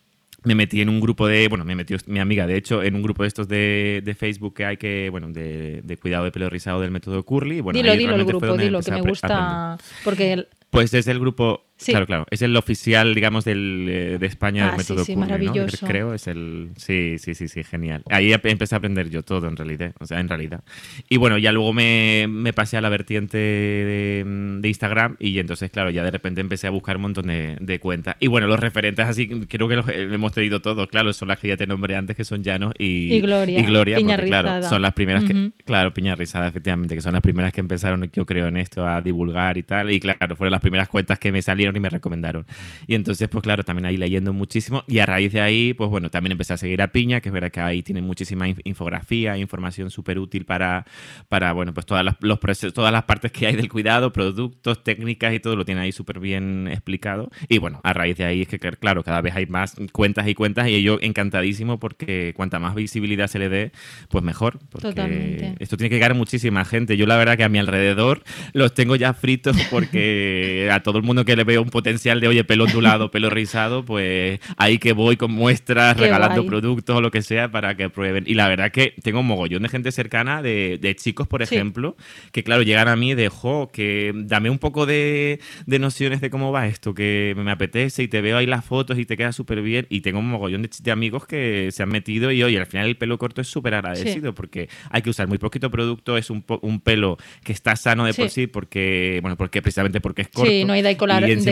me 0.48 0.56
metí 0.56 0.82
en 0.82 0.90
un 0.90 1.00
grupo 1.00 1.28
de, 1.28 1.48
bueno, 1.48 1.66
me 1.66 1.76
metió 1.76 1.98
mi 2.08 2.20
amiga, 2.20 2.48
de 2.48 2.56
hecho, 2.56 2.82
en 2.82 2.96
un 2.96 3.04
grupo 3.04 3.24
de 3.24 3.28
estos 3.28 3.48
de, 3.48 4.02
de 4.04 4.16
Facebook 4.16 4.56
que 4.56 4.66
hay 4.66 4.78
que, 4.78 5.10
bueno, 5.12 5.30
de, 5.30 5.82
de, 5.84 5.98
cuidado 5.98 6.24
de 6.24 6.32
pelo 6.32 6.50
rizado 6.50 6.82
del 6.82 6.90
método 6.90 7.24
Curly. 7.24 7.62
Bueno, 7.62 7.78
dilo, 7.78 7.96
dilo 7.96 8.16
el 8.16 8.26
grupo, 8.26 8.58
dilo, 8.58 8.82
que 8.82 8.92
me 8.92 9.02
gusta, 9.02 9.78
porque... 10.04 10.48
Pues 10.70 10.94
es 10.94 11.08
el 11.08 11.20
grupo 11.20 11.67
Claro, 11.86 12.06
claro. 12.06 12.26
Es 12.32 12.42
el 12.42 12.56
oficial, 12.56 13.14
digamos, 13.14 13.46
del, 13.46 13.88
eh, 13.90 14.18
de 14.20 14.26
España 14.26 14.66
del 14.66 14.74
ah, 14.74 14.78
método 14.78 15.00
sí, 15.00 15.14
sí, 15.14 15.16
maravilloso. 15.16 15.86
Creo, 15.86 16.14
es 16.14 16.28
el... 16.28 16.72
Sí, 16.76 17.18
sí, 17.20 17.36
sí, 17.36 17.48
sí, 17.48 17.64
genial. 17.64 18.04
Ahí 18.10 18.34
empecé 18.34 18.76
a 18.76 18.80
aprender 18.80 19.10
yo 19.10 19.24
todo, 19.24 19.48
en 19.48 19.56
realidad. 19.56 19.94
O 20.00 20.06
sea, 20.06 20.20
en 20.20 20.28
realidad. 20.28 20.64
Y 21.08 21.18
bueno, 21.18 21.38
ya 21.38 21.52
luego 21.52 21.74
me, 21.74 22.26
me 22.30 22.54
pasé 22.54 22.78
a 22.78 22.82
la 22.82 22.90
vertiente 22.90 23.38
de, 23.38 24.24
de, 24.60 24.68
Instagram 24.68 25.18
y 25.20 25.38
entonces, 25.40 25.70
claro, 25.70 25.90
ya 25.90 26.04
de 26.04 26.12
repente 26.12 26.42
empecé 26.42 26.68
a 26.68 26.72
buscar 26.72 26.96
un 26.96 27.04
montón 27.04 27.28
de, 27.28 27.58
de 27.60 27.80
cuentas. 27.80 28.16
Y 28.20 28.28
bueno, 28.28 28.48
los 28.48 28.60
referentes 28.60 29.06
así, 29.06 29.28
creo 29.28 29.68
que 29.68 29.76
los 29.76 29.88
hemos 29.90 30.32
tenido 30.32 30.62
todos, 30.62 30.88
claro, 30.88 31.14
son 31.14 31.28
las 31.28 31.40
que 31.40 31.50
ya 31.50 31.58
te 31.58 31.68
nombré 31.68 31.96
antes, 31.96 32.16
que 32.16 32.26
son 32.26 32.44
Llanos 32.44 32.74
y, 32.78 33.14
y 33.14 33.22
Gloria. 33.22 33.60
Y 33.60 33.64
Gloria, 33.64 34.00
porque, 34.00 34.26
claro, 34.26 34.64
son 34.64 34.82
las 34.82 34.94
primeras 34.94 35.24
que... 35.24 35.52
Claro, 35.66 35.94
Piña 35.94 36.16
Rizada, 36.16 36.48
efectivamente, 36.48 36.96
que 36.96 37.02
son 37.02 37.14
las 37.14 37.22
primeras 37.22 37.54
que 37.54 37.60
empezaron, 37.60 38.10
yo 38.12 38.26
creo, 38.26 38.48
en 38.48 38.58
esto, 38.58 38.88
a 38.88 39.02
divulgar 39.02 39.58
y 39.58 39.64
tal. 39.64 39.92
Y 39.92 40.00
claro, 40.00 40.36
fueron 40.36 40.52
las 40.52 40.62
primeras 40.62 40.88
cuentas 40.88 41.20
que 41.20 41.32
me 41.32 41.42
salieron 41.42 41.67
y 41.76 41.80
me 41.80 41.90
recomendaron. 41.90 42.46
Y 42.86 42.96
entonces, 42.96 43.28
pues 43.28 43.42
claro, 43.42 43.64
también 43.64 43.86
ahí 43.86 43.98
leyendo 43.98 44.34
muchísimo. 44.34 44.84
Y 44.88 45.00
a 45.00 45.06
raíz 45.06 45.34
de 45.34 45.42
ahí, 45.42 45.74
pues 45.74 45.90
bueno, 45.90 46.10
también 46.10 46.32
empecé 46.34 46.54
a 46.54 46.58
seguir 46.58 46.82
a 46.82 46.92
Piña, 46.92 47.22
que 47.22 47.30
es 47.30 47.34
verdad 47.34 47.52
que 47.52 47.60
ahí 47.60 47.84
tiene 47.84 48.02
muchísima 48.02 48.48
infografía, 48.64 49.38
información 49.38 49.90
súper 49.90 50.20
útil 50.20 50.46
para, 50.46 50.86
para, 51.28 51.52
bueno, 51.54 51.74
pues 51.74 51.86
todas 51.86 52.06
las, 52.06 52.16
los 52.22 52.40
todas 52.74 52.92
las 52.92 53.04
partes 53.04 53.32
que 53.32 53.48
hay 53.48 53.56
del 53.56 53.70
cuidado, 53.70 54.14
productos, 54.14 54.84
técnicas 54.84 55.34
y 55.34 55.40
todo 55.40 55.56
lo 55.56 55.66
tiene 55.66 55.82
ahí 55.82 55.92
súper 55.92 56.20
bien 56.20 56.68
explicado. 56.68 57.30
Y 57.50 57.58
bueno, 57.58 57.82
a 57.84 57.94
raíz 57.94 58.18
de 58.18 58.26
ahí 58.26 58.42
es 58.44 58.48
que, 58.48 58.60
claro, 58.60 59.04
cada 59.04 59.22
vez 59.22 59.36
hay 59.36 59.46
más 59.46 59.76
cuentas 59.92 60.28
y 60.28 60.36
cuentas 60.36 60.68
y 60.70 60.82
yo 60.82 60.98
encantadísimo 61.02 61.80
porque 61.80 62.34
cuanta 62.36 62.60
más 62.60 62.76
visibilidad 62.76 63.28
se 63.28 63.40
le 63.40 63.50
dé, 63.50 63.72
pues 64.10 64.24
mejor. 64.24 64.60
Porque 64.70 64.90
Totalmente. 64.90 65.56
esto 65.60 65.78
tiene 65.78 65.90
que 65.90 65.96
llegar 65.96 66.12
a 66.12 66.16
muchísima 66.16 66.66
gente. 66.66 66.98
Yo 66.98 67.06
la 67.06 67.18
verdad 67.18 67.38
que 67.38 67.44
a 67.44 67.50
mi 67.50 67.60
alrededor 67.60 68.24
los 68.54 68.74
tengo 68.74 68.96
ya 68.96 69.14
fritos 69.14 69.58
porque 69.70 70.70
a 70.72 70.82
todo 70.82 70.98
el 70.98 71.04
mundo 71.04 71.26
que 71.26 71.36
le 71.36 71.44
veo 71.44 71.57
un 71.62 71.70
potencial 71.70 72.20
de, 72.20 72.28
oye, 72.28 72.44
pelo 72.44 72.66
ondulado, 72.66 73.12
pelo 73.12 73.30
rizado, 73.30 73.86
pues 73.86 74.40
ahí 74.58 74.78
que 74.78 74.94
voy 74.94 75.18
con 75.18 75.32
muestras, 75.32 75.98
regalando 75.98 76.46
productos 76.46 76.96
o 76.96 77.02
lo 77.02 77.12
que 77.12 77.22
sea 77.22 77.52
para 77.52 77.76
que 77.76 77.90
prueben. 77.90 78.24
Y 78.28 78.34
la 78.34 78.48
verdad 78.48 78.72
que 78.72 78.94
tengo 79.02 79.20
un 79.20 79.28
mogollón 79.28 79.64
de 79.64 79.70
gente 79.70 79.92
cercana, 79.92 80.42
de, 80.42 80.78
de 80.82 80.96
chicos, 80.96 81.28
por 81.28 81.42
ejemplo, 81.42 81.96
que 82.32 82.44
claro, 82.44 82.64
llegan 82.64 82.88
a 82.88 82.96
mí 82.96 83.14
de, 83.14 83.30
jo, 83.30 83.70
que 83.72 84.14
dame 84.16 84.50
un 84.50 84.60
poco 84.60 84.86
de, 84.86 85.40
de, 85.66 85.80
nociones 85.80 86.22
de 86.22 86.30
cómo 86.30 86.52
va 86.52 86.68
esto, 86.68 86.94
que 86.94 87.34
me 87.38 87.52
apetece 87.52 88.04
y 88.04 88.08
te 88.08 88.22
veo 88.22 88.38
ahí 88.38 88.46
las 88.46 88.66
fotos 88.66 88.98
y 89.00 89.06
te 89.06 89.18
queda 89.18 89.32
súper 89.32 89.62
bien. 89.62 89.88
Y 89.90 90.02
tengo 90.02 90.20
un 90.20 90.30
mogollón 90.30 90.62
de, 90.62 90.70
de, 90.82 90.92
amigos 90.92 91.26
que 91.26 91.70
se 91.72 91.84
han 91.84 91.90
metido 91.90 92.32
y, 92.32 92.44
oye, 92.44 92.58
al 92.58 92.66
final 92.66 92.88
el 92.88 92.98
pelo 92.98 93.18
corto 93.18 93.42
es 93.42 93.48
súper 93.48 93.76
agradecido 93.76 94.34
porque 94.34 94.70
hay 94.90 95.02
que 95.02 95.10
usar 95.10 95.28
muy 95.28 95.38
poquito 95.38 95.70
producto, 95.72 96.18
es 96.18 96.30
un, 96.30 96.44
un 96.62 96.80
pelo 96.80 97.18
que 97.44 97.54
está 97.54 97.76
sano 97.76 98.06
de 98.06 98.14
por 98.14 98.30
sí 98.30 98.48
porque, 98.48 99.20
bueno, 99.22 99.38
porque 99.38 99.62
precisamente 99.62 100.02
porque 100.02 100.24
es 100.24 100.30
corto. 100.30 100.50
Sí, 100.50 100.66
no 100.66 100.74
hay 100.74 100.82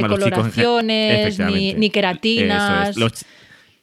decoloraciones, 0.01 1.39
ni, 1.39 1.73
ni, 1.73 1.89
queratinas. 1.89 2.95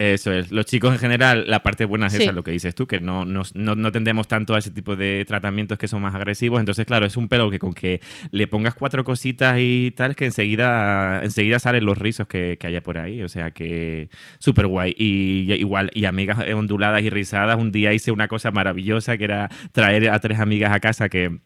Eso 0.02 0.32
es. 0.32 0.50
Los 0.50 0.66
chicos 0.66 0.92
en 0.92 0.98
general, 0.98 1.44
la 1.46 1.62
parte 1.62 1.84
buena 1.84 2.08
es 2.08 2.14
esa, 2.14 2.32
lo 2.32 2.42
que 2.42 2.50
dices 2.50 2.74
tú, 2.74 2.88
que 2.88 2.98
no, 2.98 3.24
no, 3.24 3.44
no, 3.54 3.92
tendemos 3.92 4.26
tanto 4.26 4.56
a 4.56 4.58
ese 4.58 4.72
tipo 4.72 4.96
de 4.96 5.24
tratamientos 5.24 5.78
que 5.78 5.86
son 5.86 6.02
más 6.02 6.12
agresivos. 6.16 6.58
Entonces, 6.58 6.86
claro, 6.86 7.06
es 7.06 7.16
un 7.16 7.28
pelo 7.28 7.50
que 7.50 7.60
con 7.60 7.72
que 7.72 8.00
le 8.32 8.48
pongas 8.48 8.74
cuatro 8.74 9.04
cositas 9.04 9.58
y 9.60 9.92
tal, 9.96 10.16
que 10.16 10.24
enseguida, 10.24 11.22
enseguida 11.22 11.60
salen 11.60 11.84
los 11.84 11.98
rizos 11.98 12.26
que, 12.26 12.56
que 12.58 12.66
haya 12.66 12.82
por 12.82 12.98
ahí. 12.98 13.22
O 13.22 13.28
sea 13.28 13.52
que 13.52 14.08
súper 14.40 14.66
guay. 14.66 14.92
Y 14.98 15.52
igual, 15.52 15.92
y 15.94 16.06
amigas 16.06 16.38
onduladas 16.52 17.02
y 17.02 17.10
rizadas, 17.10 17.56
un 17.56 17.70
día 17.70 17.92
hice 17.92 18.10
una 18.10 18.26
cosa 18.26 18.50
maravillosa 18.50 19.16
que 19.16 19.24
era 19.24 19.50
traer 19.70 20.10
a 20.10 20.18
tres 20.18 20.40
amigas 20.40 20.72
a 20.72 20.80
casa 20.80 21.08
que 21.08 21.38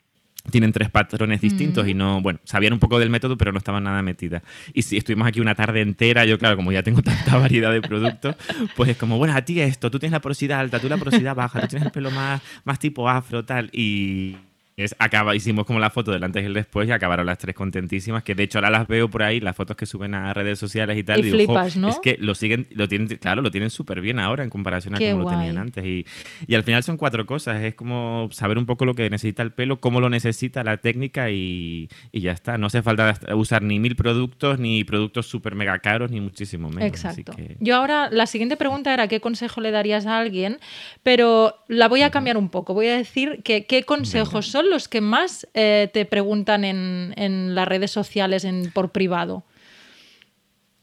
tienen 0.50 0.72
tres 0.72 0.90
patrones 0.90 1.40
distintos 1.40 1.86
y 1.88 1.94
mm. 1.94 1.98
no, 1.98 2.20
bueno, 2.20 2.40
sabían 2.44 2.72
un 2.72 2.78
poco 2.78 2.98
del 2.98 3.10
método, 3.10 3.36
pero 3.36 3.52
no 3.52 3.58
estaban 3.58 3.84
nada 3.84 4.02
metidas. 4.02 4.42
Y 4.74 4.82
si 4.82 4.96
estuvimos 4.96 5.26
aquí 5.26 5.40
una 5.40 5.54
tarde 5.54 5.80
entera, 5.80 6.24
yo 6.24 6.38
claro, 6.38 6.56
como 6.56 6.72
ya 6.72 6.82
tengo 6.82 7.02
tanta 7.02 7.36
variedad 7.36 7.72
de 7.72 7.80
productos, 7.80 8.36
pues 8.76 8.90
es 8.90 8.96
como, 8.96 9.18
bueno, 9.18 9.34
a 9.34 9.42
ti 9.42 9.60
esto, 9.60 9.90
tú 9.90 9.98
tienes 9.98 10.12
la 10.12 10.20
porosidad 10.20 10.60
alta, 10.60 10.78
tú 10.78 10.88
la 10.88 10.96
porosidad 10.96 11.34
baja, 11.34 11.60
tú 11.60 11.68
tienes 11.68 11.86
el 11.86 11.92
pelo 11.92 12.10
más, 12.10 12.40
más 12.64 12.78
tipo 12.78 13.08
afro, 13.08 13.44
tal, 13.44 13.70
y, 13.72 14.36
es, 14.76 14.94
acaba, 14.98 15.34
hicimos 15.34 15.64
como 15.64 15.78
la 15.78 15.88
foto 15.88 16.12
del 16.12 16.22
antes 16.22 16.42
y 16.42 16.46
el 16.46 16.52
después 16.52 16.86
y 16.86 16.92
acabaron 16.92 17.24
las 17.24 17.38
tres 17.38 17.54
contentísimas, 17.54 18.22
que 18.22 18.34
de 18.34 18.42
hecho 18.42 18.58
ahora 18.58 18.68
las 18.68 18.86
veo 18.86 19.08
por 19.08 19.22
ahí, 19.22 19.40
las 19.40 19.56
fotos 19.56 19.74
que 19.74 19.86
suben 19.86 20.14
a 20.14 20.34
redes 20.34 20.58
sociales 20.58 20.98
y 20.98 21.02
tal. 21.02 21.24
Y, 21.24 21.30
flipas, 21.30 21.78
¿no? 21.78 21.88
Es 21.88 21.98
que 21.98 22.18
lo 22.20 22.34
siguen, 22.34 22.66
lo 22.72 22.86
tienen, 22.86 23.08
claro, 23.16 23.40
lo 23.40 23.50
tienen 23.50 23.70
súper 23.70 24.02
bien 24.02 24.18
ahora 24.18 24.44
en 24.44 24.50
comparación 24.50 24.94
a 24.94 24.98
cómo 24.98 25.22
lo 25.22 25.30
tenían 25.30 25.56
antes. 25.56 25.82
Y, 25.82 26.04
y, 26.46 26.54
al 26.54 26.62
final 26.62 26.82
son 26.82 26.98
cuatro 26.98 27.24
cosas, 27.24 27.62
es 27.62 27.74
como 27.74 28.28
saber 28.32 28.58
un 28.58 28.66
poco 28.66 28.84
lo 28.84 28.94
que 28.94 29.08
necesita 29.08 29.42
el 29.42 29.52
pelo, 29.52 29.80
cómo 29.80 29.98
lo 30.00 30.10
necesita 30.10 30.62
la 30.62 30.76
técnica 30.76 31.30
y, 31.30 31.88
y 32.12 32.20
ya 32.20 32.32
está. 32.32 32.58
No 32.58 32.66
hace 32.66 32.82
falta 32.82 33.18
usar 33.34 33.62
ni 33.62 33.78
mil 33.78 33.96
productos, 33.96 34.58
ni 34.58 34.84
productos 34.84 35.26
súper 35.26 35.54
mega 35.54 35.78
caros, 35.78 36.10
ni 36.10 36.20
muchísimo 36.20 36.68
menos. 36.68 36.86
Exacto. 36.86 37.32
Yo 37.60 37.76
ahora, 37.76 38.10
la 38.10 38.26
siguiente 38.26 38.58
pregunta 38.58 38.92
era 38.92 39.08
qué 39.08 39.20
consejo 39.20 39.62
le 39.62 39.70
darías 39.70 40.04
a 40.04 40.18
alguien, 40.18 40.58
pero 41.02 41.54
la 41.66 41.88
voy 41.88 42.02
a 42.02 42.10
cambiar 42.10 42.36
un 42.36 42.50
poco. 42.50 42.74
Voy 42.74 42.88
a 42.88 42.96
decir 42.96 43.40
que 43.42 43.64
qué 43.64 43.84
consejos 43.84 44.48
son 44.48 44.65
los 44.66 44.88
que 44.88 45.00
más 45.00 45.46
eh, 45.54 45.90
te 45.92 46.04
preguntan 46.04 46.64
en, 46.64 47.14
en, 47.16 47.54
las 47.54 47.66
redes 47.66 47.90
sociales 47.90 48.44
en, 48.44 48.70
por 48.72 48.90
privado? 48.90 49.44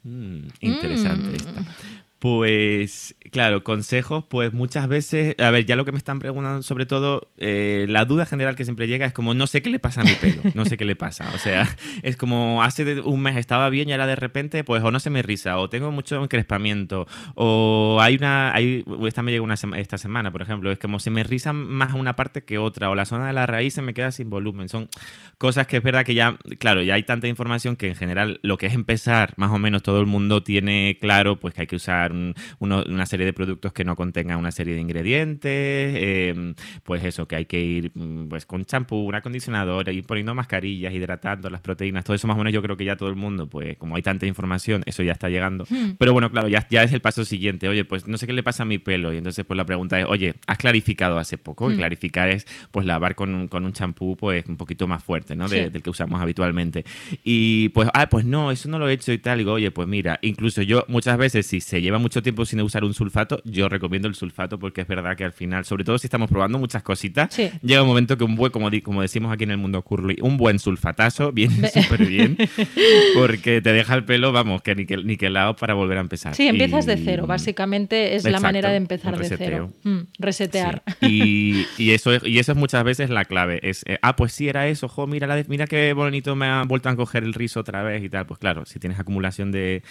Mm, 0.03 0.47
interesante 0.61 1.29
mm. 1.29 1.35
esta. 1.35 1.65
Pues 2.23 3.17
Claro, 3.33 3.63
consejos, 3.63 4.25
pues 4.29 4.53
muchas 4.53 4.87
veces, 4.87 5.33
a 5.39 5.49
ver, 5.49 5.65
ya 5.65 5.75
lo 5.75 5.85
que 5.85 5.91
me 5.91 5.97
están 5.97 6.19
preguntando, 6.19 6.61
sobre 6.61 6.85
todo, 6.85 7.31
eh, 7.37 7.87
la 7.89 8.05
duda 8.05 8.27
general 8.27 8.55
que 8.55 8.63
siempre 8.63 8.87
llega 8.87 9.07
es 9.07 9.11
como, 9.11 9.33
no 9.33 9.47
sé 9.47 9.63
qué 9.63 9.71
le 9.71 9.79
pasa 9.79 10.01
a 10.01 10.03
mi 10.03 10.13
pelo, 10.13 10.43
no 10.53 10.65
sé 10.65 10.77
qué 10.77 10.85
le 10.85 10.95
pasa. 10.95 11.31
O 11.33 11.39
sea, 11.39 11.67
es 12.03 12.15
como, 12.15 12.61
hace 12.61 13.01
un 13.01 13.21
mes 13.23 13.37
estaba 13.37 13.71
bien 13.71 13.89
y 13.89 13.91
ahora 13.91 14.05
de 14.05 14.15
repente, 14.15 14.63
pues, 14.63 14.83
o 14.83 14.91
no 14.91 14.99
se 14.99 15.09
me 15.09 15.23
risa, 15.23 15.57
o 15.57 15.67
tengo 15.67 15.91
mucho 15.91 16.23
encrespamiento, 16.23 17.07
o 17.33 17.97
hay 17.99 18.17
una, 18.17 18.53
hay, 18.53 18.85
esta 19.07 19.23
me 19.23 19.31
llegó 19.31 19.45
una 19.45 19.55
esta 19.77 19.97
semana, 19.97 20.31
por 20.31 20.43
ejemplo, 20.43 20.71
es 20.71 20.77
como 20.77 20.99
se 20.99 21.09
me 21.09 21.23
risa 21.23 21.53
más 21.53 21.95
una 21.95 22.15
parte 22.15 22.43
que 22.43 22.59
otra, 22.59 22.91
o 22.91 22.95
la 22.95 23.05
zona 23.05 23.25
de 23.25 23.33
la 23.33 23.47
raíz 23.47 23.73
se 23.73 23.81
me 23.81 23.95
queda 23.95 24.11
sin 24.11 24.29
volumen. 24.29 24.69
Son 24.69 24.89
cosas 25.39 25.65
que 25.65 25.77
es 25.77 25.83
verdad 25.83 26.05
que 26.05 26.13
ya, 26.13 26.37
claro, 26.59 26.83
ya 26.83 26.93
hay 26.93 27.03
tanta 27.03 27.27
información 27.27 27.77
que 27.77 27.87
en 27.87 27.95
general 27.95 28.39
lo 28.43 28.59
que 28.59 28.67
es 28.67 28.75
empezar, 28.75 29.33
más 29.37 29.49
o 29.49 29.57
menos 29.57 29.81
todo 29.81 29.99
el 29.99 30.05
mundo 30.05 30.43
tiene 30.43 30.99
claro, 31.01 31.39
pues 31.39 31.55
que 31.55 31.61
hay 31.61 31.67
que 31.67 31.77
usar 31.77 32.12
una 32.59 33.05
serie 33.05 33.25
de 33.25 33.33
productos 33.33 33.73
que 33.73 33.83
no 33.83 33.95
contengan 33.95 34.37
una 34.37 34.51
serie 34.51 34.75
de 34.75 34.81
ingredientes, 34.81 35.95
em, 36.01 36.55
pues 36.83 37.03
eso, 37.03 37.27
que 37.27 37.35
hay 37.35 37.45
que 37.45 37.61
ir 37.61 37.91
mm, 37.93 38.27
pues 38.27 38.45
con 38.45 38.65
champú, 38.65 38.97
un 38.97 39.15
acondicionador, 39.15 39.89
ir 39.89 40.05
poniendo 40.05 40.33
mascarillas, 40.35 40.93
hidratando 40.93 41.49
las 41.49 41.61
proteínas, 41.61 42.03
todo 42.03 42.15
eso 42.15 42.27
más 42.27 42.35
o 42.35 42.37
menos 42.39 42.53
yo 42.53 42.61
creo 42.61 42.77
que 42.77 42.85
ya 42.85 42.95
todo 42.95 43.09
el 43.09 43.15
mundo, 43.15 43.47
pues 43.47 43.77
como 43.77 43.95
hay 43.95 44.01
tanta 44.01 44.25
información, 44.25 44.83
eso 44.85 45.03
ya 45.03 45.13
está 45.13 45.29
llegando. 45.29 45.65
Hmm. 45.69 45.91
Pero 45.97 46.13
bueno, 46.13 46.31
claro, 46.31 46.47
ya, 46.47 46.67
ya 46.69 46.83
es 46.83 46.93
el 46.93 47.01
paso 47.01 47.25
siguiente, 47.25 47.67
oye, 47.67 47.85
pues 47.85 48.07
no 48.07 48.17
sé 48.17 48.27
qué 48.27 48.33
le 48.33 48.43
pasa 48.43 48.63
a 48.63 48.65
mi 48.65 48.77
pelo, 48.77 49.13
y 49.13 49.17
entonces 49.17 49.45
pues 49.45 49.57
la 49.57 49.65
pregunta 49.65 49.99
es, 49.99 50.05
oye, 50.07 50.35
has 50.47 50.57
clarificado 50.57 51.17
hace 51.17 51.37
poco, 51.37 51.69
y 51.71 51.75
hmm. 51.75 51.77
clarificar 51.77 52.29
es 52.29 52.45
pues 52.71 52.85
lavar 52.85 53.15
con, 53.15 53.49
un 53.51 53.73
champú 53.73 54.15
pues 54.17 54.45
un 54.47 54.57
poquito 54.57 54.87
más 54.87 55.03
fuerte, 55.03 55.35
¿no? 55.35 55.47
del 55.47 55.81
que 55.81 55.89
usamos 55.89 56.21
habitualmente. 56.21 56.85
Y 57.23 57.69
pues, 57.69 57.89
ah, 57.93 58.07
pues 58.09 58.25
no, 58.25 58.51
eso 58.51 58.69
no 58.69 58.79
lo 58.79 58.89
he 58.89 58.93
hecho 58.93 59.11
y 59.11 59.17
tal, 59.17 59.39
y 59.39 59.43
digo, 59.43 59.53
oye, 59.53 59.71
pues 59.71 59.87
mira, 59.87 60.19
incluso 60.21 60.61
yo 60.61 60.85
muchas 60.87 61.17
veces 61.17 61.45
si 61.45 61.61
se 61.61 61.81
lleva 61.81 61.97
mucho 62.03 62.21
tiempo 62.21 62.45
sin 62.45 62.61
usar 62.61 62.83
un 62.83 62.93
sulfato, 62.93 63.41
yo 63.45 63.67
recomiendo 63.69 64.07
el 64.07 64.15
sulfato 64.15 64.59
porque 64.59 64.81
es 64.81 64.87
verdad 64.87 65.17
que 65.17 65.23
al 65.23 65.33
final, 65.33 65.65
sobre 65.65 65.83
todo 65.83 65.97
si 65.97 66.07
estamos 66.07 66.29
probando 66.29 66.59
muchas 66.59 66.83
cositas, 66.83 67.35
llega 67.61 67.81
un 67.81 67.87
momento 67.87 68.17
que 68.17 68.23
un 68.23 68.35
buen, 68.35 68.51
como, 68.51 68.69
como 68.83 69.01
decimos 69.01 69.33
aquí 69.33 69.45
en 69.45 69.51
el 69.51 69.57
mundo 69.57 69.81
curly, 69.81 70.17
un 70.21 70.37
buen 70.37 70.59
sulfatazo 70.59 71.31
viene 71.31 71.69
súper 71.69 72.05
bien 72.05 72.37
porque 73.15 73.61
te 73.61 73.73
deja 73.73 73.95
el 73.95 74.05
pelo, 74.05 74.31
vamos, 74.31 74.61
que 74.61 74.75
ni 74.75 74.85
que, 74.85 74.97
ni 74.97 75.17
que 75.17 75.29
lado 75.29 75.55
para 75.55 75.73
volver 75.73 75.97
a 75.97 76.01
empezar. 76.01 76.35
Sí, 76.35 76.47
empiezas 76.47 76.85
de 76.85 76.97
cero, 76.97 77.25
básicamente 77.25 78.15
es 78.15 78.23
la 78.23 78.39
manera 78.39 78.69
de 78.69 78.77
empezar 78.77 79.17
de 79.17 79.37
cero. 79.37 79.71
Mm, 79.83 79.99
resetear. 80.19 80.83
Y, 81.01 81.65
y, 81.77 81.91
eso 81.91 82.13
es, 82.13 82.23
y 82.23 82.39
eso 82.39 82.51
es 82.51 82.57
muchas 82.57 82.83
veces 82.83 83.09
la 83.09 83.25
clave. 83.25 83.59
Es, 83.63 83.83
eh, 83.87 83.97
ah, 84.01 84.15
pues 84.15 84.33
sí, 84.33 84.47
era 84.47 84.67
eso, 84.67 84.87
jo, 84.87 85.07
mira, 85.07 85.27
la 85.27 85.43
mira 85.47 85.67
qué 85.67 85.93
bonito 85.93 86.35
me 86.35 86.47
ha 86.47 86.63
vuelto 86.63 86.89
a 86.89 86.95
coger 86.95 87.23
el 87.23 87.33
rizo 87.33 87.59
otra 87.59 87.83
vez 87.83 88.03
y 88.03 88.09
tal. 88.09 88.25
Pues 88.25 88.39
claro, 88.39 88.65
si 88.65 88.79
tienes 88.79 88.99
acumulación 88.99 89.51
de, 89.51 89.83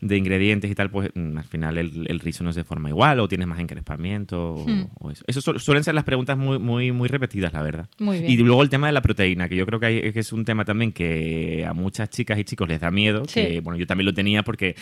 de 0.00 0.16
ingredientes 0.16 0.70
y 0.70 0.74
tal, 0.74 0.90
pues 0.90 1.10
mm, 1.14 1.38
al 1.38 1.44
final 1.44 1.59
el, 1.64 2.06
el 2.08 2.20
rizo 2.20 2.44
no 2.44 2.52
se 2.52 2.64
forma 2.64 2.88
igual 2.88 3.20
o 3.20 3.28
tienes 3.28 3.46
más 3.46 3.58
encrespamiento 3.58 4.64
hmm. 4.66 4.82
o, 4.98 5.10
eso. 5.10 5.24
Eso 5.26 5.58
suelen 5.58 5.84
ser 5.84 5.94
las 5.94 6.04
preguntas 6.04 6.36
muy, 6.36 6.58
muy, 6.58 6.92
muy 6.92 7.08
repetidas, 7.08 7.52
la 7.52 7.62
verdad. 7.62 7.88
Y 7.98 8.36
luego 8.38 8.62
el 8.62 8.68
tema 8.68 8.86
de 8.86 8.92
la 8.92 9.02
proteína, 9.02 9.48
que 9.48 9.56
yo 9.56 9.66
creo 9.66 9.80
que, 9.80 10.12
es 10.14 10.32
un 10.32 10.44
tema 10.44 10.64
también 10.64 10.92
que 10.92 11.64
a 11.66 11.72
muchas 11.72 12.10
chicas 12.10 12.38
y 12.38 12.44
chicos 12.44 12.68
les 12.68 12.80
da 12.80 12.90
miedo, 12.90 13.22
que 13.22 13.60
bueno, 13.60 13.78
yo 13.78 13.86
también 13.86 14.06
lo 14.06 14.14
tenía 14.14 14.42
porque 14.42 14.74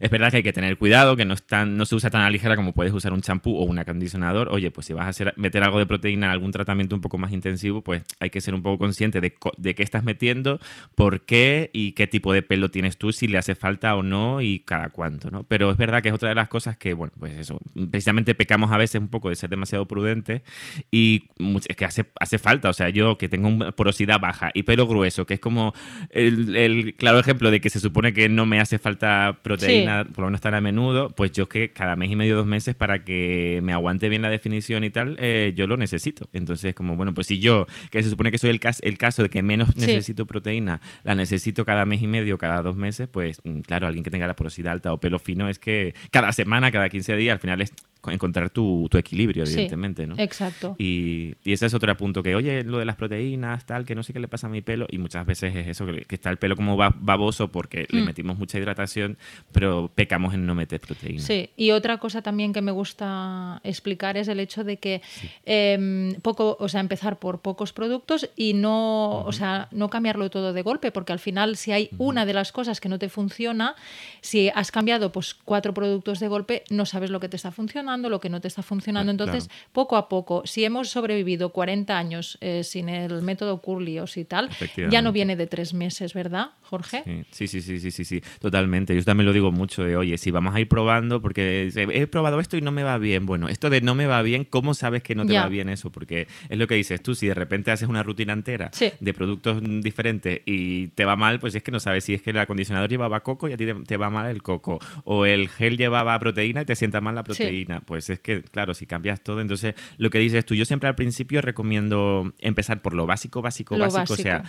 es 0.00 0.10
verdad 0.10 0.30
que 0.30 0.38
hay 0.38 0.42
que 0.42 0.52
tener 0.52 0.76
cuidado, 0.76 1.16
que 1.16 1.24
no, 1.24 1.34
es 1.34 1.44
no 1.66 1.84
se 1.84 1.94
usa 1.94 2.10
tan 2.10 2.22
a 2.22 2.30
ligera 2.30 2.56
como 2.56 2.72
puedes 2.72 2.92
usar 2.92 3.12
un 3.12 3.20
champú 3.20 3.56
o 3.56 3.64
un 3.64 3.78
acondicionador. 3.78 4.48
Oye, 4.50 4.70
pues 4.70 4.86
si 4.86 4.92
vas 4.92 5.06
a 5.06 5.08
hacer, 5.08 5.34
meter 5.36 5.62
algo 5.62 5.78
de 5.78 5.86
proteína 5.86 6.26
en 6.26 6.32
algún 6.32 6.52
tratamiento 6.52 6.94
un 6.94 7.00
poco 7.00 7.18
más 7.18 7.32
intensivo, 7.32 7.82
pues 7.82 8.02
hay 8.20 8.30
que 8.30 8.40
ser 8.40 8.54
un 8.54 8.62
poco 8.62 8.78
consciente 8.78 9.20
de, 9.20 9.34
de 9.56 9.74
qué 9.74 9.82
estás 9.82 10.04
metiendo, 10.04 10.60
por 10.94 11.22
qué 11.22 11.70
y 11.72 11.92
qué 11.92 12.06
tipo 12.06 12.32
de 12.32 12.42
pelo 12.42 12.70
tienes 12.70 12.98
tú, 12.98 13.12
si 13.12 13.28
le 13.28 13.38
hace 13.38 13.54
falta 13.54 13.94
o 13.96 14.02
no 14.02 14.40
y 14.40 14.60
cada 14.60 14.88
cuánto, 14.90 15.30
¿no? 15.30 15.44
Pero 15.44 15.70
es 15.70 15.76
verdad 15.76 16.02
que 16.02 16.11
es 16.12 16.16
otra 16.16 16.28
de 16.28 16.34
las 16.34 16.48
cosas 16.48 16.76
que, 16.76 16.94
bueno, 16.94 17.12
pues 17.18 17.38
eso, 17.38 17.58
precisamente 17.90 18.34
pecamos 18.34 18.70
a 18.72 18.76
veces 18.76 19.00
un 19.00 19.08
poco 19.08 19.28
de 19.28 19.36
ser 19.36 19.50
demasiado 19.50 19.86
prudentes 19.86 20.42
y 20.90 21.24
es 21.68 21.76
que 21.76 21.84
hace, 21.84 22.06
hace 22.20 22.38
falta, 22.38 22.68
o 22.68 22.72
sea, 22.72 22.88
yo 22.90 23.18
que 23.18 23.28
tengo 23.28 23.48
una 23.48 23.72
porosidad 23.72 24.20
baja 24.20 24.50
y 24.54 24.62
pelo 24.62 24.86
grueso, 24.86 25.26
que 25.26 25.34
es 25.34 25.40
como 25.40 25.74
el, 26.10 26.94
claro 26.96 27.18
ejemplo 27.18 27.50
de 27.50 27.60
que 27.60 27.70
se 27.70 27.80
supone 27.80 28.12
que 28.12 28.28
no 28.28 28.46
me 28.46 28.60
hace 28.60 28.78
falta 28.78 29.38
proteína, 29.42 30.04
por 30.04 30.20
lo 30.20 30.26
menos 30.26 30.40
tan 30.40 30.54
a 30.54 30.60
menudo, 30.60 31.10
pues 31.10 31.32
yo 31.32 31.48
que 31.48 31.72
cada 31.72 31.96
mes 31.96 32.10
y 32.10 32.16
medio, 32.16 32.36
dos 32.36 32.46
meses, 32.46 32.74
para 32.74 33.04
que 33.04 33.60
me 33.62 33.72
aguante 33.72 34.08
bien 34.08 34.22
la 34.22 34.30
definición 34.30 34.84
y 34.84 34.90
tal, 34.90 35.16
eh, 35.18 35.52
yo 35.56 35.66
lo 35.66 35.76
necesito. 35.76 36.28
Entonces, 36.32 36.74
como, 36.74 36.96
bueno, 36.96 37.14
pues 37.14 37.26
si 37.26 37.38
yo, 37.38 37.66
que 37.90 38.02
se 38.02 38.10
supone 38.10 38.30
que 38.30 38.38
soy 38.38 38.50
el, 38.50 38.60
caso, 38.60 38.80
el 38.82 38.98
caso 38.98 39.22
de 39.22 39.30
que 39.30 39.42
menos 39.42 39.76
necesito 39.76 40.26
proteína, 40.26 40.80
la 41.04 41.14
necesito 41.14 41.64
cada 41.64 41.84
mes 41.86 42.02
y 42.02 42.06
medio, 42.06 42.38
cada 42.38 42.62
dos 42.62 42.76
meses, 42.76 43.08
pues 43.08 43.40
mm, 43.44 43.60
claro, 43.60 43.86
alguien 43.86 44.04
que 44.04 44.10
tenga 44.10 44.26
la 44.26 44.36
porosidad 44.36 44.72
alta 44.72 44.92
o 44.92 45.00
pelo 45.00 45.18
fino 45.18 45.48
es 45.48 45.58
que 45.58 45.94
cada 46.10 46.32
semana, 46.32 46.70
cada 46.70 46.88
15 46.88 47.16
días, 47.16 47.34
al 47.34 47.40
final 47.40 47.60
es 47.60 47.72
encontrar 48.10 48.50
tu, 48.50 48.88
equilibrio, 48.92 49.44
evidentemente, 49.44 50.06
¿no? 50.06 50.16
Exacto. 50.18 50.74
Y, 50.78 51.34
y, 51.44 51.52
ese 51.52 51.66
es 51.66 51.74
otro 51.74 51.96
punto, 51.96 52.22
que 52.22 52.34
oye, 52.34 52.64
lo 52.64 52.78
de 52.78 52.84
las 52.84 52.96
proteínas, 52.96 53.64
tal, 53.66 53.84
que 53.84 53.94
no 53.94 54.02
sé 54.02 54.12
qué 54.12 54.20
le 54.20 54.28
pasa 54.28 54.46
a 54.46 54.50
mi 54.50 54.62
pelo, 54.62 54.86
y 54.90 54.98
muchas 54.98 55.24
veces 55.26 55.54
es 55.54 55.68
eso, 55.68 55.86
que, 55.86 56.06
está 56.08 56.30
el 56.30 56.38
pelo 56.38 56.56
como 56.56 56.76
baboso 56.76 57.48
porque 57.48 57.86
le 57.90 58.02
mm. 58.02 58.04
metimos 58.04 58.38
mucha 58.38 58.58
hidratación, 58.58 59.18
pero 59.52 59.90
pecamos 59.94 60.34
en 60.34 60.46
no 60.46 60.54
meter 60.54 60.80
proteínas. 60.80 61.24
Sí, 61.24 61.50
y 61.56 61.70
otra 61.70 61.98
cosa 61.98 62.22
también 62.22 62.52
que 62.52 62.62
me 62.62 62.72
gusta 62.72 63.60
explicar 63.64 64.16
es 64.16 64.28
el 64.28 64.40
hecho 64.40 64.64
de 64.64 64.78
que 64.78 65.02
em, 65.44 66.14
poco, 66.22 66.56
o 66.58 66.68
sea, 66.68 66.80
empezar 66.80 67.18
por 67.18 67.40
pocos 67.40 67.72
productos 67.72 68.28
y 68.36 68.54
no, 68.54 69.20
o 69.20 69.32
sea, 69.32 69.68
no 69.70 69.90
cambiarlo 69.90 70.30
todo 70.30 70.52
de 70.52 70.62
golpe, 70.62 70.92
porque 70.92 71.12
al 71.12 71.18
final 71.18 71.56
si 71.56 71.72
hay 71.72 71.90
una 71.98 72.26
de 72.26 72.34
las 72.34 72.52
cosas 72.52 72.80
que 72.80 72.88
no 72.88 72.98
te 72.98 73.08
funciona, 73.08 73.74
si 74.20 74.48
has 74.48 74.72
cambiado 74.72 75.12
pues 75.12 75.34
cuatro 75.34 75.74
productos 75.74 76.20
de 76.20 76.28
golpe, 76.28 76.64
no 76.70 76.86
sabes 76.86 77.10
lo 77.10 77.20
que 77.20 77.28
te 77.28 77.36
está 77.36 77.50
funcionando 77.50 77.91
lo 77.96 78.20
que 78.20 78.28
no 78.28 78.40
te 78.40 78.48
está 78.48 78.62
funcionando. 78.62 79.10
Entonces, 79.10 79.48
poco 79.72 79.96
a 79.96 80.08
poco, 80.08 80.42
si 80.44 80.64
hemos 80.64 80.88
sobrevivido 80.88 81.50
40 81.50 81.96
años 81.96 82.38
eh, 82.40 82.64
sin 82.64 82.88
el 82.88 83.22
método 83.22 83.60
Curlios 83.60 84.16
y 84.16 84.24
tal, 84.24 84.50
ya 84.90 85.02
no 85.02 85.12
viene 85.12 85.36
de 85.36 85.46
tres 85.46 85.74
meses, 85.74 86.14
¿verdad, 86.14 86.50
Jorge? 86.62 87.24
Sí, 87.30 87.46
sí, 87.46 87.60
sí, 87.60 87.78
sí, 87.78 87.90
sí, 87.90 88.04
sí, 88.04 88.22
totalmente. 88.40 88.94
Yo 88.94 89.04
también 89.04 89.26
lo 89.26 89.32
digo 89.32 89.52
mucho 89.52 89.84
de, 89.84 89.96
oye, 89.96 90.18
si 90.18 90.30
vamos 90.30 90.54
a 90.54 90.60
ir 90.60 90.68
probando, 90.68 91.20
porque 91.20 91.70
he 91.74 92.06
probado 92.06 92.40
esto 92.40 92.56
y 92.56 92.60
no 92.60 92.72
me 92.72 92.82
va 92.82 92.98
bien. 92.98 93.26
Bueno, 93.26 93.48
esto 93.48 93.70
de 93.70 93.80
no 93.80 93.94
me 93.94 94.06
va 94.06 94.22
bien, 94.22 94.44
¿cómo 94.44 94.74
sabes 94.74 95.02
que 95.02 95.14
no 95.14 95.26
te 95.26 95.34
va 95.34 95.48
bien 95.48 95.68
eso? 95.68 95.90
Porque 95.90 96.28
es 96.48 96.58
lo 96.58 96.66
que 96.66 96.74
dices 96.74 97.02
tú, 97.02 97.14
si 97.14 97.26
de 97.26 97.34
repente 97.34 97.70
haces 97.70 97.88
una 97.88 98.02
rutina 98.02 98.32
entera 98.32 98.70
de 99.00 99.14
productos 99.14 99.60
diferentes 99.82 100.40
y 100.46 100.88
te 100.88 101.04
va 101.04 101.16
mal, 101.16 101.40
pues 101.40 101.54
es 101.54 101.62
que 101.62 101.70
no 101.70 101.80
sabes 101.80 102.04
si 102.04 102.14
es 102.14 102.22
que 102.22 102.30
el 102.30 102.38
acondicionador 102.38 102.88
llevaba 102.88 103.20
coco 103.20 103.48
y 103.48 103.52
a 103.52 103.56
ti 103.56 103.66
te, 103.86 103.96
va 103.96 104.10
mal 104.10 104.30
el 104.30 104.42
coco, 104.42 104.78
o 105.04 105.26
el 105.26 105.48
gel 105.48 105.76
llevaba 105.76 106.18
proteína 106.18 106.62
y 106.62 106.64
te 106.64 106.76
sienta 106.76 107.00
mal 107.00 107.14
la 107.14 107.24
proteína 107.24 107.80
pues 107.86 108.10
es 108.10 108.20
que, 108.20 108.42
claro, 108.42 108.74
si 108.74 108.86
cambias 108.86 109.22
todo, 109.22 109.40
entonces 109.40 109.74
lo 109.98 110.10
que 110.10 110.18
dices 110.18 110.44
tú, 110.44 110.54
yo 110.54 110.64
siempre 110.64 110.88
al 110.88 110.94
principio 110.94 111.40
recomiendo 111.42 112.32
empezar 112.38 112.82
por 112.82 112.94
lo 112.94 113.06
básico, 113.06 113.42
básico, 113.42 113.78
básico, 113.78 114.12
o 114.12 114.16
sea 114.16 114.44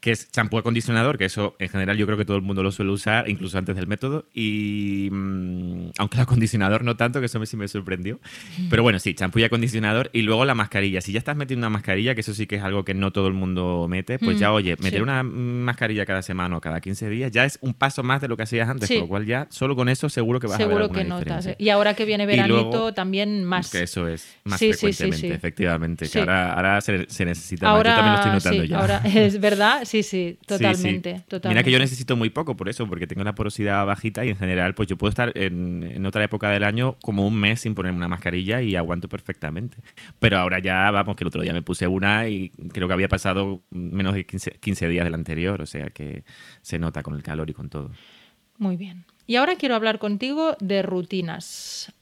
que 0.00 0.12
es 0.12 0.30
champú 0.30 0.56
acondicionador, 0.56 1.18
que 1.18 1.26
eso 1.26 1.54
en 1.58 1.68
general 1.68 1.96
yo 1.98 2.06
creo 2.06 2.16
que 2.16 2.24
todo 2.24 2.36
el 2.36 2.42
mundo 2.42 2.62
lo 2.62 2.72
suele 2.72 2.90
usar, 2.90 3.28
incluso 3.28 3.58
antes 3.58 3.76
del 3.76 3.86
método. 3.86 4.26
Y 4.32 5.08
mm, 5.12 5.90
aunque 5.98 6.16
el 6.16 6.22
acondicionador 6.22 6.84
no 6.84 6.96
tanto, 6.96 7.20
que 7.20 7.26
eso 7.26 7.44
sí 7.44 7.56
me 7.56 7.68
sorprendió. 7.68 8.18
Pero 8.70 8.82
bueno, 8.82 8.98
sí, 8.98 9.14
champú 9.14 9.40
y 9.40 9.44
acondicionador. 9.44 10.08
Y 10.14 10.22
luego 10.22 10.46
la 10.46 10.54
mascarilla. 10.54 11.02
Si 11.02 11.12
ya 11.12 11.18
estás 11.18 11.36
metiendo 11.36 11.66
una 11.66 11.70
mascarilla, 11.70 12.14
que 12.14 12.22
eso 12.22 12.32
sí 12.32 12.46
que 12.46 12.56
es 12.56 12.62
algo 12.62 12.84
que 12.84 12.94
no 12.94 13.12
todo 13.12 13.28
el 13.28 13.34
mundo 13.34 13.86
mete, 13.88 14.18
pues 14.18 14.38
ya, 14.38 14.52
oye, 14.52 14.74
meter 14.80 15.02
una 15.02 15.22
mascarilla 15.22 16.06
cada 16.06 16.22
semana 16.22 16.56
o 16.56 16.60
cada 16.62 16.80
15 16.80 17.10
días 17.10 17.30
ya 17.30 17.44
es 17.44 17.58
un 17.60 17.74
paso 17.74 18.02
más 18.02 18.22
de 18.22 18.28
lo 18.28 18.38
que 18.38 18.44
hacías 18.44 18.68
antes. 18.68 18.88
Con 18.88 19.00
lo 19.00 19.08
cual 19.08 19.26
ya, 19.26 19.48
solo 19.50 19.76
con 19.76 19.90
eso 19.90 20.08
seguro 20.08 20.40
que 20.40 20.46
vas 20.46 20.60
a 20.60 20.66
ver 20.66 20.90
que 20.90 21.04
notas. 21.04 21.50
Y 21.58 21.68
ahora 21.68 21.92
que 21.92 22.06
viene 22.06 22.24
veranito, 22.24 22.94
también 22.94 23.44
más. 23.44 23.70
Que 23.70 23.82
eso 23.82 24.08
es, 24.08 24.26
más 24.44 24.58
frecuentemente, 24.58 25.34
efectivamente. 25.34 26.08
Que 26.08 26.20
ahora, 26.20 26.54
ahora 26.54 26.80
se, 26.80 27.24
necesita 27.24 27.68
ahora, 27.68 27.90
más. 27.90 27.98
Yo 27.98 28.02
también 28.02 28.32
lo 28.32 28.38
estoy 28.38 28.50
notando 28.50 28.64
ya. 28.64 28.78
Ahora 28.78 29.02
es 29.20 29.38
verdad 29.40 29.84
Sí, 29.90 30.04
sí, 30.04 30.38
totalmente, 30.46 31.24
Mira 31.48 31.64
que 31.64 31.72
yo 31.72 31.80
necesito 31.80 32.14
muy 32.14 32.30
poco 32.30 32.56
por 32.56 32.68
eso, 32.68 32.86
porque 32.86 33.08
tengo 33.08 33.24
la 33.24 33.34
porosidad 33.34 33.84
bajita 33.84 34.24
y 34.24 34.28
en 34.28 34.36
general, 34.36 34.72
pues 34.72 34.88
yo 34.88 34.96
puedo 34.96 35.08
estar 35.08 35.32
en, 35.34 36.06
otra 36.06 36.22
época 36.22 36.48
del 36.48 36.62
año 36.62 36.96
como 37.02 37.26
un 37.26 37.34
mes 37.34 37.62
sin 37.62 37.74
ponerme 37.74 37.96
una 37.96 38.06
mascarilla 38.06 38.62
y 38.62 38.76
aguanto 38.76 39.08
perfectamente. 39.08 39.78
Pero 40.20 40.38
ahora 40.38 40.60
ya, 40.60 40.92
vamos, 40.92 41.16
que 41.16 41.24
el 41.24 41.28
otro 41.28 41.42
día 41.42 41.52
me 41.52 41.62
puse 41.62 41.88
una 41.88 42.28
y 42.28 42.50
creo 42.72 42.86
que 42.86 42.94
había 42.94 43.08
pasado 43.08 43.62
menos 43.70 44.14
de 44.14 44.24
15, 44.24 44.88
días 44.88 45.04
del 45.04 45.14
anterior, 45.14 45.60
o 45.60 45.66
sea 45.66 45.90
que 45.90 46.22
se 46.62 46.78
nota 46.78 47.02
con 47.02 47.14
el 47.14 47.24
calor 47.24 47.50
y 47.50 47.52
con 47.52 47.68
todo. 47.68 47.90
Muy 48.58 48.76
bien. 48.76 49.04
Y 49.26 49.34
ahora 49.34 49.56
quiero 49.56 49.74
hablar 49.74 49.98
contigo 49.98 50.56
de 50.60 50.82
rutinas. 50.82 51.92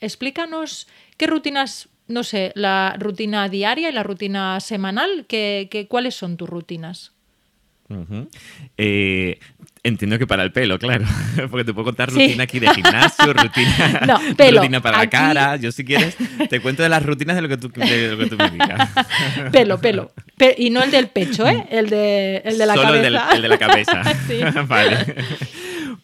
explícanos 0.00 0.88
qué 1.18 1.26
rutinas 1.26 1.90
no 2.06 2.22
sé, 2.24 2.52
la 2.54 2.96
rutina 2.98 3.48
diaria 3.48 3.88
y 3.88 3.92
la 3.92 4.02
rutina 4.02 4.60
semanal, 4.60 5.24
¿qué, 5.28 5.86
cuáles 5.88 6.14
son 6.14 6.36
tus 6.36 6.48
rutinas? 6.48 7.12
Eh, 8.76 9.38
entiendo 9.82 10.18
que 10.18 10.26
para 10.26 10.42
el 10.42 10.52
pelo, 10.52 10.78
claro. 10.78 11.04
Porque 11.50 11.64
te 11.64 11.72
puedo 11.72 11.84
contar 11.84 12.10
rutina 12.10 12.44
aquí 12.44 12.58
de 12.58 12.68
gimnasio, 12.74 13.32
rutina, 13.34 14.18
rutina 14.50 14.80
para 14.80 14.98
la 14.98 15.10
cara. 15.10 15.56
Yo, 15.56 15.70
si 15.70 15.84
quieres, 15.84 16.16
te 16.48 16.60
cuento 16.60 16.82
de 16.82 16.88
las 16.88 17.04
rutinas 17.04 17.36
de 17.36 17.42
lo 17.42 17.48
que 17.48 17.56
tú, 17.56 17.68
de 17.68 18.08
lo 18.08 18.18
que 18.18 18.26
tú 18.26 18.36
me 18.36 18.50
digas. 18.50 18.90
Pelo, 19.52 19.80
pelo. 19.80 20.12
y 20.56 20.70
no 20.70 20.82
el 20.82 20.90
del 20.90 21.08
pecho, 21.08 21.46
¿eh? 21.46 21.66
El 21.70 21.88
de, 21.88 22.42
el 22.44 22.58
de 22.58 22.66
la 22.66 22.74
Solo 22.74 22.88
cabeza. 22.88 23.06
El, 23.06 23.36
el 23.36 23.42
de 23.42 23.48
la 23.48 23.58
cabeza. 23.58 24.02
vale. 24.66 25.14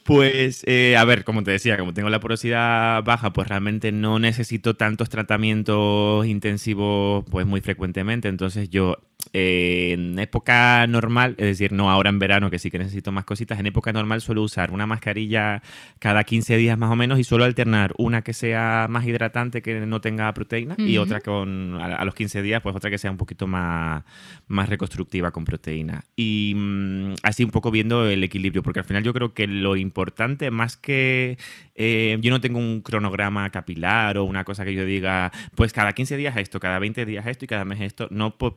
Pues, 0.05 0.62
eh, 0.66 0.96
a 0.96 1.05
ver, 1.05 1.24
como 1.24 1.42
te 1.42 1.50
decía, 1.50 1.76
como 1.79 1.94
tengo 1.94 2.11
la 2.11 2.20
porosidad 2.20 3.03
baja, 3.05 3.33
pues 3.33 3.48
realmente 3.48 3.92
no 3.92 4.18
necesito 4.18 4.74
tantos 4.74 5.09
tratamientos 5.09 6.26
intensivos 6.26 7.24
pues 7.31 7.46
muy 7.46 7.61
frecuentemente. 7.61 8.29
Entonces 8.29 8.70
yo 8.70 8.96
eh, 9.33 9.92
en 9.92 10.18
época 10.18 10.87
normal, 10.87 11.35
es 11.38 11.46
decir, 11.46 11.72
no 11.72 11.90
ahora 11.90 12.11
en 12.11 12.18
verano 12.18 12.50
que 12.50 12.59
sí 12.59 12.70
que 12.70 12.78
necesito 12.78 13.12
más 13.12 13.24
cositas, 13.24 13.59
en 13.59 13.66
época 13.66 13.92
normal 13.92 14.20
suelo 14.20 14.42
usar 14.42 14.70
una 14.70 14.87
mascarilla 14.87 15.62
cada 15.98 16.24
15 16.24 16.56
días 16.56 16.78
más 16.78 16.90
o 16.90 16.96
menos 16.96 17.18
y 17.18 17.24
suelo 17.24 17.44
alternar 17.44 17.92
una 17.98 18.22
que 18.22 18.33
sea 18.33 18.87
más 18.88 19.06
hidratante, 19.06 19.62
que 19.62 19.80
no 19.80 20.00
tenga 20.00 20.33
proteína, 20.35 20.74
y 20.78 20.98
otra 20.98 21.20
con 21.20 21.78
a, 21.80 22.04
los 22.04 22.14
15 22.14 22.42
días, 22.42 22.62
pues 22.62 22.74
otra 22.74 22.90
que 22.90 22.98
sea 22.98 23.11
un 23.11 23.16
poquito 23.16 23.46
más, 23.46 24.04
más 24.48 24.68
reconstructiva 24.68 25.30
con 25.30 25.44
proteína. 25.44 26.04
Y 26.16 26.54
mm, 26.56 27.14
así 27.22 27.44
un 27.44 27.50
poco 27.50 27.70
viendo 27.70 28.09
el 28.09 28.22
equilibrio, 28.24 28.62
porque 28.62 28.80
al 28.80 28.87
final 28.87 29.02
yo 29.02 29.12
creo 29.12 29.35
que 29.35 29.46
lo 29.46 29.76
importante, 29.76 30.50
más 30.50 30.76
que 30.76 31.38
eh, 31.74 32.18
yo 32.20 32.30
no 32.30 32.40
tengo 32.40 32.59
un 32.59 32.83
cronograma 32.83 33.48
capilar 33.50 34.18
o 34.18 34.24
una 34.24 34.44
cosa 34.44 34.64
que 34.64 34.74
yo 34.74 34.85
diga, 34.85 35.33
pues 35.54 35.72
cada 35.72 35.92
15 35.92 36.16
días 36.16 36.37
esto, 36.37 36.61
cada 36.61 36.78
20 36.78 37.06
días 37.06 37.26
esto 37.26 37.44
y 37.44 37.48
cada 37.48 37.64
mes 37.64 37.80
esto, 37.80 38.09
no 38.11 38.37
pues 38.37 38.52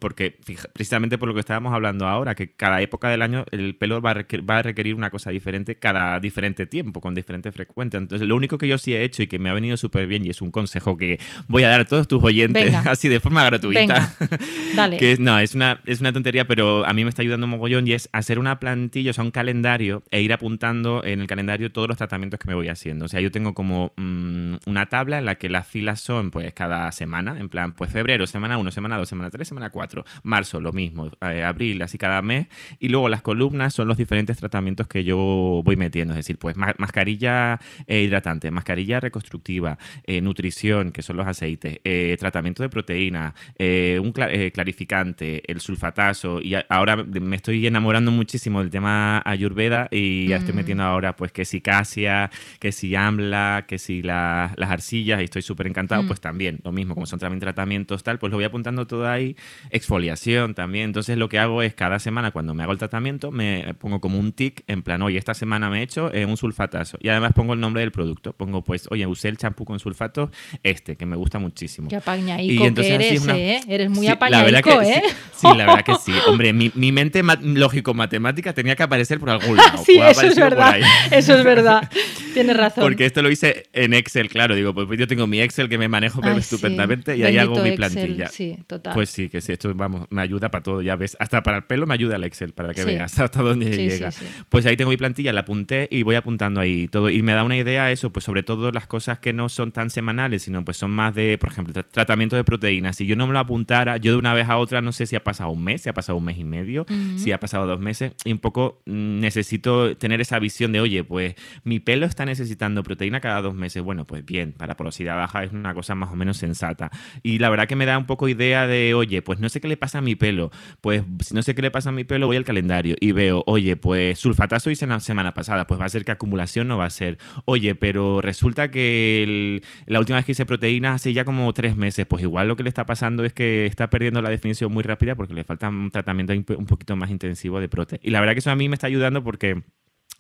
precisamente 0.74 1.18
por 1.18 1.28
lo 1.28 1.34
que 1.34 1.40
estábamos 1.40 1.74
hablando 1.74 2.08
ahora, 2.08 2.36
que 2.36 2.52
cada 2.52 2.82
época 2.82 3.10
del 3.10 3.22
año 3.22 3.46
el 3.52 3.76
pelo 3.76 4.02
va 4.02 4.12
a, 4.12 4.14
requerir, 4.16 4.50
va 4.50 4.60
a 4.60 4.62
requerir 4.62 4.96
una 4.96 5.10
cosa 5.10 5.32
diferente 5.32 5.76
cada 5.76 6.20
diferente 6.20 6.66
tiempo, 6.66 7.02
con 7.02 7.16
diferente 7.16 7.52
frecuencia. 7.52 7.98
Entonces, 7.98 8.28
lo 8.28 8.36
único 8.36 8.58
que 8.58 8.68
yo 8.68 8.78
sí 8.78 8.94
he 8.94 9.04
hecho 9.04 9.24
y 9.24 9.28
que 9.28 9.40
me 9.40 9.50
ha 9.50 9.54
venido 9.54 9.78
súper 9.78 10.08
bien 10.08 10.26
y 10.26 10.30
es 10.30 10.42
un 10.42 10.52
consejo 10.52 10.98
que 10.98 11.20
voy 11.48 11.64
a 11.64 11.70
dar 11.70 11.82
a 11.82 11.86
todos 11.86 12.08
tus 12.08 12.24
oyentes 12.24 12.74
así 12.86 13.10
de 13.10 13.20
forma 13.20 13.44
gratuita. 13.44 14.16
Dale. 14.76 14.98
que 14.98 15.18
no, 15.20 15.40
es 15.40 15.56
una, 15.56 15.82
es 15.86 16.02
una 16.02 16.14
tontería, 16.14 16.46
pero 16.48 16.86
a 16.86 16.94
mí 16.94 17.04
me 17.04 17.10
está 17.10 17.22
ayudando 17.22 17.46
un 17.46 17.52
mogollón 17.52 17.88
y 17.88 17.94
es 17.94 18.10
hacer 18.12 18.40
una 18.40 18.60
plantilla, 18.60 19.12
o 19.12 19.14
sea, 19.14 19.24
un 19.24 19.32
calendario 19.32 20.04
e 20.12 20.22
ir 20.22 20.34
apuntando 20.34 21.04
en 21.04 21.22
el 21.22 21.28
calendario 21.28 21.72
todos 21.72 21.88
los 21.88 21.98
tratamientos 21.98 22.40
que 22.40 22.48
me 22.48 22.56
voy 22.56 22.70
haciendo. 22.70 23.06
O 23.06 23.08
sea, 23.08 23.22
yo 23.22 23.32
tengo 23.32 23.54
como 23.54 23.94
mm, 23.98 24.56
una 24.66 24.86
tabla 24.88 25.20
en 25.20 25.26
la 25.26 25.36
que 25.36 25.50
las 25.50 25.68
filas 25.68 26.02
son 26.02 26.32
pues 26.32 26.54
cada 26.54 26.92
semana, 26.92 27.40
en 27.40 27.50
plan, 27.50 27.74
pues 27.74 27.92
febrero, 27.92 28.28
semana 28.28 28.58
1, 28.58 28.72
semana 28.72 28.98
2, 28.98 29.10
semana 29.10 29.30
3, 29.30 29.48
semana 29.48 29.70
4, 29.70 30.06
marzo 30.24 30.43
lo 30.52 30.72
mismo, 30.72 31.10
eh, 31.22 31.44
abril, 31.44 31.82
así 31.82 31.98
cada 31.98 32.22
mes. 32.22 32.48
Y 32.80 32.90
luego 32.90 33.10
las 33.10 33.22
columnas 33.22 33.74
son 33.74 33.88
los 33.88 33.98
diferentes 33.98 34.38
tratamientos 34.38 34.88
que 34.88 35.04
yo 35.04 35.62
voy 35.64 35.76
metiendo. 35.76 36.14
Es 36.14 36.18
decir, 36.18 36.38
pues 36.38 36.56
mascarilla 36.56 37.60
eh, 37.88 38.02
hidratante, 38.02 38.52
mascarilla 38.52 39.00
reconstructiva, 39.00 39.78
eh, 40.06 40.22
nutrición, 40.22 40.92
que 40.92 41.02
son 41.02 41.18
los 41.18 41.28
aceites, 41.28 41.80
tratamiento 42.20 42.64
de 42.64 42.70
proteína, 42.70 43.34
un 43.60 44.12
clarificante, 44.12 45.44
el 45.52 45.60
sulfatazo. 45.60 46.42
Y 46.42 46.56
ahora 46.70 46.98
me 46.98 47.36
estoy 47.36 47.66
enamorando 47.68 48.12
muchísimo 48.12 48.60
del 48.60 48.70
tema 48.70 49.22
ayurveda 49.26 49.88
y 49.92 50.28
ya 50.28 50.38
estoy 50.38 50.54
mm. 50.54 50.58
metiendo 50.58 50.84
ahora 50.84 51.16
pues 51.16 51.32
que 51.32 51.46
si 51.46 51.62
casia, 51.62 52.30
que 52.60 52.72
si 52.72 52.96
amla, 52.96 53.66
que 53.68 53.78
si 53.78 54.02
las 54.02 54.54
arcillas 54.58 55.22
y 55.22 55.26
estoy 55.26 55.42
súper 55.42 55.68
encantado, 55.68 56.04
mm. 56.04 56.08
pues 56.08 56.22
también 56.22 56.60
lo 56.64 56.72
mismo, 56.72 56.94
como 56.94 57.06
son 57.06 57.20
también 57.20 57.40
tratamientos 57.40 58.04
tal, 58.04 58.20
pues 58.20 58.32
lo 58.32 58.38
voy 58.38 58.46
apuntando 58.46 58.88
todo 58.88 59.08
ahí, 59.08 59.36
exfoliación 59.70 60.33
también. 60.56 60.86
Entonces 60.86 61.18
lo 61.18 61.30
que 61.30 61.40
hago 61.40 61.62
es 61.62 61.74
cada 61.74 62.00
semana 62.00 62.32
cuando 62.32 62.54
me 62.54 62.64
hago 62.64 62.72
el 62.72 62.78
tratamiento 62.78 63.32
me 63.32 63.74
pongo 63.80 64.00
como 64.00 64.20
un 64.20 64.32
tic 64.32 64.64
en 64.68 64.84
plan, 64.84 65.02
oye, 65.02 65.18
esta 65.18 65.34
semana 65.34 65.70
me 65.70 65.80
he 65.80 65.84
hecho 65.84 66.14
eh, 66.14 66.26
un 66.26 66.38
sulfatazo. 66.38 66.98
Y 67.02 67.10
además 67.10 67.34
pongo 67.34 67.54
el 67.54 67.60
nombre 67.60 67.82
del 67.82 67.92
producto. 67.92 68.34
Pongo 68.34 68.64
pues, 68.64 68.88
oye, 68.90 69.06
usé 69.08 69.30
el 69.30 69.38
champú 69.38 69.66
con 69.66 69.80
sulfato 69.80 70.32
este, 70.64 70.96
que 70.96 71.06
me 71.06 71.16
gusta 71.16 71.40
muchísimo. 71.40 71.90
Qué 71.90 71.98
apañaico 71.98 72.66
y 72.66 72.74
que 72.74 72.94
eres, 72.94 73.28
¿eh? 73.28 73.62
Eres 73.68 73.90
muy 73.90 74.06
sí, 74.06 74.12
apañaico, 74.12 74.82
¿eh? 74.82 75.02
Sí, 75.34 75.48
la 75.48 75.66
verdad 75.66 75.84
que 75.84 75.96
sí. 75.96 76.14
Hombre, 76.28 76.54
mi, 76.54 76.92
mente 76.92 77.22
lógico-matemática 77.24 78.54
tenía 78.54 78.76
que 78.76 78.84
aparecer 78.84 79.20
por 79.20 79.30
algún 79.30 79.58
lado. 79.58 79.84
sí, 79.86 80.00
eso 80.08 80.26
es 80.26 80.36
verdad. 80.36 80.78
Eso 81.12 81.38
es 81.38 81.44
verdad. 81.44 81.90
Tienes 82.34 82.58
razón. 82.58 82.84
Porque 82.84 83.06
esto 83.06 83.22
lo 83.22 83.30
hice 83.30 83.66
en 83.74 83.94
Excel, 83.94 84.30
claro. 84.30 84.56
Digo, 84.56 84.74
pues 84.74 84.88
yo 84.98 85.08
tengo 85.08 85.28
mi 85.28 85.42
Excel 85.42 85.70
que 85.70 85.78
me 85.78 85.88
manejo 85.88 86.22
estupendamente 86.30 87.16
y 87.16 87.24
ahí 87.24 87.38
hago 87.38 87.62
mi 87.62 87.74
plantilla. 87.74 88.28
Sí, 88.28 88.58
total. 88.68 88.94
Pues 88.94 89.10
sí, 89.10 89.30
que 89.30 89.42
sí, 89.42 89.52
esto 89.52 89.74
vamos, 89.76 90.08
me 90.10 90.22
ayuda 90.24 90.50
para 90.50 90.64
todo, 90.64 90.82
ya 90.82 90.96
ves. 90.96 91.18
Hasta 91.20 91.44
para 91.44 91.58
el 91.58 91.64
pelo 91.64 91.86
me 91.86 91.94
ayuda 91.94 92.16
el 92.16 92.24
Excel, 92.24 92.54
para 92.54 92.74
que 92.74 92.84
veas 92.84 93.20
hasta 93.20 93.42
dónde 93.42 93.76
llega. 93.76 94.10
Pues 94.50 94.66
ahí 94.66 94.78
tengo 94.78 94.92
mi 94.92 94.98
plantilla, 94.98 95.34
la 95.34 95.42
apunté 95.42 95.88
y 95.92 96.04
voy 96.04 96.16
apuntando 96.16 96.60
ahí 96.60 96.88
todo. 96.88 97.10
Y 97.10 97.22
me 97.22 97.34
da 97.34 97.44
una 97.44 97.58
idea 97.58 97.92
eso, 97.92 98.12
pues 98.12 98.26
sobre 98.26 98.44
todo 98.44 98.72
las 98.72 98.88
cosas 98.88 99.20
que 99.20 99.34
no 99.34 99.50
son 99.50 99.72
tan 99.72 99.90
semanales, 99.90 100.44
sino 100.44 100.64
pues 100.66 100.78
son 100.78 100.92
más 100.92 101.14
de, 101.16 101.38
por 101.38 101.52
ejemplo, 101.52 101.74
tratamiento 101.84 102.36
de 102.36 102.44
proteínas. 102.44 102.96
Si 102.98 103.06
yo 103.06 103.16
no 103.16 103.28
me 103.28 103.34
lo 103.34 103.40
apuntara, 103.40 103.98
yo 103.98 104.12
de 104.12 104.18
una 104.18 104.34
vez 104.34 104.50
a 104.50 104.58
otra 104.58 104.82
no 104.82 104.92
sé 104.92 105.06
si 105.06 105.16
ha 105.16 105.24
pasado 105.24 105.50
un 105.52 105.64
mes, 105.64 105.82
si 105.82 105.90
ha 105.90 105.94
pasado 105.94 106.18
un 106.18 106.26
mes 106.26 106.38
y 106.38 106.44
medio, 106.44 106.86
si 107.18 107.32
ha 107.32 107.40
pasado 107.40 107.68
dos 107.68 107.80
meses. 107.80 108.14
Y 108.26 108.32
un 108.32 108.40
poco 108.40 108.82
mm, 108.86 109.20
necesito 109.20 109.96
tener 109.98 110.22
esa 110.22 110.40
visión 110.40 110.72
de, 110.72 110.80
oye, 110.80 111.04
pues 111.04 111.36
mi 111.64 111.80
pelo 111.80 112.06
está 112.06 112.26
necesitando 112.26 112.84
proteína 112.84 113.20
cada 113.20 113.42
dos 113.42 113.54
meses. 113.54 113.84
Bueno, 113.84 114.06
pues 114.06 114.26
bien, 114.26 114.54
para 114.54 114.76
porosidad 114.76 115.16
baja 115.16 115.44
es 115.44 115.52
una 115.52 115.74
cosa 115.74 115.96
más 115.96 116.12
o 116.12 116.16
menos 116.16 116.38
sensata. 116.38 116.92
Y 117.22 117.40
la 117.40 117.50
verdad 117.50 117.68
que 117.68 117.76
me 117.76 117.86
da 117.86 117.98
un 117.98 118.06
poco 118.06 118.28
idea 118.28 118.68
de, 118.68 118.94
oye, 118.94 119.22
pues 119.22 119.40
no 119.40 119.50
sé 119.50 119.62
qué 119.62 119.68
le 119.68 119.78
pasa 119.78 120.00
a 120.00 120.02
mi 120.02 120.13
pelo. 120.16 120.52
Pues 120.82 121.04
si 121.22 121.34
no 121.34 121.42
sé 121.44 121.56
qué 121.56 121.62
le 121.62 121.72
pasa 121.72 121.90
a 121.90 121.92
mi 121.92 122.04
pelo, 122.04 122.28
voy 122.28 122.38
al 122.38 122.46
calendario 122.46 122.96
y 123.00 123.12
veo, 123.12 123.44
oye, 123.48 123.76
pues 123.76 124.20
sulfatazo 124.20 124.70
hice 124.70 124.88
la 124.88 125.00
semana 125.00 125.34
pasada, 125.34 125.68
pues 125.68 125.80
va 125.80 125.86
a 125.86 125.90
ser 125.90 126.06
que 126.06 126.12
acumulación 126.12 126.68
no 126.68 126.78
va 126.78 126.86
a 126.86 126.90
ser. 126.90 127.18
Oye, 127.46 127.76
pero 127.76 128.22
resulta 128.22 128.72
que 128.72 129.62
la 129.86 130.00
última 130.00 130.18
vez 130.18 130.26
que 130.26 130.34
hice 130.34 130.46
proteínas 130.46 130.96
hace 130.96 131.14
ya 131.14 131.26
como 131.26 131.52
tres 131.54 131.76
meses, 131.76 132.06
pues 132.06 132.24
igual 132.24 132.48
lo 132.48 132.56
que 132.56 132.64
le 132.64 132.70
está 132.70 132.86
pasando 132.86 133.24
es 133.24 133.34
que 133.34 133.66
está 133.66 133.90
perdiendo 133.90 134.22
la 134.22 134.30
definición 134.30 134.72
muy 134.72 134.84
rápida 134.84 135.16
porque 135.16 135.34
le 135.34 135.44
falta 135.44 135.70
un 135.70 135.92
tratamiento 135.92 136.34
un 136.34 136.66
poquito 136.66 136.96
más 136.96 137.10
intensivo 137.10 137.60
de 137.60 137.70
prote. 137.70 138.00
Y 138.04 138.12
la 138.12 138.20
verdad 138.20 138.34
que 138.34 138.40
eso 138.40 138.52
a 138.52 138.56
mí 138.56 138.70
me 138.70 138.76
está 138.76 138.88
ayudando 138.88 139.24
porque 139.24 139.64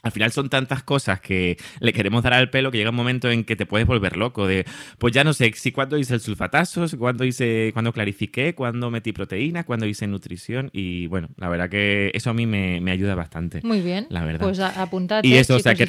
al 0.03 0.11
final 0.11 0.31
son 0.31 0.49
tantas 0.49 0.83
cosas 0.83 1.21
que 1.21 1.57
le 1.79 1.93
queremos 1.93 2.23
dar 2.23 2.33
al 2.33 2.49
pelo 2.49 2.71
que 2.71 2.77
llega 2.77 2.89
un 2.89 2.95
momento 2.95 3.31
en 3.31 3.45
que 3.45 3.55
te 3.55 3.65
puedes 3.65 3.87
volver 3.87 4.17
loco 4.17 4.45
de, 4.45 4.65
pues 4.97 5.13
ya 5.13 5.23
no 5.23 5.33
sé 5.33 5.51
si 5.55 5.71
cuándo 5.71 5.97
hice 5.97 6.13
el 6.13 6.19
sulfatazo, 6.19 6.85
cuándo 6.97 7.23
hice, 7.23 7.71
cuando 7.73 7.93
clarifiqué, 7.93 8.53
cuándo 8.53 8.91
metí 8.91 9.13
proteínas, 9.13 9.63
cuándo 9.65 9.85
hice 9.85 10.05
nutrición 10.07 10.69
y 10.73 11.07
bueno, 11.07 11.29
la 11.37 11.47
verdad 11.47 11.69
que 11.69 12.11
eso 12.13 12.29
a 12.29 12.33
mí 12.33 12.45
me, 12.45 12.93
ayuda 12.93 13.15
bastante. 13.15 13.61
Muy 13.63 13.81
bien. 13.81 14.05
La 14.09 14.23
verdad. 14.23 14.45
Pues 14.45 14.59
apuntate. 14.59 15.27
Y 15.27 15.35
eso, 15.35 15.55
o 15.55 15.59
sea, 15.59 15.73
que 15.73 15.83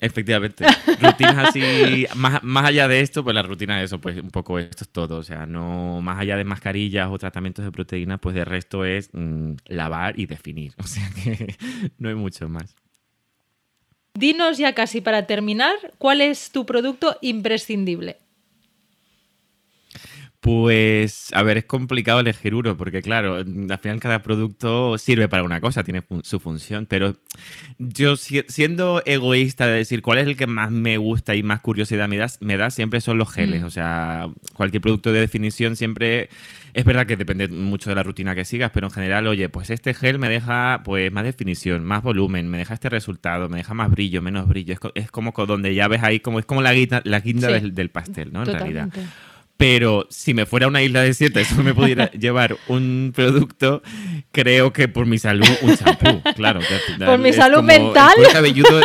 efectivamente, 0.00 0.64
rutinas 1.00 1.48
así, 1.48 2.06
más, 2.16 2.42
más 2.42 2.64
allá 2.64 2.88
de 2.88 3.00
esto, 3.00 3.24
pues 3.24 3.34
la 3.34 3.42
rutina 3.42 3.78
de 3.78 3.84
eso, 3.84 4.00
pues 4.00 4.16
un 4.16 4.30
poco 4.30 4.58
esto 4.58 4.84
es 4.84 4.90
todo, 4.90 5.18
o 5.18 5.22
sea, 5.22 5.44
no 5.44 6.00
más 6.00 6.20
allá 6.20 6.36
de 6.36 6.44
mascarillas 6.44 7.08
o 7.10 7.18
tratamientos 7.18 7.64
de 7.64 7.72
proteínas, 7.72 8.20
pues 8.20 8.34
de 8.34 8.44
resto 8.44 8.84
es 8.84 9.10
mm, 9.12 9.54
lavar 9.66 10.18
y 10.18 10.26
definir, 10.26 10.72
o 10.78 10.84
sea 10.84 11.10
que 11.22 11.56
no 11.98 12.08
hay 12.08 12.14
mucho 12.14 12.48
más. 12.48 12.76
Dinos 14.14 14.58
ya 14.58 14.74
casi 14.74 15.00
para 15.00 15.26
terminar, 15.26 15.74
¿cuál 15.98 16.20
es 16.20 16.50
tu 16.50 16.66
producto 16.66 17.16
imprescindible? 17.20 18.18
Pues, 20.40 21.28
a 21.34 21.42
ver, 21.42 21.58
es 21.58 21.64
complicado 21.66 22.20
elegir 22.20 22.54
uno, 22.54 22.74
porque 22.74 23.02
claro, 23.02 23.34
al 23.34 23.78
final 23.78 24.00
cada 24.00 24.22
producto 24.22 24.96
sirve 24.96 25.28
para 25.28 25.42
una 25.42 25.60
cosa, 25.60 25.84
tiene 25.84 26.02
su 26.22 26.40
función, 26.40 26.86
pero 26.86 27.14
yo 27.78 28.16
siendo 28.16 29.02
egoísta 29.04 29.66
de 29.66 29.74
decir 29.74 30.00
cuál 30.00 30.16
es 30.16 30.26
el 30.26 30.38
que 30.38 30.46
más 30.46 30.70
me 30.70 30.96
gusta 30.96 31.34
y 31.34 31.42
más 31.42 31.60
curiosidad 31.60 32.08
me 32.08 32.16
da, 32.16 32.28
me 32.40 32.56
da 32.56 32.70
siempre 32.70 33.02
son 33.02 33.18
los 33.18 33.30
geles, 33.30 33.60
mm. 33.60 33.66
o 33.66 33.70
sea, 33.70 34.30
cualquier 34.54 34.80
producto 34.80 35.12
de 35.12 35.20
definición 35.20 35.76
siempre, 35.76 36.30
es 36.72 36.86
verdad 36.86 37.06
que 37.06 37.18
depende 37.18 37.48
mucho 37.48 37.90
de 37.90 37.96
la 37.96 38.02
rutina 38.02 38.34
que 38.34 38.46
sigas, 38.46 38.70
pero 38.72 38.86
en 38.86 38.92
general, 38.92 39.26
oye, 39.26 39.50
pues 39.50 39.68
este 39.68 39.92
gel 39.92 40.18
me 40.18 40.30
deja 40.30 40.80
pues 40.86 41.12
más 41.12 41.24
definición, 41.24 41.84
más 41.84 42.02
volumen, 42.02 42.48
me 42.48 42.56
deja 42.56 42.72
este 42.72 42.88
resultado, 42.88 43.50
me 43.50 43.58
deja 43.58 43.74
más 43.74 43.90
brillo, 43.90 44.22
menos 44.22 44.48
brillo, 44.48 44.74
es, 44.94 45.10
como 45.10 45.32
donde 45.46 45.74
ya 45.74 45.86
ves 45.86 46.02
ahí, 46.02 46.20
como 46.20 46.38
es 46.38 46.46
como 46.46 46.62
la 46.62 46.72
guinda, 46.72 47.02
la 47.04 47.20
guinda 47.20 47.48
del, 47.48 47.90
pastel, 47.90 48.32
¿no? 48.32 48.42
En 48.42 48.52
realidad. 48.54 48.88
Pero 49.60 50.06
si 50.08 50.32
me 50.32 50.46
fuera 50.46 50.64
a 50.64 50.68
una 50.70 50.82
isla 50.82 51.02
desierta, 51.02 51.38
eso 51.38 51.62
me 51.62 51.74
pudiera 51.74 52.10
llevar 52.12 52.56
un 52.66 53.12
producto, 53.14 53.82
creo 54.32 54.72
que 54.72 54.88
por 54.88 55.04
mi 55.04 55.18
salud, 55.18 55.46
un 55.60 55.76
champú, 55.76 56.22
claro. 56.34 56.60
Por 56.98 57.18
mi 57.18 57.30
salud 57.34 57.62
mental. 57.62 58.14
El 58.16 58.32
cabelludo 58.32 58.80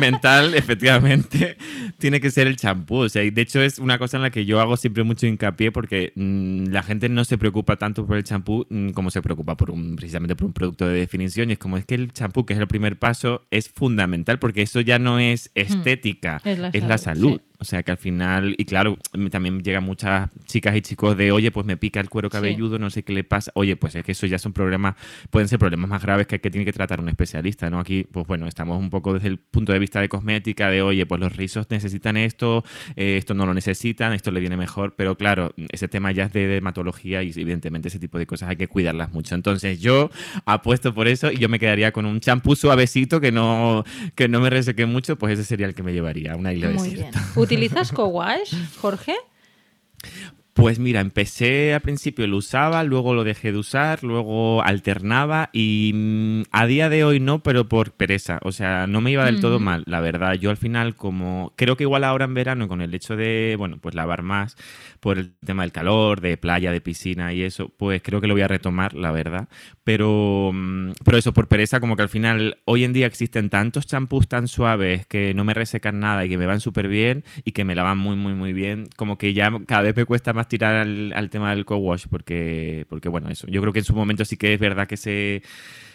mental, 0.00 0.54
efectivamente, 0.54 1.56
tiene 1.98 2.20
que 2.20 2.30
ser 2.30 2.46
el 2.46 2.54
champú. 2.54 2.98
O 2.98 3.08
sea, 3.08 3.24
y 3.24 3.30
de 3.30 3.42
hecho 3.42 3.60
es 3.60 3.80
una 3.80 3.98
cosa 3.98 4.16
en 4.16 4.22
la 4.22 4.30
que 4.30 4.44
yo 4.44 4.60
hago 4.60 4.76
siempre 4.76 5.02
mucho 5.02 5.26
hincapié 5.26 5.72
porque 5.72 6.12
mm, 6.14 6.66
la 6.68 6.84
gente 6.84 7.08
no 7.08 7.24
se 7.24 7.36
preocupa 7.36 7.74
tanto 7.74 8.06
por 8.06 8.16
el 8.16 8.22
champú 8.22 8.64
mm, 8.70 8.90
como 8.90 9.10
se 9.10 9.20
preocupa 9.22 9.56
por 9.56 9.72
un, 9.72 9.96
precisamente 9.96 10.36
por 10.36 10.46
un 10.46 10.52
producto 10.52 10.86
de 10.86 11.00
definición. 11.00 11.50
Y 11.50 11.54
es 11.54 11.58
como 11.58 11.78
es 11.78 11.84
que 11.84 11.96
el 11.96 12.12
champú, 12.12 12.46
que 12.46 12.52
es 12.52 12.60
el 12.60 12.68
primer 12.68 12.96
paso, 12.96 13.44
es 13.50 13.68
fundamental 13.68 14.38
porque 14.38 14.62
eso 14.62 14.80
ya 14.80 15.00
no 15.00 15.18
es 15.18 15.50
hmm. 15.56 15.58
estética, 15.58 16.40
es 16.44 16.84
la 16.84 16.96
salud 16.96 17.40
O 17.58 17.64
sea 17.64 17.82
que 17.82 17.90
al 17.90 17.98
final, 17.98 18.54
y 18.58 18.64
claro, 18.64 18.98
también 19.30 19.62
llegan 19.62 19.84
muchas 19.84 20.30
chicas 20.44 20.76
y 20.76 20.82
chicos 20.82 21.16
de, 21.16 21.32
oye, 21.32 21.50
pues 21.50 21.66
me 21.66 21.76
pica 21.76 22.00
el 22.00 22.08
cuero 22.08 22.28
cabelludo, 22.28 22.78
no 22.78 22.90
sé 22.90 23.02
qué 23.02 23.12
le 23.12 23.24
pasa. 23.24 23.50
Oye, 23.54 23.76
pues 23.76 23.94
es 23.94 24.04
que 24.04 24.12
eso 24.12 24.26
ya 24.26 24.38
son 24.38 24.52
problemas, 24.52 24.96
pueden 25.30 25.48
ser 25.48 25.58
problemas 25.58 25.88
más 25.88 26.02
graves 26.02 26.26
que, 26.26 26.40
que 26.40 26.50
tiene 26.50 26.64
que 26.64 26.72
tratar 26.72 27.00
un 27.00 27.08
especialista, 27.08 27.70
¿no? 27.70 27.78
Aquí, 27.78 28.06
pues 28.10 28.26
bueno, 28.26 28.46
estamos 28.46 28.78
un 28.78 28.90
poco 28.90 29.14
desde 29.14 29.28
el 29.28 29.38
punto 29.38 29.72
de 29.72 29.78
vista 29.78 30.00
de 30.00 30.08
cosmética, 30.08 30.68
de, 30.68 30.82
oye, 30.82 31.06
pues 31.06 31.20
los 31.20 31.34
rizos 31.34 31.66
necesitan 31.70 32.16
esto, 32.16 32.64
eh, 32.96 33.16
esto 33.16 33.34
no 33.34 33.46
lo 33.46 33.54
necesitan, 33.54 34.12
esto 34.12 34.30
le 34.30 34.40
viene 34.40 34.56
mejor, 34.56 34.94
pero 34.96 35.16
claro, 35.16 35.54
ese 35.70 35.88
tema 35.88 36.12
ya 36.12 36.24
es 36.24 36.32
de 36.32 36.46
dermatología 36.46 37.22
y 37.22 37.30
evidentemente 37.30 37.88
ese 37.88 37.98
tipo 37.98 38.18
de 38.18 38.26
cosas 38.26 38.50
hay 38.50 38.56
que 38.56 38.68
cuidarlas 38.68 39.12
mucho. 39.12 39.34
Entonces 39.34 39.80
yo 39.80 40.10
apuesto 40.44 40.94
por 40.94 41.08
eso 41.08 41.30
y 41.30 41.38
yo 41.38 41.48
me 41.48 41.58
quedaría 41.58 41.92
con 41.92 42.06
un 42.06 42.20
champú 42.20 42.56
suavecito 42.56 43.20
que 43.20 43.32
no, 43.32 43.84
que 44.14 44.28
no 44.28 44.40
me 44.40 44.50
reseque 44.50 44.86
mucho, 44.86 45.16
pues 45.16 45.34
ese 45.34 45.44
sería 45.44 45.66
el 45.66 45.74
que 45.74 45.82
me 45.82 45.92
llevaría, 45.92 46.36
una 46.36 46.52
isla. 46.52 46.66
¿Utilizas 47.46 47.92
co-wash, 47.92 48.52
Jorge? 48.80 49.14
Pues 50.56 50.78
mira, 50.78 51.02
empecé 51.02 51.74
al 51.74 51.82
principio 51.82 52.26
lo 52.26 52.38
usaba, 52.38 52.82
luego 52.82 53.12
lo 53.12 53.24
dejé 53.24 53.52
de 53.52 53.58
usar, 53.58 54.02
luego 54.02 54.62
alternaba 54.62 55.50
y 55.52 55.92
mm, 55.94 56.42
a 56.50 56.66
día 56.66 56.88
de 56.88 57.04
hoy 57.04 57.20
no, 57.20 57.42
pero 57.42 57.68
por 57.68 57.92
pereza. 57.92 58.38
O 58.42 58.52
sea, 58.52 58.86
no 58.86 59.02
me 59.02 59.10
iba 59.10 59.26
del 59.26 59.38
todo 59.38 59.60
mal, 59.60 59.84
la 59.86 60.00
verdad. 60.00 60.32
Yo 60.32 60.48
al 60.48 60.56
final, 60.56 60.96
como 60.96 61.52
creo 61.56 61.76
que 61.76 61.84
igual 61.84 62.04
ahora 62.04 62.24
en 62.24 62.32
verano, 62.32 62.68
con 62.68 62.80
el 62.80 62.94
hecho 62.94 63.16
de, 63.16 63.54
bueno, 63.58 63.76
pues 63.82 63.94
lavar 63.94 64.22
más 64.22 64.56
por 65.00 65.18
el 65.18 65.34
tema 65.44 65.62
del 65.62 65.72
calor, 65.72 66.22
de 66.22 66.38
playa, 66.38 66.72
de 66.72 66.80
piscina 66.80 67.34
y 67.34 67.42
eso, 67.42 67.68
pues 67.76 68.00
creo 68.02 68.22
que 68.22 68.26
lo 68.26 68.32
voy 68.32 68.40
a 68.40 68.48
retomar, 68.48 68.94
la 68.94 69.10
verdad. 69.10 69.50
Pero, 69.84 70.52
mm, 70.54 70.92
pero 71.04 71.18
eso, 71.18 71.34
por 71.34 71.48
pereza, 71.48 71.80
como 71.80 71.96
que 71.96 72.02
al 72.02 72.08
final, 72.08 72.56
hoy 72.64 72.84
en 72.84 72.94
día 72.94 73.06
existen 73.06 73.50
tantos 73.50 73.86
champús 73.86 74.26
tan 74.26 74.48
suaves 74.48 75.06
que 75.06 75.34
no 75.34 75.44
me 75.44 75.52
resecan 75.52 76.00
nada 76.00 76.24
y 76.24 76.30
que 76.30 76.38
me 76.38 76.46
van 76.46 76.60
súper 76.60 76.88
bien 76.88 77.24
y 77.44 77.52
que 77.52 77.66
me 77.66 77.74
lavan 77.74 77.98
muy, 77.98 78.16
muy, 78.16 78.32
muy 78.32 78.54
bien, 78.54 78.88
como 78.96 79.18
que 79.18 79.34
ya 79.34 79.52
cada 79.66 79.82
vez 79.82 79.94
me 79.94 80.06
cuesta 80.06 80.32
más 80.32 80.45
tirar 80.48 80.76
al, 80.76 81.30
tema 81.30 81.54
del 81.54 81.64
co-wash 81.64 82.06
porque, 82.10 82.86
porque, 82.88 83.08
bueno, 83.08 83.28
eso. 83.28 83.46
Yo 83.48 83.60
creo 83.60 83.72
que 83.72 83.80
en 83.80 83.84
su 83.84 83.94
momento 83.94 84.24
sí 84.24 84.36
que 84.36 84.54
es 84.54 84.60
verdad 84.60 84.86
que 84.86 84.96
se 84.96 85.42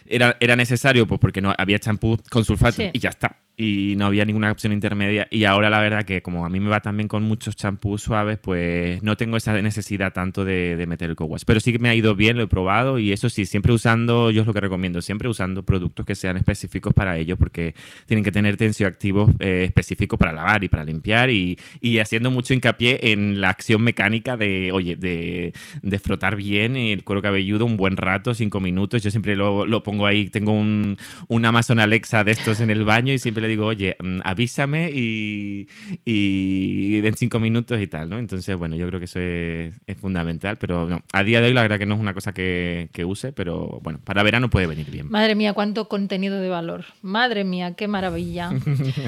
era, 0.06 0.38
era 0.39 0.56
necesario 0.56 1.08
pues 1.08 1.20
porque 1.20 1.41
no 1.41 1.54
había 1.58 1.80
champú 1.80 2.18
con 2.30 2.43
sulfato 2.43 2.84
y 2.91 2.99
ya 2.99 3.10
está 3.10 3.38
y 3.62 3.95
no 3.95 4.07
había 4.07 4.26
ninguna 4.26 4.51
opción 4.51 4.74
intermedia. 4.74 5.28
Y 5.30 5.43
ahora 5.43 5.70
la 5.70 5.80
verdad 5.80 6.03
que 6.03 6.24
como 6.24 6.45
a 6.45 6.49
mí 6.49 6.59
me 6.59 6.70
va 6.70 6.80
también 6.80 7.07
con 7.07 7.22
muchos 7.22 7.55
champús 7.55 8.01
suaves, 8.01 8.39
pues 8.39 9.03
no 9.03 9.16
tengo 9.18 9.38
esa 9.38 9.53
necesidad 9.62 10.14
tanto 10.14 10.43
de, 10.43 10.84
meter 10.88 11.12
el 11.12 11.16
co-wash. 11.16 11.43
Pero 11.45 11.59
sí 11.59 11.72
que 11.72 11.78
me 11.78 11.89
ha 11.89 11.95
ido 11.95 12.16
bien, 12.16 12.38
lo 12.38 12.43
he 12.43 12.47
probado 12.47 12.97
y 12.97 13.12
eso 13.12 13.30
sí, 13.30 13.45
siempre 13.45 13.72
usando, 13.72 14.32
yo 14.32 14.41
es 14.41 14.47
lo 14.47 14.53
que 14.53 14.62
recomiendo, 14.62 15.01
siempre 15.01 15.30
usando 15.30 15.64
productos 15.64 16.07
que 16.07 16.16
sean 16.16 16.38
específicos 16.38 16.91
para 16.93 17.18
ello, 17.18 17.38
porque 17.38 17.76
tienen 18.07 18.24
que 18.24 18.32
tener 18.32 18.57
tensioactivos 18.57 19.30
eh, 19.39 19.66
específicos 19.66 20.18
para 20.18 20.34
lavar 20.34 20.64
y 20.64 20.70
para 20.70 20.84
limpiar 20.84 21.30
y, 21.30 21.59
y, 21.80 21.99
haciendo 21.99 22.32
mucho 22.32 22.55
hincapié 22.55 23.12
en 23.12 23.41
la 23.41 23.49
acción 23.49 23.84
mecánica 23.84 24.38
de, 24.38 24.72
oye, 24.72 24.95
de, 24.95 25.53
de, 25.84 25.99
frotar 25.99 26.36
bien 26.36 26.76
el 26.76 27.03
cuero 27.03 27.22
cabelludo 27.22 27.66
un 27.66 27.78
buen 27.78 27.95
rato, 27.95 28.34
cinco 28.34 28.59
minutos. 28.59 29.03
Yo 29.03 29.12
siempre 29.12 29.36
lo, 29.36 29.68
lo 29.68 29.84
pongo 29.84 30.07
ahí, 30.07 30.30
tengo 30.30 30.51
un, 30.51 30.97
un 31.28 31.45
Amazon 31.45 31.80
Alexa 31.80 32.24
de 32.24 32.32
estos 32.32 32.59
en 32.59 32.72
el 32.72 32.84
baño 32.84 33.14
y 33.14 33.20
siempre 33.20 33.43
le 33.43 33.51
digo, 33.52 33.66
oye, 33.66 33.95
mm, 33.99 34.20
avísame 34.24 34.91
y, 34.93 35.68
y 36.06 37.06
en 37.06 37.16
cinco 37.16 37.39
minutos 37.39 37.80
y 37.80 37.88
tal, 37.88 38.10
¿no? 38.10 38.20
Entonces, 38.20 38.56
bueno, 38.58 38.76
yo 38.76 38.88
creo 38.88 38.99
que 38.99 39.06
eso 39.06 39.20
es, 39.20 39.97
fundamental, 39.99 40.58
pero 40.58 40.88
no, 40.88 41.04
a 41.14 41.24
día 41.24 41.41
de 41.41 41.47
hoy 41.47 41.54
la 41.54 41.62
verdad 41.62 41.78
que 41.78 41.86
no 41.86 41.95
es 41.95 42.02
una 42.02 42.14
cosa 42.14 42.34
que, 42.34 42.89
use, 43.06 43.34
pero 43.34 43.80
bueno, 43.82 43.99
para 44.04 44.24
verano 44.24 44.49
puede 44.49 44.68
venir 44.68 44.89
bien. 44.89 45.10
Madre 45.10 45.36
mía, 45.36 45.54
cuánto 45.54 45.88
contenido 45.88 46.39
de 46.39 46.49
valor. 46.49 46.86
Madre 47.02 47.43
mía, 47.43 47.74
qué 47.76 47.88
maravilla. 47.88 48.52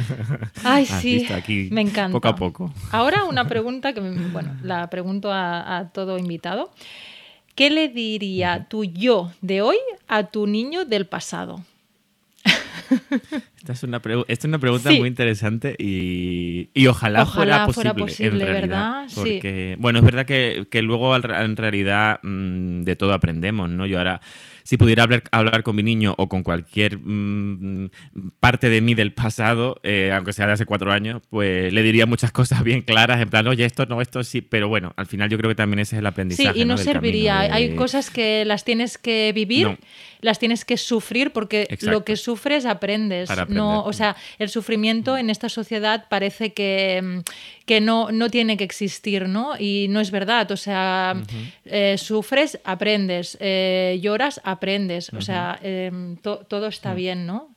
Ay, 0.63 0.85
sí, 0.85 1.27
me 1.71 1.81
encanta. 1.81 2.11
Poco 2.11 2.27
a 2.27 2.35
poco. 2.35 2.73
Ahora 2.91 3.23
una 3.23 3.47
pregunta 3.47 3.93
que, 3.93 4.01
bueno, 4.01 4.55
la 4.63 4.89
pregunto 4.89 5.31
a, 5.31 5.77
a 5.77 5.89
todo 5.89 6.17
invitado. 6.17 6.71
¿Qué 7.55 7.69
le 7.69 7.87
diría 7.87 8.65
tu 8.67 8.83
yo 8.83 9.31
de 9.41 9.61
hoy 9.61 9.77
a 10.07 10.23
tu 10.23 10.47
niño 10.47 10.85
del 10.85 11.05
pasado? 11.05 11.63
Esta 13.57 13.73
es 13.73 13.83
una, 13.83 14.01
es 14.27 14.45
una 14.45 14.59
pregunta 14.59 14.91
muy 14.91 15.07
interesante 15.07 15.75
y, 15.77 16.69
ojalá, 16.87 17.25
fuera 17.25 17.65
posible, 17.65 18.45
¿verdad? 18.45 19.07
Porque, 19.15 19.75
bueno, 19.79 19.99
es 19.99 20.05
verdad 20.05 20.25
que, 20.25 20.81
luego 20.81 21.15
en 21.15 21.55
realidad 21.55 22.19
mm, 22.23 22.83
de 22.83 22.95
todo 22.95 23.13
aprendemos, 23.13 23.69
¿no? 23.69 23.85
Yo 23.85 23.97
ahora 23.97 24.21
si 24.64 24.78
pudiera 24.78 25.03
hablar, 25.03 25.24
hablar 25.32 25.64
con 25.64 25.76
mi 25.76 25.84
niño 25.84 26.16
o 26.18 26.30
con 26.30 26.43
cualquier 26.43 26.97
mm, 26.97 27.89
parte 28.39 28.70
de 28.70 28.82
mí 28.82 28.95
del 28.95 29.14
pasado, 29.14 29.80
eh, 29.84 30.11
aunque 30.14 30.34
sea 30.34 30.47
de 30.47 30.53
hace 30.53 30.66
cuatro 30.66 30.91
años, 30.91 31.22
pues 31.30 31.72
le 31.72 31.84
diría 31.84 32.05
muchas 32.05 32.32
cosas 32.32 32.64
bien 32.64 32.82
claras, 32.82 33.22
en 33.22 33.30
plan, 33.30 33.47
oye, 33.47 33.66
esto 33.66 33.86
no, 33.86 34.01
esto 34.01 34.24
sí, 34.24 34.41
pero 34.41 34.70
bueno, 34.70 34.93
al 34.95 35.05
final 35.05 35.30
yo 35.30 35.38
creo 35.38 35.49
que 35.49 35.55
también 35.55 35.80
ese 35.80 35.95
es 35.95 35.99
el 35.99 36.05
aprendizaje. 36.05 36.53
Sí, 36.53 36.61
y 36.61 36.66
no, 36.66 36.78
serviría. 36.78 37.39
Hay 37.39 37.76
cosas 37.76 38.09
que 38.09 38.45
las 38.45 38.64
tienes 38.64 38.97
que 38.97 39.32
vivir, 39.34 39.78
las 40.22 40.39
tienes 40.39 40.66
que 40.66 40.78
sufrir, 40.78 41.32
porque 41.32 41.68
lo 41.82 42.03
que 42.03 42.16
sufres 42.16 42.66
aprendes. 42.66 43.30
No, 43.49 43.84
o 43.84 43.93
sea, 43.93 44.16
el 44.39 44.49
sufrimiento 44.49 45.18
en 45.18 45.30
esta 45.30 45.49
sociedad 45.49 46.07
parece 46.09 46.53
que, 46.53 47.01
mm, 47.03 47.20
que 47.66 47.80
no, 47.82 48.11
no 48.11 48.30
tiene 48.30 48.57
que 48.57 48.64
existir, 48.64 49.28
¿no? 49.28 49.53
Y 49.57 49.88
no 49.89 49.99
es 49.99 50.11
verdad. 50.11 50.51
O 50.51 50.57
sea, 50.57 51.16
eh, 51.66 51.95
sufres, 51.97 52.59
aprendes, 52.64 53.38
eh, 53.39 53.99
lloras, 54.01 54.41
aprendes. 54.43 55.11
O 55.14 55.22
sea, 55.22 55.59
em, 55.61 56.18
todo 56.18 56.68
está 56.68 56.93
bien, 56.93 57.26
¿no? 57.26 57.55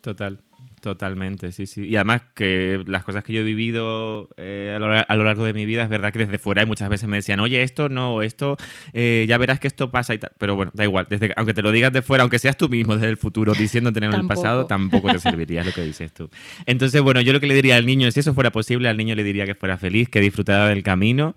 Total. 0.00 0.38
Totalmente, 0.80 1.52
sí, 1.52 1.66
sí. 1.66 1.86
Y 1.86 1.96
además 1.96 2.22
que 2.34 2.82
las 2.86 3.04
cosas 3.04 3.24
que 3.24 3.32
yo 3.32 3.40
he 3.40 3.44
vivido 3.44 4.28
eh, 4.36 4.72
a, 4.74 4.78
lo, 4.78 5.24
largo 5.24 5.44
de 5.44 5.52
mi 5.52 5.66
vida, 5.66 5.82
es 5.82 5.88
verdad 5.88 6.12
que 6.12 6.20
desde 6.20 6.38
fuera 6.38 6.64
muchas 6.66 6.88
veces 6.88 7.08
me 7.08 7.16
decían, 7.16 7.40
oye, 7.40 7.62
esto 7.62 7.88
no, 7.88 8.22
esto, 8.22 8.56
ya 8.94 9.38
verás 9.38 9.60
que 9.60 9.68
esto 9.68 9.90
pasa 9.90 10.14
y 10.14 10.18
tal. 10.18 10.32
Pero 10.38 10.56
bueno, 10.56 10.70
da 10.74 10.84
igual, 10.84 11.06
desde, 11.08 11.32
aunque 11.36 11.54
te 11.54 11.62
lo 11.62 11.72
digas 11.72 11.92
de 11.92 12.02
fuera, 12.02 12.22
aunque 12.22 12.38
seas 12.38 12.56
tú 12.56 12.68
mismo 12.68 12.94
desde 12.94 13.08
el 13.08 13.16
futuro 13.16 13.52
diciendo 13.54 13.92
tener 13.92 14.12
en 14.12 14.20
el 14.20 14.26
pasado, 14.26 14.66
tampoco 14.66 15.10
te 15.10 15.18
serviría 15.18 15.64
lo 15.64 15.72
que 15.72 15.82
dices 15.82 16.12
tú. 16.12 16.30
Entonces, 16.66 17.00
bueno, 17.02 17.20
yo 17.20 17.32
lo 17.32 17.40
que 17.40 17.46
le 17.46 17.54
diría 17.54 17.76
al 17.76 17.86
niño, 17.86 18.10
si 18.10 18.20
eso 18.20 18.34
fuera 18.34 18.50
posible, 18.50 18.88
al 18.88 18.96
niño 18.96 19.14
le 19.14 19.24
diría 19.24 19.46
que 19.46 19.54
fuera 19.54 19.78
feliz, 19.78 20.08
que 20.08 20.20
disfrutara 20.20 20.68
del 20.68 20.82
camino 20.82 21.34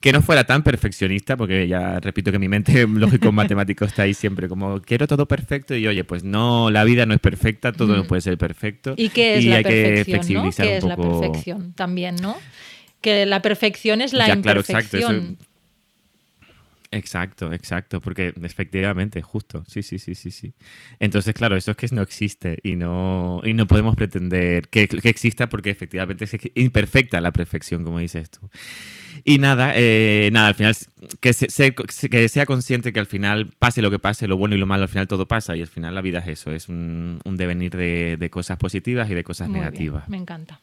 que 0.00 0.12
no 0.12 0.22
fuera 0.22 0.44
tan 0.44 0.62
perfeccionista, 0.62 1.36
porque 1.36 1.68
ya 1.68 2.00
repito 2.00 2.32
que 2.32 2.38
mi 2.38 2.48
mente 2.48 2.86
lógico 2.88 3.32
matemático 3.32 3.84
está 3.84 4.02
ahí 4.02 4.14
siempre 4.14 4.48
como 4.48 4.80
quiero 4.80 5.06
todo 5.06 5.26
perfecto 5.26 5.74
y 5.74 5.86
oye, 5.86 6.04
pues 6.04 6.24
no, 6.24 6.70
la 6.70 6.84
vida 6.84 7.06
no 7.06 7.14
es 7.14 7.20
perfecta, 7.20 7.72
todo 7.72 7.96
no 7.96 8.04
puede 8.04 8.22
ser 8.22 8.38
perfecto. 8.38 8.94
¿Y 8.96 9.08
qué 9.10 9.38
es 9.38 9.44
la 9.44 9.62
perfección? 9.62 10.44
¿no? 10.44 10.50
¿Qué 10.52 10.76
es 10.76 10.84
la 10.84 10.96
perfección 10.96 11.72
también, 11.72 12.16
no? 12.16 12.36
Que 13.00 13.26
la 13.26 13.42
perfección 13.42 14.00
es 14.00 14.12
la 14.12 14.32
imperfección. 14.32 15.38
Exacto, 16.92 17.52
exacto, 17.52 18.00
porque 18.00 18.32
efectivamente, 18.42 19.20
justo, 19.20 19.64
sí, 19.66 19.82
sí, 19.82 19.98
sí, 19.98 20.14
sí, 20.14 20.30
sí. 20.30 20.54
Entonces, 20.98 21.34
claro, 21.34 21.56
eso 21.56 21.72
es 21.72 21.76
que 21.76 21.88
no 21.92 22.02
existe 22.02 22.58
y 22.62 22.76
no, 22.76 23.40
y 23.44 23.54
no 23.54 23.66
podemos 23.66 23.96
pretender 23.96 24.68
que, 24.68 24.86
que 24.88 25.08
exista 25.08 25.48
porque 25.48 25.70
efectivamente 25.70 26.24
es 26.24 26.36
imperfecta 26.54 27.20
la 27.20 27.32
perfección, 27.32 27.84
como 27.84 27.98
dices 27.98 28.30
tú. 28.30 28.48
Y 29.28 29.38
nada, 29.38 29.72
eh, 29.74 30.30
nada, 30.32 30.46
al 30.46 30.54
final, 30.54 30.76
que, 31.18 31.34
que 31.34 32.28
sea 32.28 32.46
consciente 32.46 32.92
que 32.92 33.00
al 33.00 33.06
final, 33.06 33.50
pase 33.58 33.82
lo 33.82 33.90
que 33.90 33.98
pase, 33.98 34.28
lo 34.28 34.36
bueno 34.36 34.54
y 34.54 34.58
lo 34.58 34.66
malo, 34.66 34.84
al 34.84 34.88
final 34.88 35.08
todo 35.08 35.26
pasa 35.26 35.56
y 35.56 35.62
al 35.62 35.66
final 35.66 35.96
la 35.96 36.00
vida 36.00 36.20
es 36.20 36.28
eso, 36.28 36.52
es 36.52 36.68
un, 36.68 37.18
devenir 37.24 37.76
de, 37.76 38.28
cosas 38.30 38.56
positivas 38.56 39.10
y 39.10 39.14
de 39.14 39.24
cosas 39.24 39.48
negativas. 39.48 40.08
me 40.08 40.16
encanta. 40.16 40.60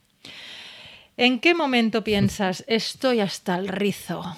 ¿En 1.18 1.42
qué 1.42 1.54
momento 1.54 2.06
piensas, 2.06 2.64
estoy 2.70 3.20
hasta 3.20 3.58
el 3.58 3.68
rizo? 3.68 4.38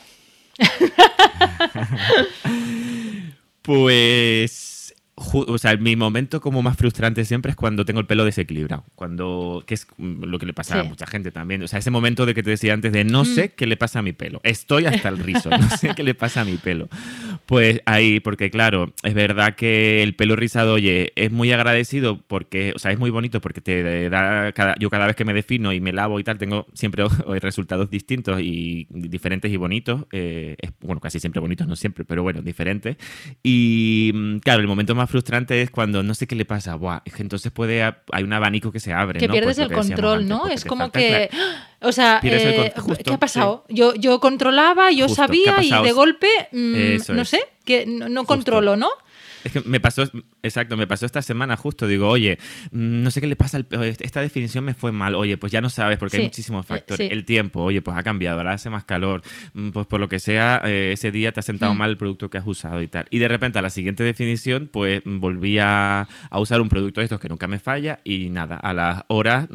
pues 3.61 4.74
o 5.17 5.57
sea, 5.57 5.77
mi 5.77 5.95
momento 5.95 6.41
como 6.41 6.61
más 6.61 6.75
frustrante 6.75 7.23
siempre 7.23 7.51
es 7.51 7.55
cuando 7.55 7.85
tengo 7.85 8.01
el 8.01 8.05
pelo 8.05 8.25
desequilibrado, 8.25 8.83
cuando 8.95 9.63
que 9.65 9.75
es 9.75 9.87
lo 9.97 10.37
que 10.39 10.45
le 10.45 10.53
pasa 10.53 10.81
a 10.81 10.83
mucha 10.83 11.07
gente 11.07 11.31
también, 11.31 11.63
o 11.63 11.67
sea, 11.69 11.79
ese 11.79 11.89
momento 11.89 12.25
de 12.25 12.33
que 12.33 12.43
te 12.43 12.49
decía 12.49 12.73
antes 12.73 12.91
de 12.91 13.05
no 13.05 13.23
sé 13.23 13.53
qué 13.53 13.65
le 13.65 13.77
pasa 13.77 13.99
a 13.99 14.01
mi 14.01 14.11
pelo, 14.11 14.41
estoy 14.43 14.85
hasta 14.85 15.07
el 15.07 15.19
rizo, 15.19 15.49
no 15.49 15.69
sé 15.77 15.93
qué 15.95 16.03
le 16.03 16.15
pasa 16.15 16.41
a 16.41 16.45
mi 16.45 16.57
pelo. 16.57 16.89
Pues 17.45 17.81
ahí, 17.85 18.19
porque 18.19 18.49
claro, 18.49 18.93
es 19.03 19.13
verdad 19.13 19.55
que 19.55 20.03
el 20.03 20.15
pelo 20.15 20.35
rizado, 20.35 20.73
oye, 20.73 21.13
es 21.15 21.31
muy 21.31 21.51
agradecido 21.53 22.19
porque, 22.27 22.73
o 22.75 22.79
sea, 22.79 22.91
es 22.91 22.99
muy 22.99 23.09
bonito 23.09 23.39
porque 23.39 23.61
te 23.61 24.09
da 24.09 24.51
cada, 24.51 24.75
yo 24.79 24.89
cada 24.89 25.07
vez 25.07 25.15
que 25.15 25.23
me 25.23 25.33
defino 25.33 25.71
y 25.71 25.79
me 25.79 25.93
lavo 25.93 26.19
y 26.19 26.23
tal, 26.23 26.37
tengo 26.37 26.67
siempre 26.73 27.05
resultados 27.39 27.89
distintos 27.89 28.41
y 28.41 28.87
diferentes 28.89 29.51
y 29.51 29.57
bonitos, 29.57 30.05
eh, 30.11 30.57
bueno, 30.81 30.99
casi 30.99 31.19
siempre 31.19 31.39
bonitos, 31.39 31.67
no 31.67 31.75
siempre, 31.77 32.03
pero 32.03 32.21
bueno, 32.23 32.41
diferentes. 32.41 32.97
Y 33.43 34.11
mm, 34.13 34.37
claro, 34.39 34.61
el 34.61 34.67
momento 34.67 34.93
más 34.93 35.04
frustrante 35.07 35.61
es 35.61 35.69
cuando 35.69 36.03
no 36.03 36.13
sé 36.13 36.27
qué 36.27 36.35
le 36.35 36.45
pasa. 36.45 36.75
Buah, 36.75 37.01
entonces 37.17 37.51
puede 37.51 37.83
hay 37.83 38.23
un 38.23 38.33
abanico 38.33 38.71
que 38.71 38.79
se 38.79 38.93
abre. 38.93 39.19
Que 39.19 39.29
pierdes 39.29 39.57
el 39.57 39.71
control, 39.71 40.27
¿no? 40.27 40.47
Es 40.47 40.65
como 40.65 40.91
que. 40.91 41.29
O 41.81 41.91
sea, 41.91 42.19
eh, 42.23 42.73
¿qué 43.03 43.13
ha 43.13 43.19
pasado? 43.19 43.65
Yo, 43.69 43.93
yo 43.95 44.19
controlaba, 44.19 44.91
yo 44.91 45.07
sabía 45.07 45.61
y 45.61 45.69
de 45.69 45.91
golpe, 45.91 46.27
mm, 46.51 47.13
no 47.13 47.25
sé, 47.25 47.41
que 47.63 47.85
no, 47.85 48.25
controlo, 48.25 48.75
¿no? 48.75 48.89
Es 49.45 49.51
que 49.51 49.61
me 49.61 49.79
pasó, 49.79 50.03
Exacto, 50.41 50.75
me 50.75 50.87
pasó 50.87 51.05
esta 51.05 51.21
semana 51.21 51.55
justo. 51.55 51.87
Digo, 51.87 52.09
oye, 52.09 52.37
mm, 52.71 53.03
no 53.03 53.11
sé 53.11 53.21
qué 53.21 53.27
le 53.27 53.35
pasa, 53.35 53.57
al, 53.57 53.67
esta 53.99 54.21
definición 54.21 54.63
me 54.63 54.73
fue 54.73 54.91
mal. 54.91 55.15
Oye, 55.15 55.37
pues 55.37 55.51
ya 55.51 55.61
no 55.61 55.69
sabes 55.69 55.97
porque 55.97 56.17
hay 56.17 56.23
muchísimos 56.23 56.65
eh, 56.65 56.67
factores. 56.67 57.11
El 57.11 57.25
tiempo, 57.25 57.61
oye, 57.61 57.81
pues 57.81 57.95
ha 57.95 58.03
cambiado, 58.03 58.39
ahora 58.39 58.53
hace 58.53 58.69
más 58.69 58.85
calor. 58.85 59.21
Mm, 59.53 59.69
pues 59.69 59.85
por 59.85 59.99
lo 59.99 60.09
que 60.09 60.19
sea, 60.19 60.61
eh, 60.65 60.91
ese 60.93 61.11
día 61.11 61.31
te 61.31 61.39
ha 61.39 61.43
sentado 61.43 61.73
mm. 61.73 61.77
mal 61.77 61.89
el 61.91 61.97
producto 61.97 62.29
que 62.29 62.37
has 62.39 62.47
usado 62.47 62.81
y 62.81 62.87
tal. 62.87 63.05
Y 63.11 63.19
de 63.19 63.27
repente 63.27 63.59
a 63.59 63.61
la 63.61 63.69
siguiente 63.69 64.03
definición, 64.03 64.69
pues 64.71 65.01
volví 65.05 65.59
a, 65.59 66.07
usar 66.31 66.61
un 66.61 66.69
producto 66.69 67.01
de 67.01 67.05
estos 67.05 67.19
que 67.19 67.29
nunca 67.29 67.47
me 67.47 67.59
falla 67.59 67.99
y 68.03 68.29
nada, 68.29 68.55
a 68.55 68.73
las 68.73 69.03
horas 69.07 69.47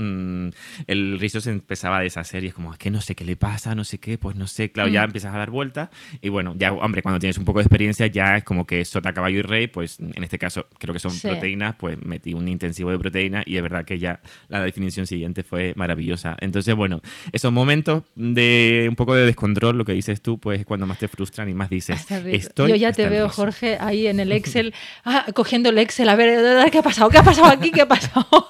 el 0.87 1.19
rizo 1.19 1.41
se 1.41 1.51
empezaba 1.51 1.99
a 1.99 2.01
deshacer 2.01 2.45
y 2.45 2.49
es 2.49 2.55
como, 2.55 2.73
es 2.73 2.79
que 2.79 2.91
no 2.91 3.01
sé 3.01 3.15
qué 3.15 3.25
le 3.25 3.37
pasa, 3.37 3.75
no 3.75 3.85
sé 3.85 3.99
qué, 3.99 4.19
pues 4.19 4.37
no 4.37 4.47
sé, 4.47 4.71
claro, 4.73 4.89
ya 4.89 5.05
empiezas 5.05 5.35
a 5.35 5.39
dar 5.39 5.51
vueltas 5.51 5.91
y 6.21 6.29
bueno, 6.29 6.55
ya, 6.57 6.73
hombre, 6.73 7.03
cuando 7.03 7.19
tienes 7.19 7.39
un 7.39 7.45
poco 7.45 7.59
de 7.59 7.65
experiencia 7.65 8.07
ya 8.07 8.37
es 8.37 8.45
como 8.45 8.67
que 8.67 8.85
sota, 8.85 9.13
caballo 9.13 9.39
y 9.39 9.43
rey, 9.43 9.67
pues 9.67 9.80
en 9.83 10.23
este 10.23 10.39
caso 10.39 10.67
creo 10.79 10.93
que 10.93 11.01
son 11.01 11.19
proteínas, 11.19 11.75
pues 11.77 11.99
metí 12.03 12.35
un 12.35 12.49
intensivo 12.49 12.91
de 12.91 12.99
proteína 12.99 13.43
y 13.47 13.57
es 13.57 13.63
verdad 13.63 13.85
que 13.85 13.99
ya 13.99 14.21
la 14.49 14.63
definición 14.63 15.07
siguiente 15.07 15.43
fue 15.43 15.73
maravillosa. 15.77 16.37
Entonces, 16.41 16.75
bueno, 16.75 17.01
esos 17.33 17.53
momentos 17.53 18.05
de 18.15 18.87
un 18.89 18.97
poco 18.97 19.15
de 19.15 19.27
descontrol, 19.27 19.79
lo 19.79 19.85
que 19.85 19.93
dices 19.93 20.21
tú, 20.21 20.39
pues 20.39 20.61
es 20.61 20.67
cuando 20.67 20.87
más 20.87 20.99
te 20.99 21.09
frustran 21.09 21.49
y 21.49 21.55
más 21.55 21.71
dices, 21.71 22.07
estoy... 22.27 22.71
Yo 22.71 22.77
ya 22.77 22.93
te 22.93 23.09
veo, 23.09 23.29
Jorge, 23.29 23.79
ahí 23.81 24.07
en 24.07 24.21
el 24.21 24.33
Excel, 24.41 24.75
ah, 25.05 25.27
cogiendo 25.35 25.71
el 25.71 25.79
Excel, 25.79 26.09
a 26.09 26.17
ver, 26.17 26.71
¿qué 26.71 26.79
ha 26.79 26.83
pasado? 26.83 27.11
¿Qué 27.11 27.19
ha 27.19 27.23
pasado 27.23 27.49
aquí? 27.49 27.71
¿Qué 27.71 27.83
ha 27.83 27.89
pasado? 27.89 28.27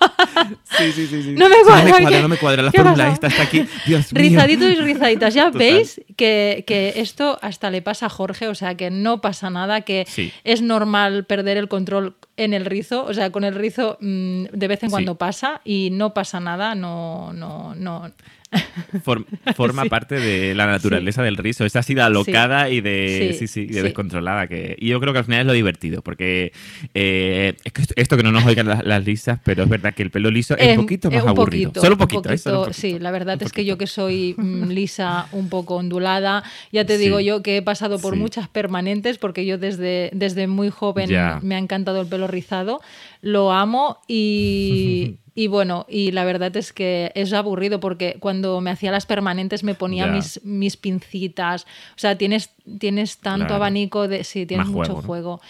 sí, 0.78 0.92
sí, 0.92 1.06
sí, 1.06 1.34
No 1.36 1.48
me 1.48 1.56
cuadra, 1.64 1.84
no 1.84 1.94
me 1.94 2.00
cuadra, 2.00 2.22
no 2.22 2.28
me 2.28 2.36
cuadra. 2.36 2.62
la 2.62 2.72
fórmula 2.72 3.08
esta 3.12 3.26
está 3.28 3.42
aquí. 3.42 3.66
Dios 3.86 4.12
mío. 4.12 4.22
Rizaditos 4.22 4.70
y 4.70 4.74
rizaditas. 4.76 5.34
Ya 5.34 5.50
veis 5.50 6.00
que, 6.16 6.64
que, 6.66 6.94
esto 6.96 7.38
hasta 7.42 7.70
le 7.70 7.82
pasa 7.82 8.06
a 8.06 8.08
Jorge, 8.08 8.48
o 8.48 8.54
sea, 8.54 8.76
que 8.76 8.90
no 8.90 9.20
pasa 9.20 9.50
nada, 9.50 9.82
que 9.82 10.06
es 10.44 10.62
normal 10.62 11.19
perder 11.24 11.56
el 11.56 11.68
control 11.68 12.16
en 12.36 12.54
el 12.54 12.64
rizo, 12.64 13.04
o 13.04 13.14
sea, 13.14 13.30
con 13.30 13.44
el 13.44 13.54
rizo 13.54 13.98
mm, 14.00 14.44
de 14.52 14.68
vez 14.68 14.82
en 14.82 14.90
cuando 14.90 15.16
pasa 15.16 15.60
y 15.64 15.90
no 15.92 16.14
pasa 16.14 16.40
nada, 16.40 16.74
no, 16.74 17.32
no, 17.32 17.74
no. 17.74 18.10
forma 19.54 19.84
parte 19.84 20.18
de 20.18 20.54
la 20.54 20.66
naturaleza 20.66 21.22
del 21.22 21.36
rizo. 21.36 21.64
Es 21.64 21.76
así 21.76 21.94
de 21.94 22.02
alocada 22.02 22.68
y 22.70 22.80
de, 22.80 23.36
sí, 23.38 23.46
sí, 23.46 23.66
de 23.66 23.82
descontrolada. 23.82 24.48
Que, 24.48 24.76
y 24.78 24.88
yo 24.88 25.00
creo 25.00 25.12
que 25.12 25.20
al 25.20 25.24
final 25.24 25.40
es 25.40 25.46
lo 25.46 25.52
divertido, 25.52 26.02
porque 26.02 26.52
eh, 26.94 27.54
esto 27.96 28.16
que 28.16 28.22
no 28.22 28.32
nos 28.32 28.44
oigan 28.44 28.66
las, 28.66 29.04
lisas, 29.04 29.40
pero 29.44 29.62
es 29.62 29.68
verdad 29.68 29.94
que 29.94 30.02
el 30.02 30.10
pelo 30.10 30.30
liso 30.30 30.56
es, 30.56 30.76
un 30.76 30.84
poquito 30.84 31.10
más 31.10 31.26
aburrido. 31.26 31.72
solo 31.74 31.94
un 31.94 31.98
poquito. 31.98 32.72
Sí, 32.72 32.98
la 32.98 33.10
verdad 33.10 33.40
es 33.42 33.52
que 33.52 33.64
yo 33.64 33.78
que 33.78 33.86
soy 33.86 34.34
mm, 34.36 34.68
lisa, 34.68 35.26
un 35.32 35.48
poco 35.48 35.76
ondulada, 35.76 36.42
ya 36.72 36.84
te 36.84 36.98
digo 36.98 37.20
yo 37.20 37.42
que 37.42 37.58
he 37.58 37.62
pasado 37.62 37.98
por 37.98 38.16
muchas 38.16 38.48
permanentes, 38.48 39.18
porque 39.18 39.46
yo 39.46 39.58
desde, 39.58 40.10
desde 40.12 40.46
muy 40.46 40.70
joven 40.70 41.10
me 41.42 41.54
ha 41.54 41.58
encantado 41.58 42.00
el 42.00 42.08
pelo 42.08 42.26
rizado, 42.26 42.80
lo 43.22 43.52
amo 43.52 43.98
y, 44.08 45.18
Y 45.40 45.46
bueno, 45.46 45.86
y 45.88 46.10
la 46.10 46.26
verdad 46.26 46.54
es 46.58 46.74
que 46.74 47.12
es 47.14 47.32
aburrido 47.32 47.80
porque 47.80 48.18
cuando 48.20 48.60
me 48.60 48.70
hacía 48.70 48.90
las 48.90 49.06
permanentes 49.06 49.64
me 49.64 49.74
ponía 49.74 50.06
mis, 50.06 50.44
mis 50.44 50.76
pincitas. 50.76 51.62
O 51.62 51.98
sea, 51.98 52.18
tienes, 52.18 52.50
tienes 52.78 53.16
tanto 53.16 53.54
abanico 53.54 54.06
de. 54.06 54.22
Sí, 54.22 54.44
tienes 54.44 54.66
mucho 54.66 54.96
juego. 54.96 55.40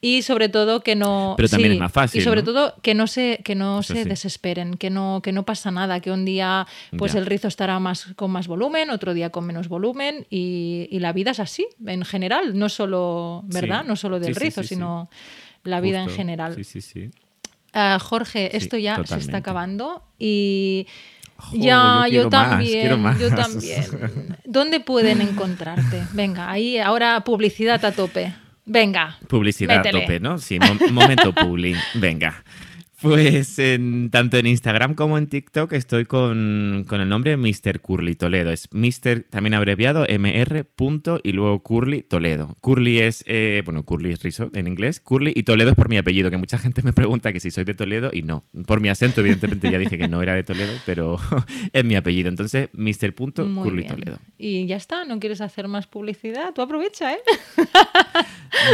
Y 0.00 0.22
sobre 0.22 0.48
todo 0.48 0.80
que 0.80 0.96
no. 0.96 1.34
Pero 1.36 1.50
también 1.50 1.72
es 1.72 1.78
más 1.78 1.92
fácil. 1.92 2.22
Y 2.22 2.24
sobre 2.24 2.42
todo 2.42 2.76
que 2.80 2.94
no 2.94 3.06
se, 3.06 3.42
que 3.44 3.54
no 3.54 3.82
se 3.82 4.06
desesperen, 4.06 4.78
que 4.78 4.88
no, 4.88 5.20
que 5.22 5.32
no 5.32 5.44
pasa 5.44 5.70
nada, 5.70 6.00
que 6.00 6.10
un 6.10 6.24
día 6.24 6.66
pues 6.96 7.14
el 7.14 7.26
rizo 7.26 7.46
estará 7.46 7.78
más, 7.80 8.14
con 8.16 8.30
más 8.30 8.48
volumen, 8.48 8.88
otro 8.88 9.12
día 9.12 9.28
con 9.28 9.44
menos 9.44 9.68
volumen. 9.68 10.26
Y, 10.30 10.88
y 10.90 11.00
la 11.00 11.12
vida 11.12 11.32
es 11.32 11.40
así, 11.40 11.66
en 11.84 12.06
general, 12.06 12.58
no 12.58 12.70
solo, 12.70 13.42
¿verdad? 13.48 13.84
No 13.84 13.94
solo 13.94 14.20
del 14.20 14.34
rizo, 14.34 14.62
sino 14.62 15.10
la 15.64 15.82
vida 15.82 16.02
en 16.02 16.08
general. 16.08 16.54
Sí, 16.54 16.64
sí, 16.64 16.80
sí. 16.80 17.10
Ah, 17.74 17.98
Jorge, 18.00 18.56
esto 18.56 18.76
ya 18.76 19.04
se 19.04 19.16
está 19.16 19.38
acabando 19.38 20.04
y 20.18 20.86
ya, 21.52 22.06
yo, 22.08 22.28
también, 22.28 23.18
yo 23.18 23.34
también. 23.34 23.84
¿Dónde 24.44 24.78
pueden 24.78 25.20
encontrarte? 25.20 26.04
Venga, 26.12 26.50
ahí 26.50 26.78
ahora 26.78 27.22
publicidad 27.24 27.84
a 27.84 27.90
tope. 27.92 28.32
Venga. 28.64 29.18
Publicidad 29.28 29.86
a 29.86 29.90
tope, 29.90 30.20
¿no? 30.20 30.38
Sí, 30.38 30.58
momento 30.90 31.32
publi. 31.34 31.74
Venga. 31.94 32.44
Pues 33.04 33.58
en, 33.58 34.08
tanto 34.08 34.38
en 34.38 34.46
Instagram 34.46 34.94
como 34.94 35.18
en 35.18 35.26
TikTok 35.26 35.74
estoy 35.74 36.06
con, 36.06 36.86
el 36.90 37.08
nombre 37.10 37.36
Mr. 37.36 37.80
Curly 37.80 38.14
Toledo. 38.14 38.50
Es 38.50 38.70
Mr. 38.72 39.26
también 39.28 39.52
abreviado 39.52 40.06
MR. 40.08 40.66
y 41.22 41.32
luego 41.32 41.62
Curly 41.62 42.00
Toledo. 42.00 42.56
Curly 42.62 43.00
es, 43.00 43.22
eh, 43.26 43.60
bueno, 43.62 43.82
Curly 43.82 44.12
es 44.12 44.22
rizo 44.22 44.48
en 44.54 44.68
inglés. 44.68 45.00
Curly 45.00 45.34
y 45.36 45.42
Toledo 45.42 45.68
es 45.68 45.76
por 45.76 45.90
mi 45.90 45.98
apellido, 45.98 46.30
que 46.30 46.38
mucha 46.38 46.56
gente 46.56 46.80
me 46.80 46.94
pregunta 46.94 47.30
que 47.34 47.40
si 47.40 47.50
soy 47.50 47.64
de 47.64 47.74
Toledo 47.74 48.08
y 48.10 48.22
no. 48.22 48.46
Por 48.66 48.80
mi 48.80 48.88
acento, 48.88 49.20
evidentemente 49.20 49.70
ya 49.70 49.76
dije 49.76 49.98
que 49.98 50.08
no 50.08 50.22
era 50.22 50.34
de 50.34 50.42
Toledo, 50.42 50.72
pero 50.86 51.18
es 51.74 51.84
mi 51.84 51.96
apellido. 51.96 52.30
Entonces, 52.30 52.70
Mr. 52.72 53.14
Curly 53.14 53.86
Toledo. 53.86 54.18
Y 54.38 54.64
ya 54.64 54.76
está, 54.76 55.04
¿no 55.04 55.20
quieres 55.20 55.42
hacer 55.42 55.68
más 55.68 55.86
publicidad? 55.86 56.54
Tú 56.54 56.62
aprovecha, 56.62 57.12
¿eh? 57.12 57.18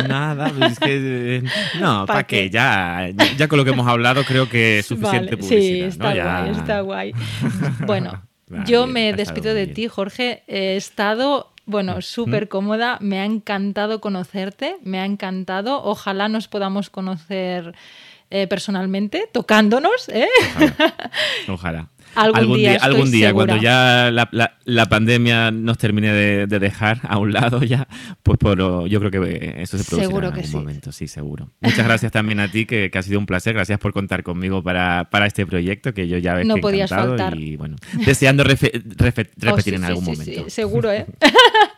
Nada, 0.09 0.53
pues 0.57 0.73
es 0.73 0.79
que... 0.79 1.37
Eh, 1.37 1.43
no, 1.81 2.07
¿para 2.07 2.25
qué? 2.29 2.49
Ya, 2.49 3.09
ya 3.37 3.49
con 3.49 3.59
lo 3.59 3.65
que 3.65 3.73
hemos 3.73 3.89
hablado 3.89 4.20
creo 4.25 4.49
que 4.49 4.79
es 4.81 4.87
suficiente 4.87 5.37
publicidad. 5.37 5.61
Sí, 5.61 5.81
está 5.83 6.15
guay, 6.15 6.51
está 6.51 6.81
guay. 6.81 7.13
Bueno, 7.87 8.23
yo 8.67 8.87
me 8.87 9.13
despido 9.13 9.55
de 9.55 9.67
ti, 9.67 9.89
Jorge. 9.89 10.43
He 10.47 10.77
estado 10.77 11.53
bueno, 11.67 12.03
súper 12.03 12.49
cómoda. 12.49 12.99
Me 13.01 13.21
ha 13.21 13.25
encantado 13.25 14.01
conocerte, 14.01 14.77
me 14.83 14.99
ha 14.99 15.05
encantado. 15.05 15.83
Ojalá 15.85 16.29
nos 16.29 16.49
podamos 16.49 16.91
conocer 16.91 17.75
eh, 18.31 18.47
personalmente, 18.49 19.29
tocándonos. 19.33 20.09
¿eh? 20.09 20.29
Ojalá 21.49 21.89
algún, 22.15 22.59
día, 22.59 22.79
algún 22.81 23.11
día 23.11 23.33
cuando 23.33 23.57
ya 23.57 24.11
la, 24.11 24.87
pandemia 24.89 25.51
nos 25.51 25.79
termine 25.79 26.13
de, 26.13 26.47
dejar 26.47 27.01
a 27.03 27.19
un 27.19 27.33
lado 27.33 27.63
ya, 27.63 27.89
pues 28.23 28.39
por, 28.39 28.59
yo 28.89 29.01
creo 29.01 29.11
que 29.11 29.57
eso 29.59 29.79
se 29.79 29.85
producirá 29.85 30.09
seguro 30.09 30.29
en 30.29 30.35
algún 30.35 30.53
momento, 30.53 30.93
sí, 30.93 31.09
seguro. 31.09 31.51
Muchas 31.61 31.85
gracias 31.87 32.13
también 32.13 32.41
a 32.41 32.51
ti, 32.51 32.67
que, 32.67 32.91
ha 32.93 33.03
sido 33.03 33.19
un 33.19 33.27
placer. 33.27 33.55
Gracias 33.55 33.79
por 33.79 33.93
contar 33.93 34.23
conmigo 34.23 34.63
para, 34.63 35.07
este 35.27 35.47
proyecto 35.47 35.95
que 35.95 36.09
yo 36.09 36.19
ya 36.19 36.35
ves 36.35 36.47
no 36.47 36.57
que 36.57 36.61
podías 36.61 36.91
faltar. 36.91 37.37
y 37.39 37.57
bueno, 37.57 37.77
deseando 38.05 38.45
repetir 38.45 39.75
oh, 39.75 39.77
en 39.77 39.85
algún 39.85 40.05
momento. 40.05 40.45
Sí, 40.45 40.51
seguro, 40.51 40.91
¿eh? 40.91 41.07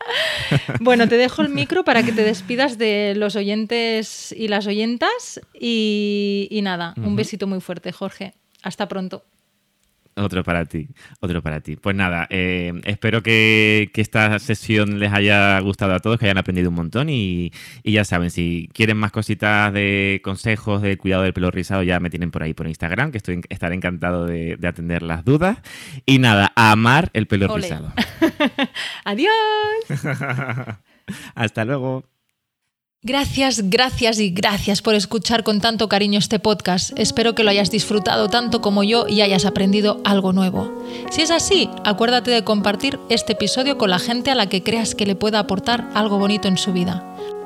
bueno, 0.79 1.07
te 1.07 1.17
dejo 1.17 1.41
el 1.41 1.49
micro 1.49 1.83
para 1.83 2.03
que 2.03 2.11
te 2.11 2.23
despidas 2.23 2.77
de 2.77 3.13
los 3.15 3.35
oyentes 3.35 4.33
y 4.37 4.47
las 4.47 4.67
oyentas 4.67 5.41
y, 5.59 6.59
nada, 6.63 6.93
un 6.97 7.15
besito 7.15 7.47
muy 7.47 7.61
fuerte, 7.61 7.91
Jorge. 7.91 8.33
Hasta 8.61 8.87
pronto. 8.87 9.25
Otro 10.15 10.43
para 10.43 10.65
ti, 10.65 10.89
otro 11.21 11.41
para 11.41 11.61
ti. 11.61 11.75
Pues 11.75 11.95
nada, 11.95 12.27
eh, 12.29 12.71
espero 12.83 13.23
que, 13.23 13.91
esta 13.95 14.37
sesión 14.37 14.99
les 14.99 15.11
haya 15.11 15.59
gustado 15.59 15.93
a 15.95 15.99
todos, 15.99 16.19
que 16.19 16.25
hayan 16.25 16.37
aprendido 16.37 16.69
un 16.69 16.75
montón 16.75 17.09
y, 17.09 17.51
ya 17.83 18.05
saben, 18.05 18.29
si 18.29 18.69
quieren 18.73 18.97
más 18.97 19.11
cositas 19.11 19.73
de 19.73 20.21
consejos 20.23 20.81
de 20.81 20.97
cuidado 20.97 21.23
del 21.23 21.33
pelo 21.33 21.49
rizado, 21.51 21.83
ya 21.83 21.99
me 21.99 22.09
tienen 22.09 22.31
por 22.31 22.43
ahí 22.43 22.53
por 22.53 22.67
Instagram, 22.67 23.11
que 23.11 23.17
estoy 23.17 23.41
estaré 23.49 23.75
encantado 23.75 24.25
de, 24.25 24.57
atender 24.63 25.01
las 25.03 25.25
dudas. 25.25 25.57
Y 26.05 26.19
nada, 26.19 26.51
amar 26.55 27.09
el 27.13 27.27
pelo 27.27 27.55
rizado. 27.55 27.91
Adiós. 29.05 29.33
Hasta 31.35 31.65
luego. 31.65 32.12
Gracias, 33.05 33.69
gracias 33.69 34.17
y 34.21 34.29
gracias 34.29 34.81
por 34.81 34.95
escuchar 34.95 35.43
con 35.43 35.59
tanto 35.59 35.89
cariño 35.89 36.19
este 36.19 36.39
podcast. 36.39 36.97
Espero 36.97 37.35
que 37.35 37.43
lo 37.43 37.49
hayas 37.49 37.69
disfrutado 37.69 38.29
tanto 38.29 38.61
como 38.61 38.81
yo 38.81 39.07
y 39.09 39.19
hayas 39.19 39.43
aprendido 39.43 39.99
algo 40.05 40.31
nuevo. 40.31 40.71
Si 41.11 41.21
es 41.21 41.29
así, 41.29 41.69
acuérdate 41.83 42.31
de 42.31 42.45
compartir 42.45 42.97
este 43.09 43.33
episodio 43.33 43.77
con 43.77 43.89
la 43.89 43.99
gente 43.99 44.31
a 44.31 44.35
la 44.35 44.47
que 44.47 44.63
creas 44.63 44.95
que 44.95 45.05
le 45.05 45.17
pueda 45.17 45.39
aportar 45.39 45.89
algo 45.93 46.17
bonito 46.17 46.47
en 46.47 46.57
su 46.57 46.71
vida. 46.71 47.03